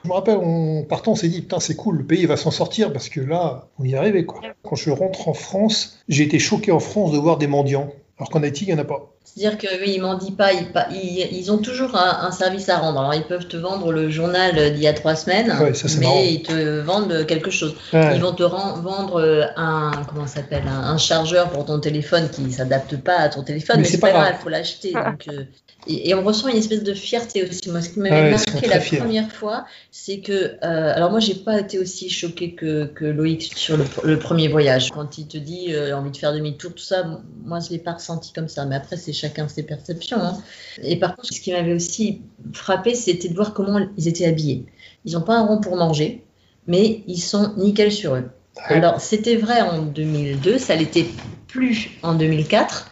Je 0.04 0.08
me 0.08 0.14
rappelle, 0.14 0.38
en 0.38 0.82
partant, 0.82 1.12
on 1.12 1.14
s'est 1.14 1.28
dit, 1.28 1.42
putain, 1.42 1.60
c'est 1.60 1.76
cool, 1.76 1.98
le 1.98 2.04
pays 2.04 2.26
va 2.26 2.36
s'en 2.36 2.50
sortir 2.50 2.92
parce 2.92 3.08
que 3.08 3.20
là, 3.20 3.68
on 3.78 3.84
y 3.84 3.92
est 3.92 3.96
arrivé, 3.96 4.26
quoi. 4.26 4.40
Quand 4.64 4.74
je 4.74 4.90
rentre 4.90 5.28
en 5.28 5.34
France, 5.34 6.02
j'ai 6.08 6.24
été 6.24 6.40
choqué 6.40 6.72
en 6.72 6.80
France 6.80 7.12
de 7.12 7.18
voir 7.18 7.38
des 7.38 7.46
mendiants. 7.46 7.92
Alors 8.18 8.28
qu'en 8.30 8.42
Haïti, 8.42 8.64
il 8.64 8.68
n'y 8.68 8.74
en 8.74 8.78
a 8.78 8.84
pas. 8.84 9.11
C'est-à-dire 9.24 9.56
que 9.56 9.66
oui, 9.80 9.92
ils 9.96 10.00
mendient 10.02 10.32
pas, 10.32 10.52
ils, 10.52 10.70
pa- 10.72 10.88
ils, 10.90 11.28
ils 11.32 11.50
ont 11.50 11.56
toujours 11.56 11.96
un, 11.96 12.26
un 12.26 12.30
service 12.32 12.68
à 12.68 12.78
rendre. 12.78 12.98
Alors 13.00 13.14
ils 13.14 13.22
peuvent 13.22 13.46
te 13.48 13.56
vendre 13.56 13.90
le 13.90 14.10
journal 14.10 14.72
d'il 14.74 14.82
y 14.82 14.86
a 14.86 14.92
trois 14.92 15.14
semaines, 15.16 15.50
Ouais, 15.58 15.72
ça, 15.72 15.88
c'est 15.88 15.98
mais 16.00 16.06
marrant. 16.06 16.20
ils 16.22 16.42
te 16.42 16.80
vendent 16.80 17.24
quelque 17.26 17.50
chose. 17.50 17.74
Ouais. 17.94 18.14
Ils 18.16 18.20
vont 18.20 18.32
te 18.34 18.42
vendre 18.42 19.52
un 19.56 19.90
comment 20.08 20.26
ça 20.26 20.36
s'appelle 20.36 20.64
un, 20.66 20.80
un 20.92 20.98
chargeur 20.98 21.48
pour 21.50 21.64
ton 21.64 21.78
téléphone 21.80 22.28
qui 22.30 22.52
s'adapte 22.52 22.96
pas 22.98 23.16
à 23.16 23.28
ton 23.30 23.42
téléphone, 23.42 23.76
Mais 23.76 23.82
mais, 23.82 23.88
c'est 23.88 23.98
pas 24.00 24.10
grave, 24.10 24.34
il 24.38 24.42
faut 24.42 24.48
l'acheter. 24.50 24.92
donc, 24.92 25.26
euh, 25.28 25.44
et, 25.88 26.10
et 26.10 26.14
on 26.14 26.22
ressent 26.22 26.48
une 26.48 26.56
espèce 26.58 26.84
de 26.84 26.94
fierté 26.94 27.42
aussi. 27.48 27.68
Moi, 27.70 27.80
ce 27.80 27.88
qui 27.88 27.98
m'avait 28.00 28.14
Ah 28.16 28.22
ouais, 28.24 28.30
marqué 28.30 28.68
la 28.68 28.78
fiers. 28.80 28.98
première 28.98 29.32
fois, 29.32 29.64
c'est 29.90 30.18
que 30.20 30.32
euh, 30.62 30.92
alors 30.94 31.10
moi 31.10 31.18
j'ai 31.20 31.34
pas 31.34 31.58
été 31.58 31.78
aussi 31.78 32.08
choquée 32.10 32.54
que, 32.54 32.84
que 32.84 33.04
Loïc 33.04 33.52
sur 33.56 33.76
le, 33.78 33.84
le 34.04 34.18
premier 34.18 34.46
voyage. 34.48 34.90
Quand 34.92 35.16
il 35.18 35.26
te 35.26 35.38
dit 35.38 35.68
euh, 35.74 35.96
envie 35.96 36.10
de 36.10 36.16
faire 36.16 36.32
demi-tour, 36.34 36.72
tout 36.74 36.82
ça, 36.84 37.04
moi 37.44 37.58
je 37.60 37.70
l'ai 37.70 37.78
pas 37.78 37.92
ressenti 37.94 38.32
comme 38.32 38.48
ça. 38.48 38.64
Mais 38.66 38.76
après 38.76 38.96
c'est 38.96 39.11
chacun 39.12 39.48
ses 39.48 39.62
perceptions. 39.62 40.18
hein. 40.18 40.38
Et 40.82 40.96
par 40.96 41.16
contre, 41.16 41.32
ce 41.32 41.40
qui 41.40 41.52
m'avait 41.52 41.74
aussi 41.74 42.20
frappé, 42.52 42.94
c'était 42.94 43.28
de 43.28 43.34
voir 43.34 43.54
comment 43.54 43.80
ils 43.96 44.08
étaient 44.08 44.26
habillés. 44.26 44.66
Ils 45.04 45.12
n'ont 45.14 45.22
pas 45.22 45.36
un 45.38 45.46
rond 45.46 45.60
pour 45.60 45.76
manger, 45.76 46.22
mais 46.66 47.02
ils 47.06 47.20
sont 47.20 47.52
nickel 47.56 47.90
sur 47.92 48.14
eux. 48.14 48.30
Ouais. 48.68 48.76
Alors, 48.76 49.00
c'était 49.00 49.36
vrai 49.36 49.60
en 49.62 49.82
2002, 49.82 50.58
ça 50.58 50.76
l'était 50.76 51.06
plus 51.48 51.90
en 52.02 52.14
2004, 52.14 52.90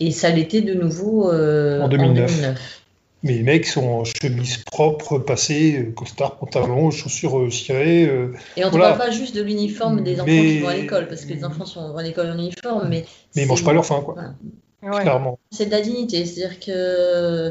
et 0.00 0.10
ça 0.10 0.30
l'était 0.30 0.62
de 0.62 0.74
nouveau 0.74 1.30
euh, 1.30 1.80
En 1.80 1.84
en 1.84 1.88
2009. 1.88 2.30
2009. 2.30 2.80
Mais 3.26 3.32
les 3.34 3.42
mecs 3.42 3.64
sont 3.66 3.86
en 3.86 4.04
chemise 4.04 4.58
propre, 4.64 5.18
passée, 5.18 5.78
euh, 5.78 5.92
costard, 5.92 6.36
pantalon, 6.36 6.90
chaussures 6.90 7.38
euh, 7.38 7.50
cirées. 7.50 8.04
euh, 8.06 8.34
Et 8.58 8.64
on 8.64 8.66
ne 8.66 8.72
Voilà. 8.72 8.88
parle 8.96 9.08
pas 9.08 9.10
juste 9.10 9.34
de 9.34 9.40
l'uniforme 9.42 10.02
des 10.04 10.16
enfants 10.16 10.26
Mais- 10.26 10.42
qui 10.56 10.58
vont 10.58 10.68
à 10.68 10.74
l'école, 10.76 11.08
parce 11.08 11.24
que 11.24 11.32
les 11.32 11.42
enfants 11.42 11.64
sont, 11.64 11.88
vont 11.92 11.96
à 11.96 12.02
l'école 12.02 12.26
en 12.30 12.38
uniforme, 12.38 12.86
mais, 12.90 13.06
mais 13.34 13.42
ils 13.44 13.48
mangent 13.48 13.64
pas 13.64 13.72
leur 13.72 13.86
faim, 13.86 14.02
quoi. 14.04 14.12
Voilà. 14.14 14.34
Ouais. 14.84 15.02
Clairement. 15.02 15.38
C'est 15.50 15.66
de 15.66 15.70
la 15.70 15.80
dignité, 15.80 16.24
c'est-à-dire 16.26 16.60
que 16.60 16.70
euh, 16.70 17.50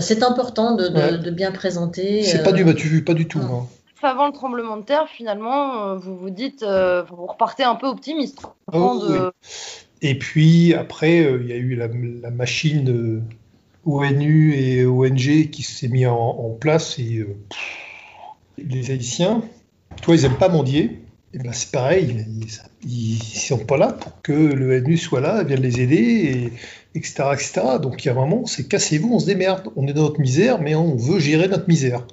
c'est 0.00 0.22
important 0.22 0.74
de, 0.74 0.88
de- 0.88 0.94
Ouais. 0.94 1.18
de 1.18 1.30
bien 1.30 1.50
présenter. 1.52 2.22
C'est 2.22 2.40
euh, 2.40 2.44
pas 2.44 2.52
du 2.52 2.64
battu 2.64 2.88
vu, 2.88 3.02
pas 3.04 3.14
du 3.14 3.26
tout. 3.26 3.40
hein. 3.40 3.66
Avant 4.02 4.26
le 4.28 4.32
tremblement 4.32 4.76
de 4.76 4.84
terre, 4.84 5.06
finalement, 5.08 5.88
euh, 5.88 5.94
vous 5.96 6.16
vous 6.16 6.30
dites, 6.30 6.62
euh, 6.62 7.02
vous 7.02 7.26
repartez 7.26 7.64
un 7.64 7.74
peu 7.74 7.88
optimiste. 7.88 8.42
De- 8.72 8.78
oui. 8.78 9.18
Et 10.02 10.16
puis 10.16 10.72
après, 10.74 11.20
euh, 11.24 11.40
il 11.42 11.48
y 11.48 11.52
a 11.52 11.56
eu 11.56 11.74
la, 11.74 11.88
la 12.22 12.30
machine 12.30 12.88
euh, 12.90 13.20
ONU 13.84 14.54
et 14.54 14.86
ONG 14.86 15.50
qui 15.50 15.62
s'est 15.64 15.88
mis 15.88 16.06
en, 16.06 16.14
en 16.16 16.50
place 16.50 16.98
et 17.00 17.16
euh, 17.18 17.36
pff, 17.50 18.64
les 18.70 18.90
Haïtiens, 18.92 19.42
toi, 20.02 20.14
ils 20.14 20.24
aiment 20.24 20.36
pas 20.38 20.48
mendier. 20.48 21.02
Et 21.34 21.38
ben 21.38 21.52
c'est 21.52 21.70
pareil, 21.72 22.24
ils 22.84 23.22
sont 23.22 23.58
pas 23.58 23.76
là 23.76 23.92
pour 23.92 24.20
que 24.22 24.32
l'ONU 24.32 24.96
soit 24.96 25.20
là, 25.20 25.42
vienne 25.42 25.60
les 25.60 25.80
aider, 25.80 25.96
et, 26.94 26.98
etc., 26.98 27.24
etc. 27.32 27.60
Donc 27.82 28.04
il 28.04 28.08
y 28.08 28.10
a 28.10 28.12
un 28.12 28.16
moment, 28.16 28.46
c'est 28.46 28.68
cassez-vous, 28.68 29.12
on 29.12 29.18
se 29.18 29.26
démerde. 29.26 29.68
On 29.76 29.86
est 29.86 29.92
dans 29.92 30.02
notre 30.02 30.20
misère, 30.20 30.60
mais 30.60 30.74
on 30.74 30.96
veut 30.96 31.18
gérer 31.18 31.48
notre 31.48 31.68
misère. 31.68 32.06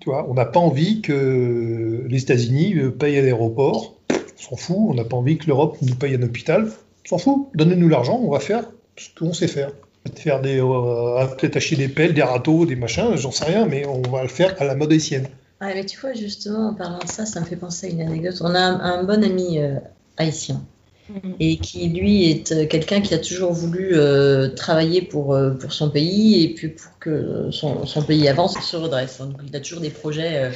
Tu 0.00 0.10
vois, 0.10 0.28
on 0.28 0.34
n'a 0.34 0.44
pas 0.44 0.60
envie 0.60 1.02
que 1.02 2.04
les 2.08 2.22
États-Unis 2.22 2.74
euh, 2.76 2.90
payent 2.90 3.18
à 3.18 3.22
l'aéroport. 3.22 3.96
On 4.10 4.42
s'en 4.50 4.56
fout. 4.56 4.76
On 4.78 4.94
n'a 4.94 5.04
pas 5.04 5.16
envie 5.16 5.38
que 5.38 5.46
l'Europe 5.46 5.76
nous 5.82 5.94
paye 5.94 6.14
un 6.14 6.22
hôpital. 6.22 6.70
On 7.06 7.08
s'en 7.08 7.18
fout. 7.18 7.48
Donnez-nous 7.54 7.88
l'argent, 7.88 8.20
on 8.22 8.30
va 8.30 8.40
faire 8.40 8.64
ce 8.96 9.08
qu'on 9.18 9.32
sait 9.32 9.48
faire. 9.48 9.72
Faire 10.16 10.40
des, 10.40 10.60
euh, 10.60 11.26
peut-être 11.38 11.74
des 11.76 11.88
pelles, 11.88 12.14
des 12.14 12.22
râteaux, 12.22 12.66
des 12.66 12.74
machins, 12.74 13.14
j'en 13.16 13.30
sais 13.30 13.44
rien, 13.44 13.66
mais 13.66 13.86
on 13.86 14.02
va 14.10 14.22
le 14.22 14.28
faire 14.28 14.54
à 14.60 14.64
la 14.64 14.74
mode 14.74 14.90
haïtienne. 14.90 15.28
Ouais, 15.62 15.74
mais 15.74 15.86
tu 15.86 15.98
vois, 16.00 16.12
justement, 16.14 16.70
en 16.70 16.74
parlant 16.74 17.04
de 17.04 17.08
ça, 17.08 17.26
ça 17.26 17.40
me 17.40 17.46
fait 17.46 17.56
penser 17.56 17.88
à 17.88 17.90
une 17.90 18.02
anecdote. 18.02 18.36
On 18.42 18.54
a 18.54 18.60
un, 18.60 18.80
un 18.80 19.04
bon 19.04 19.24
ami 19.24 19.60
euh, 19.60 19.78
haïtien 20.18 20.66
Mhm. 21.08 21.36
et 21.40 21.58
qui, 21.58 21.88
lui, 21.90 22.30
est 22.30 22.52
euh, 22.52 22.66
quelqu'un 22.66 23.00
qui 23.02 23.14
a 23.14 23.18
toujours 23.18 23.52
voulu 23.52 23.90
euh, 23.94 24.48
travailler 24.50 25.02
pour, 25.02 25.34
euh, 25.34 25.52
pour 25.52 25.72
son 25.72 25.90
pays 25.90 26.44
et 26.44 26.54
puis 26.54 26.68
pour 26.70 26.98
que 27.00 27.50
son, 27.52 27.86
son 27.86 28.04
pays 28.04 28.28
avance, 28.28 28.60
se 28.60 28.76
redresse. 28.76 29.18
Donc, 29.18 29.40
il 29.46 29.56
a 29.56 29.60
toujours 29.60 29.80
des 29.82 29.90
projets 29.90 30.44
euh, 30.44 30.52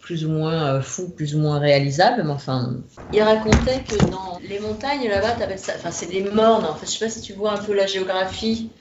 plus 0.00 0.24
ou 0.26 0.30
moins 0.30 0.80
fous, 0.82 1.10
plus 1.10 1.36
ou 1.36 1.40
moins 1.40 1.58
réalisables. 1.60 2.22
Mais 2.24 2.30
enfin, 2.32 2.76
il 3.12 3.22
racontait 3.22 3.84
que 3.84 3.96
dans 4.10 4.38
les 4.48 4.60
montagnes 4.60 5.08
là-bas, 5.08 5.32
t'appelles 5.32 5.58
ça, 5.60 5.74
enfin, 5.76 5.92
c'est 5.92 6.06
des 6.08 6.22
mornes. 6.22 6.66
En 6.66 6.74
fait, 6.76 6.86
je 6.86 6.92
sais 6.92 7.04
pas 7.06 7.10
si 7.10 7.22
tu 7.22 7.34
vois 7.34 7.52
un 7.52 7.64
peu 7.64 7.74
la 7.74 7.86
géographie 7.86 8.72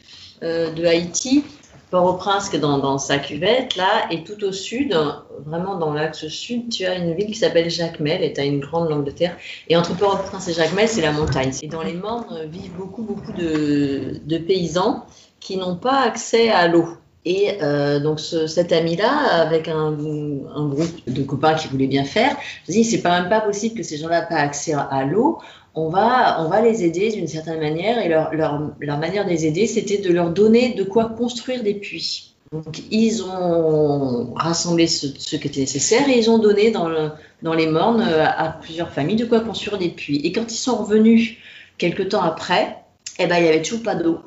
de 0.41 0.86
Haïti. 0.86 1.43
Port-au-Prince 1.90 2.50
qui 2.50 2.58
est 2.58 2.60
dans, 2.60 2.98
sa 2.98 3.18
cuvette 3.18 3.76
là, 3.76 4.08
et 4.12 4.24
tout 4.24 4.44
au 4.44 4.52
sud, 4.52 4.98
vraiment 5.46 5.76
dans 5.78 5.94
l'axe 5.94 6.28
sud, 6.28 6.70
tu 6.70 6.86
as 6.86 6.96
une 6.96 7.14
ville 7.14 7.28
qui 7.28 7.36
s'appelle 7.36 7.70
Jacmel 7.70 8.24
et 8.24 8.34
tu 8.34 8.42
as 8.42 8.46
une 8.46 8.60
grande 8.60 8.90
langue 8.90 9.06
de 9.06 9.12
terre. 9.12 9.38
Et 9.70 9.78
entre 9.78 9.96
Port-au-Prince 9.96 10.48
et 10.50 10.54
Jacmel, 10.54 10.90
c'est 10.90 11.02
la 11.02 11.12
montagne. 11.14 11.52
Et 11.62 11.68
dans 11.68 11.84
les 11.84 11.94
Mornes 11.94 12.26
euh, 12.32 12.46
vivent 12.46 12.74
beaucoup, 12.74 13.04
beaucoup 13.04 13.32
de, 13.32 14.20
de 14.26 14.38
paysans 14.38 15.06
qui 15.40 15.58
n'ont 15.58 15.76
pas 15.78 16.02
accès 16.02 16.50
à 16.50 16.68
l'eau. 16.68 16.88
Et 17.24 17.58
euh, 17.62 18.00
donc 18.00 18.20
ce- 18.20 18.48
cet 18.48 18.72
ami-là, 18.72 19.42
avec 19.42 19.68
un, 19.68 19.92
groupe 19.92 21.10
de 21.10 21.24
copains 21.24 21.56
qui 21.56 21.68
voulaient 21.68 21.88
bien 21.88 22.06
faire, 22.06 22.36
se 22.66 22.72
dit 22.72 22.84
c'est 22.86 23.02
pas 23.02 23.20
même 23.20 23.30
pas 23.30 23.42
possible 23.42 23.76
que 23.76 23.84
ces 23.84 23.98
gens-là 23.98 24.22
n'aient 24.22 24.28
pas 24.28 24.36
accès 24.36 24.74
à 24.74 25.04
l'eau. 25.04 25.40
On 25.80 25.90
va, 25.90 26.62
les 26.64 26.84
aider 26.84 27.12
d'une 27.12 27.28
certaine 27.28 27.60
manière. 27.60 28.04
Et 28.04 28.10
leur, 28.10 28.98
manière 28.98 29.26
de 29.26 29.30
les 29.30 29.46
aider, 29.46 29.68
c'était 29.68 30.00
de 30.00 30.12
leur 30.12 30.32
donner 30.32 30.74
de 30.74 30.84
quoi 30.84 31.06
construire 31.06 31.62
des 31.62 31.76
puits. 31.76 32.34
Donc 32.52 32.82
ils 32.90 33.24
ont 33.24 34.34
rassemblé 34.34 34.88
ce, 34.88 35.06
qui 35.06 35.36
était 35.36 35.60
nécessaire 35.60 36.10
et 36.10 36.18
ils 36.18 36.32
ont 36.32 36.40
donné 36.40 36.72
dans 36.72 37.54
les 37.54 37.68
mornes 37.68 38.02
euh, 38.02 38.26
à 38.26 38.58
plusieurs 38.60 38.90
familles 38.90 39.18
de 39.18 39.26
quoi 39.26 39.42
construire 39.42 39.78
des 39.78 39.90
puits. 39.90 40.22
Et 40.24 40.32
quand 40.32 40.52
ils 40.52 40.58
sont 40.58 40.78
revenus 40.78 41.38
quelques 41.78 42.10
temps 42.10 42.24
après, 42.24 42.78
eh 43.20 43.28
ben, 43.28 43.38
il 43.38 43.44
n'y 43.44 43.50
avait 43.50 43.62
toujours 43.62 43.84
pas 43.84 43.96
d'eau, 43.96 44.20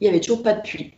il 0.00 0.04
n'y 0.04 0.08
avait 0.08 0.20
toujours 0.20 0.42
pas 0.42 0.54
de 0.54 0.62
puits. 0.62 0.94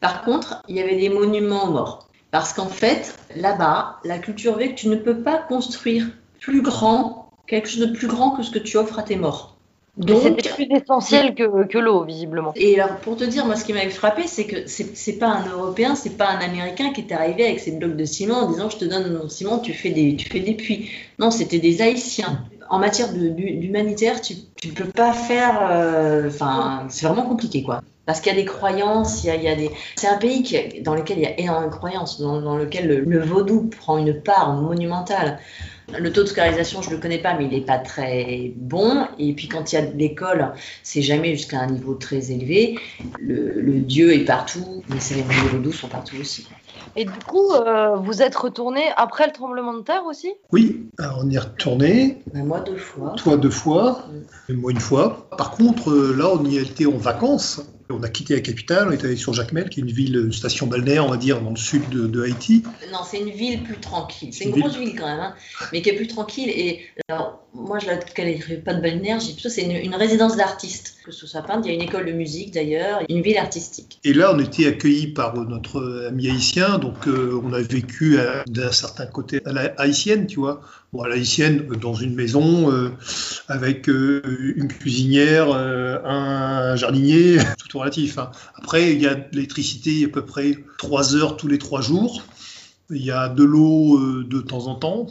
Par 0.00 0.24
contre, 0.24 0.62
il 0.66 0.74
y 0.74 0.80
avait 0.80 0.96
des 0.96 1.10
monuments 1.10 1.64
aux 1.66 1.70
morts. 1.70 2.08
Parce 2.32 2.52
qu'en 2.52 2.66
fait, 2.66 3.14
là-bas, 3.36 4.00
la 4.04 4.18
culture 4.18 4.58
veut 4.58 4.66
que 4.66 4.74
tu 4.74 4.88
ne 4.88 4.96
peux 4.96 5.22
pas 5.22 5.38
construire 5.38 6.08
plus 6.40 6.62
grand, 6.62 7.23
quelque 7.46 7.68
chose 7.68 7.86
de 7.86 7.92
plus 7.92 8.06
grand 8.08 8.30
que 8.30 8.42
ce 8.42 8.50
que 8.50 8.58
tu 8.58 8.76
offres 8.76 8.98
à 8.98 9.02
tes 9.02 9.16
morts. 9.16 9.56
Donc, 9.96 10.22
C'était 10.22 10.48
plus 10.48 10.66
essentiel 10.72 11.36
que, 11.36 11.66
que 11.66 11.78
l'eau, 11.78 12.02
visiblement. 12.04 12.52
et 12.56 12.80
alors, 12.80 12.96
pour 12.96 13.16
te 13.16 13.22
dire, 13.22 13.46
moi, 13.46 13.54
ce 13.54 13.64
qui 13.64 13.72
m'avait 13.72 13.90
frappé, 13.90 14.26
c'est 14.26 14.44
que 14.44 14.66
c'est 14.66 14.96
c'est 14.96 15.18
pas 15.18 15.28
un 15.28 15.46
Européen, 15.46 15.94
c'est 15.94 16.16
pas 16.16 16.28
un 16.30 16.40
Américain 16.40 16.92
qui 16.92 17.02
est 17.02 17.12
arrivé 17.12 17.44
avec 17.44 17.60
ses 17.60 17.70
blocs 17.70 17.96
de 17.96 18.04
ciment 18.04 18.38
en 18.40 18.50
disant 18.50 18.68
je 18.70 18.76
te 18.78 18.84
donne 18.84 19.16
mon 19.16 19.28
ciment, 19.28 19.60
tu 19.60 19.72
fais 19.72 19.90
des, 19.90 20.16
tu 20.16 20.28
fais 20.28 20.40
des 20.40 20.54
puits. 20.54 20.90
Non, 21.20 21.30
c'était 21.30 21.60
des 21.60 21.80
Haïtiens. 21.80 22.44
En 22.70 22.80
matière 22.80 23.12
d'humanitaire, 23.12 24.20
tu, 24.20 24.34
tu 24.60 24.68
peux 24.68 24.86
pas 24.88 25.12
faire. 25.12 25.60
euh, 25.70 26.26
Enfin, 26.28 26.86
c'est 26.88 27.06
vraiment 27.06 27.28
compliqué, 27.28 27.62
quoi. 27.62 27.80
Parce 28.06 28.20
qu'il 28.20 28.32
y 28.32 28.36
a 28.36 28.38
des 28.38 28.44
croyances, 28.44 29.22
il 29.22 29.28
y 29.28 29.30
a, 29.30 29.36
il 29.36 29.44
y 29.44 29.48
a 29.48 29.54
des. 29.54 29.70
C'est 29.96 30.08
un 30.08 30.18
pays 30.18 30.42
qui, 30.42 30.82
dans 30.82 30.94
lequel 30.96 31.18
il 31.18 31.22
y 31.22 31.26
a 31.26 31.38
énormément 31.38 31.70
de 31.70 31.76
croyances, 31.76 32.20
dans, 32.20 32.40
dans 32.40 32.56
lequel 32.56 32.88
le, 32.88 33.00
le 33.00 33.20
vaudou 33.20 33.70
prend 33.80 33.96
une 33.98 34.20
part 34.20 34.54
monumentale. 34.54 35.38
Le 35.92 36.12
taux 36.12 36.22
de 36.22 36.28
scolarisation, 36.28 36.80
je 36.82 36.90
ne 36.90 36.94
le 36.94 37.00
connais 37.00 37.18
pas, 37.18 37.36
mais 37.36 37.44
il 37.44 37.50
n'est 37.50 37.64
pas 37.64 37.78
très 37.78 38.52
bon. 38.56 39.06
Et 39.18 39.32
puis 39.34 39.48
quand 39.48 39.72
il 39.72 39.74
y 39.74 39.78
a 39.78 39.82
de 39.82 39.96
l'école, 39.96 40.52
c'est 40.82 41.02
jamais 41.02 41.34
jusqu'à 41.34 41.60
un 41.60 41.70
niveau 41.70 41.94
très 41.94 42.32
élevé. 42.32 42.78
Le, 43.20 43.80
dieu 43.80 44.14
est 44.14 44.24
partout, 44.24 44.82
les 44.88 45.00
cérémonies 45.00 45.42
de 45.44 45.48
vaudou 45.48 45.72
sont 45.72 45.88
partout 45.88 46.16
aussi. 46.18 46.46
Et 46.96 47.04
du 47.04 47.18
coup, 47.26 47.52
euh, 47.52 47.96
vous 47.96 48.22
êtes 48.22 48.36
retourné 48.36 48.82
après 48.96 49.26
le 49.26 49.32
tremblement 49.32 49.74
de 49.74 49.82
terre 49.82 50.04
aussi? 50.06 50.32
Oui, 50.52 50.86
alors 50.98 51.22
on 51.24 51.28
y 51.30 51.34
est 51.34 51.40
retourné, 51.40 52.22
moi, 52.32 52.60
deux 52.60 52.76
fois. 52.76 53.14
toi 53.16 53.36
deux 53.36 53.50
fois, 53.50 54.06
et 54.48 54.52
moi 54.52 54.70
une 54.70 54.80
fois. 54.80 55.28
Par 55.36 55.50
contre, 55.50 55.90
euh, 55.90 56.14
là, 56.16 56.28
on 56.32 56.44
y 56.44 56.58
a 56.58 56.62
été 56.62 56.86
en 56.86 56.96
vacances, 56.96 57.62
On 57.90 58.02
a 58.02 58.08
quitté 58.08 58.34
la 58.34 58.40
capitale, 58.40 58.88
on 58.88 58.92
est 58.92 59.04
allé 59.04 59.16
sur 59.16 59.34
Jacmel, 59.34 59.68
qui 59.68 59.80
est 59.80 59.82
une 59.82 59.90
ville, 59.90 60.16
une 60.16 60.32
station 60.32 60.66
balnéaire, 60.66 61.04
on 61.04 61.10
va 61.10 61.18
dire, 61.18 61.42
dans 61.42 61.50
le 61.50 61.56
sud 61.56 61.86
de, 61.90 62.06
de 62.06 62.22
Haïti. 62.22 62.62
Non, 62.90 63.00
c'est 63.04 63.20
une 63.20 63.30
ville 63.30 63.62
plus 63.62 63.76
tranquille. 63.76 64.30
C'est 64.32 64.44
une 64.44 64.54
Une 64.54 64.62
grosse 64.62 64.78
ville 64.78 64.98
quand 64.98 65.04
même, 65.04 65.20
hein, 65.20 65.34
mais 65.70 65.82
qui 65.82 65.90
est 65.90 65.94
plus 65.96 66.06
tranquille. 66.06 66.48
Et 66.48 66.80
alors, 67.08 67.44
moi, 67.52 67.78
je 67.78 67.86
la 67.86 67.98
qualifierais 67.98 68.56
pas 68.56 68.72
de 68.72 68.80
balnéaire, 68.80 69.18
dis 69.18 69.34
plutôt 69.34 69.50
c'est 69.50 69.62
une, 69.62 69.72
une 69.76 69.94
résidence 69.94 70.36
d'artistes. 70.36 70.96
Que 71.04 71.12
ce 71.12 71.26
soit 71.26 71.42
peintre, 71.42 71.66
il 71.66 71.68
y 71.68 71.72
a 71.72 71.74
une 71.74 71.82
école 71.82 72.06
de 72.06 72.12
musique 72.12 72.54
d'ailleurs, 72.54 73.00
une 73.10 73.20
ville 73.20 73.36
artistique. 73.36 74.00
Et 74.04 74.14
là, 74.14 74.32
on 74.34 74.38
était 74.38 74.66
accueillis 74.66 75.08
par 75.08 75.34
notre 75.36 76.06
ami 76.08 76.30
haïtien, 76.30 76.78
donc 76.84 77.08
euh, 77.08 77.40
on 77.42 77.52
a 77.52 77.60
vécu 77.60 78.18
à- 78.18 78.44
d'un 78.46 78.72
certain 78.72 79.06
côté 79.06 79.40
à 79.44 79.52
la 79.52 79.72
haïtienne, 79.78 80.26
tu 80.26 80.40
vois. 80.40 80.60
Bon, 80.92 81.02
à 81.02 81.08
la 81.08 81.14
haïtienne, 81.16 81.66
euh, 81.70 81.76
dans 81.76 81.94
une 81.94 82.14
maison, 82.14 82.70
euh, 82.72 82.90
avec 83.48 83.88
euh, 83.88 84.22
une 84.56 84.68
cuisinière, 84.68 85.48
euh, 85.50 85.98
un 86.04 86.76
jardinier, 86.76 87.38
tout 87.68 87.78
relatif. 87.78 88.18
hein. 88.18 88.30
Après, 88.56 88.92
il 88.92 89.00
y 89.02 89.06
a 89.06 89.14
de 89.14 89.24
l'électricité 89.32 90.04
à 90.04 90.08
peu 90.08 90.24
près 90.24 90.58
3 90.78 91.16
heures 91.16 91.36
tous 91.36 91.48
les 91.48 91.58
3 91.58 91.80
jours. 91.82 92.22
Il 92.90 93.02
y 93.04 93.10
a 93.10 93.28
de 93.28 93.44
l'eau 93.44 93.98
euh, 93.98 94.24
de 94.28 94.40
temps 94.40 94.66
en 94.66 94.74
temps. 94.76 95.06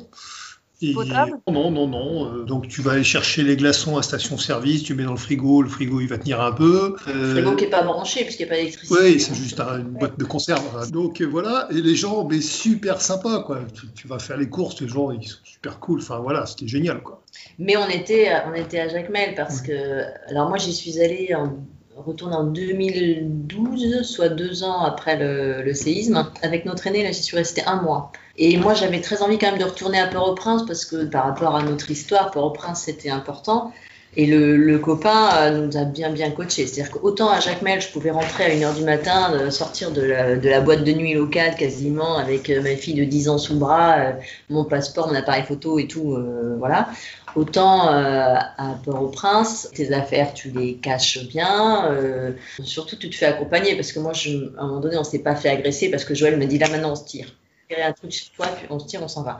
Et- 0.83 0.93
Potable 0.93 1.33
Non, 1.49 1.71
non, 1.71 1.87
non. 1.87 2.25
euh, 2.33 2.43
donc 2.43 2.67
tu 2.67 2.81
vas 2.81 2.91
aller 2.91 3.03
chercher 3.03 3.43
les 3.43 3.55
glaçons 3.55 3.97
à 3.97 4.03
station-service, 4.03 4.83
tu 4.83 4.93
mets 4.95 5.03
dans 5.05 5.11
le 5.11 5.17
frigo, 5.17 5.61
le 5.61 5.69
frigo 5.69 6.01
il 6.01 6.07
va 6.07 6.17
tenir 6.17 6.41
un 6.41 6.51
peu. 6.51 6.95
Le 7.07 7.11
Euh, 7.13 7.31
frigo 7.33 7.55
qui 7.55 7.63
n'est 7.63 7.69
pas 7.69 7.83
branché 7.83 8.23
puisqu'il 8.25 8.43
n'y 8.43 8.49
a 8.49 8.53
pas 8.53 8.57
d'électricité. 8.59 8.99
oui, 9.01 9.19
c'est 9.19 9.33
juste 9.35 9.59
un- 9.59 9.79
une 9.79 9.91
boîte 9.91 10.19
de 10.19 10.25
conserve. 10.25 10.61
hein. 10.77 10.87
Donc 10.91 11.21
euh, 11.21 11.25
voilà, 11.25 11.67
et 11.71 11.81
les 11.81 11.95
gens, 11.95 12.27
mais 12.29 12.41
super 12.41 12.99
sympas, 13.01 13.43
quoi. 13.43 13.59
Tu, 13.73 13.87
tu 13.95 14.07
vas 14.07 14.19
faire 14.19 14.37
les 14.37 14.49
courses, 14.49 14.81
les 14.81 14.87
gens, 14.87 15.11
ils 15.11 15.25
sont 15.27 15.37
super 15.43 15.79
cool. 15.79 15.99
Enfin 16.01 16.19
voilà, 16.19 16.45
c'était 16.45 16.67
génial, 16.67 17.01
quoi. 17.01 17.21
Mais 17.59 17.77
on 17.77 17.87
était, 17.87 18.29
on 18.49 18.53
était 18.53 18.79
à 18.79 18.89
Jacmel 18.89 19.35
parce 19.35 19.61
que. 19.61 20.03
Alors, 20.29 20.49
moi, 20.49 20.57
j'y 20.57 20.73
suis 20.73 20.99
allée 20.99 21.33
en 21.35 21.55
retourne 21.97 22.33
en 22.33 22.43
2012, 22.43 24.01
soit 24.03 24.29
deux 24.29 24.63
ans 24.63 24.81
après 24.81 25.17
le, 25.17 25.73
séisme. 25.73 26.27
Avec 26.41 26.65
notre 26.65 26.87
aîné, 26.87 27.03
là, 27.03 27.11
j'y 27.11 27.23
suis 27.23 27.37
restée 27.37 27.63
un 27.65 27.81
mois. 27.81 28.11
Et 28.37 28.57
moi, 28.57 28.73
j'avais 28.73 29.01
très 29.01 29.21
envie 29.21 29.37
quand 29.37 29.51
même 29.51 29.59
de 29.59 29.65
retourner 29.65 29.99
à 29.99 30.07
Port-au-Prince 30.07 30.65
parce 30.65 30.85
que 30.85 31.05
par 31.05 31.25
rapport 31.25 31.55
à 31.55 31.63
notre 31.63 31.91
histoire, 31.91 32.31
Port-au-Prince, 32.31 32.83
c'était 32.83 33.09
important. 33.09 33.71
Et 34.15 34.27
le, 34.27 34.77
copain 34.77 35.29
euh, 35.37 35.65
nous 35.65 35.77
a 35.77 35.85
bien 35.85 36.11
bien 36.11 36.29
coaché. 36.29 36.67
C'est-à-dire 36.67 36.91
qu'autant 36.91 37.29
à 37.29 37.39
Jacmel, 37.39 37.81
je 37.81 37.89
pouvais 37.89 38.11
rentrer 38.11 38.43
à 38.43 38.49
1h 38.49 38.75
du 38.75 38.83
matin, 38.83 39.33
euh, 39.33 39.49
sortir 39.49 39.91
de 39.91 40.01
la, 40.01 40.61
boîte 40.61 40.83
de 40.83 40.91
nuit 40.91 41.13
locale 41.13 41.55
quasiment 41.55 42.17
avec 42.17 42.49
euh, 42.49 42.61
ma 42.61 42.75
fille 42.75 42.93
de 42.93 43.05
10 43.05 43.29
ans 43.29 43.37
sous 43.39 43.53
le 43.53 43.59
bras, 43.59 44.13
mon 44.49 44.65
passeport, 44.65 45.07
mon 45.07 45.15
appareil 45.15 45.43
photo 45.43 45.79
et 45.79 45.87
tout, 45.87 46.15
voilà. 46.59 46.89
Autant 47.35 47.87
euh, 47.91 48.35
à 48.57 48.75
Port-au-Prince, 48.83 49.69
tes 49.73 49.91
affaires, 49.91 50.33
tu 50.33 50.51
les 50.51 50.75
caches 50.75 51.25
bien. 51.27 51.91
euh, 51.91 52.33
surtout, 52.63 52.95
tu 52.95 53.09
te 53.09 53.15
fais 53.15 53.25
accompagner 53.25 53.75
parce 53.75 53.91
que 53.91 53.99
moi, 53.99 54.11
à 54.11 54.61
un 54.63 54.67
moment 54.67 54.79
donné, 54.79 54.97
on 54.97 55.03
s'est 55.03 55.23
pas 55.23 55.35
fait 55.35 55.49
agresser 55.49 55.89
parce 55.89 56.05
que 56.05 56.13
Joël 56.13 56.37
me 56.37 56.45
dit 56.45 56.59
là 56.59 56.69
maintenant, 56.69 56.91
on 56.91 56.95
se 56.95 57.05
tire. 57.05 57.27
Un 57.75 57.91
truc 57.91 58.11
chez 58.11 58.27
toi, 58.35 58.45
puis 58.47 58.67
on 58.69 58.77
se 58.77 58.85
tire, 58.85 59.01
on 59.01 59.07
s'en 59.07 59.23
va. 59.23 59.39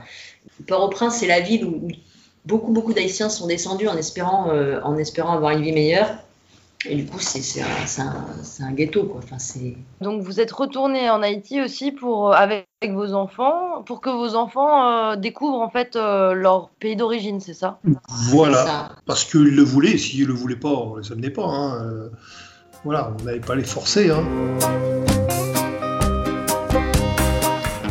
Port-au-Prince, 0.66 1.18
c'est 1.18 1.28
la 1.28 1.38
ville 1.38 1.64
où, 1.64 1.86
où 1.86 1.88
beaucoup, 2.44 2.72
beaucoup 2.72 2.92
d'Haïtiens 2.92 3.28
sont 3.28 3.46
descendus 3.46 3.86
en 3.86 3.96
espérant, 3.96 4.50
euh, 4.50 4.80
en 4.82 4.96
espérant 4.98 5.34
avoir 5.34 5.52
une 5.52 5.62
vie 5.62 5.70
meilleure. 5.70 6.18
Et 6.86 6.96
du 6.96 7.06
coup, 7.06 7.18
c'est 7.18 7.40
c'est 7.40 7.62
un, 7.62 7.66
c'est 8.42 8.62
un, 8.62 8.72
ghetto, 8.72 9.04
quoi. 9.04 9.20
Enfin, 9.22 9.38
c'est... 9.38 9.76
Donc 10.00 10.22
vous 10.22 10.40
êtes 10.40 10.52
retourné 10.52 11.08
en 11.08 11.22
Haïti 11.22 11.60
aussi 11.62 11.92
pour, 11.92 12.30
euh, 12.30 12.34
avec, 12.34 12.66
avec 12.82 12.94
vos 12.94 13.14
enfants, 13.14 13.82
pour 13.86 14.00
que 14.00 14.10
vos 14.10 14.34
enfants 14.34 15.12
euh, 15.12 15.16
découvrent 15.16 15.60
en 15.60 15.70
fait 15.70 15.96
euh, 15.96 16.34
leur 16.34 16.68
pays 16.80 16.96
d'origine, 16.96 17.40
c'est 17.40 17.54
ça? 17.54 17.78
Voilà, 18.28 18.66
ça. 18.66 18.92
parce 19.06 19.24
qu'ils 19.24 19.54
le 19.54 19.62
voulaient. 19.62 19.96
S'ils 19.96 20.22
ne 20.22 20.26
le 20.28 20.34
voulaient 20.34 20.56
pas, 20.56 20.68
on 20.68 20.96
les 20.96 21.10
amenait 21.12 21.30
pas. 21.30 21.46
hein. 21.46 22.10
Voilà, 22.84 23.14
on 23.18 23.24
n'allait 23.24 23.40
pas 23.40 23.54
les 23.54 23.64
forcer. 23.64 24.10
Hein. 24.10 25.23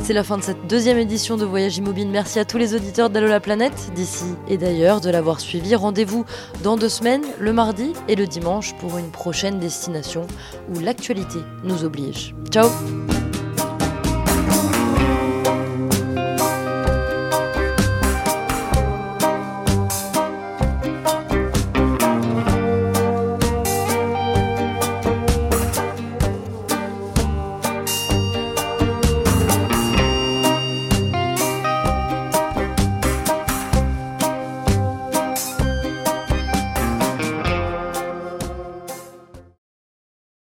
C'est 0.03 0.11
la 0.11 0.25
fin 0.25 0.37
de 0.37 0.43
cette 0.43 0.67
deuxième 0.67 0.97
édition 0.97 1.37
de 1.37 1.45
Voyage 1.45 1.77
Immobile. 1.77 2.09
Merci 2.09 2.37
à 2.37 2.43
tous 2.43 2.57
les 2.57 2.75
auditeurs 2.75 3.09
d'Allo 3.09 3.27
la 3.27 3.39
planète, 3.39 3.93
d'ici 3.95 4.25
et 4.49 4.57
d'ailleurs, 4.57 4.99
de 4.99 5.09
l'avoir 5.09 5.39
suivi. 5.39 5.75
Rendez-vous 5.75 6.25
dans 6.61 6.75
deux 6.75 6.89
semaines, 6.89 7.23
le 7.39 7.53
mardi 7.53 7.93
et 8.09 8.15
le 8.15 8.27
dimanche, 8.27 8.75
pour 8.79 8.97
une 8.97 9.11
prochaine 9.11 9.59
destination 9.59 10.27
où 10.75 10.79
l'actualité 10.79 11.39
nous 11.63 11.85
oblige. 11.85 12.35
Ciao 12.51 12.67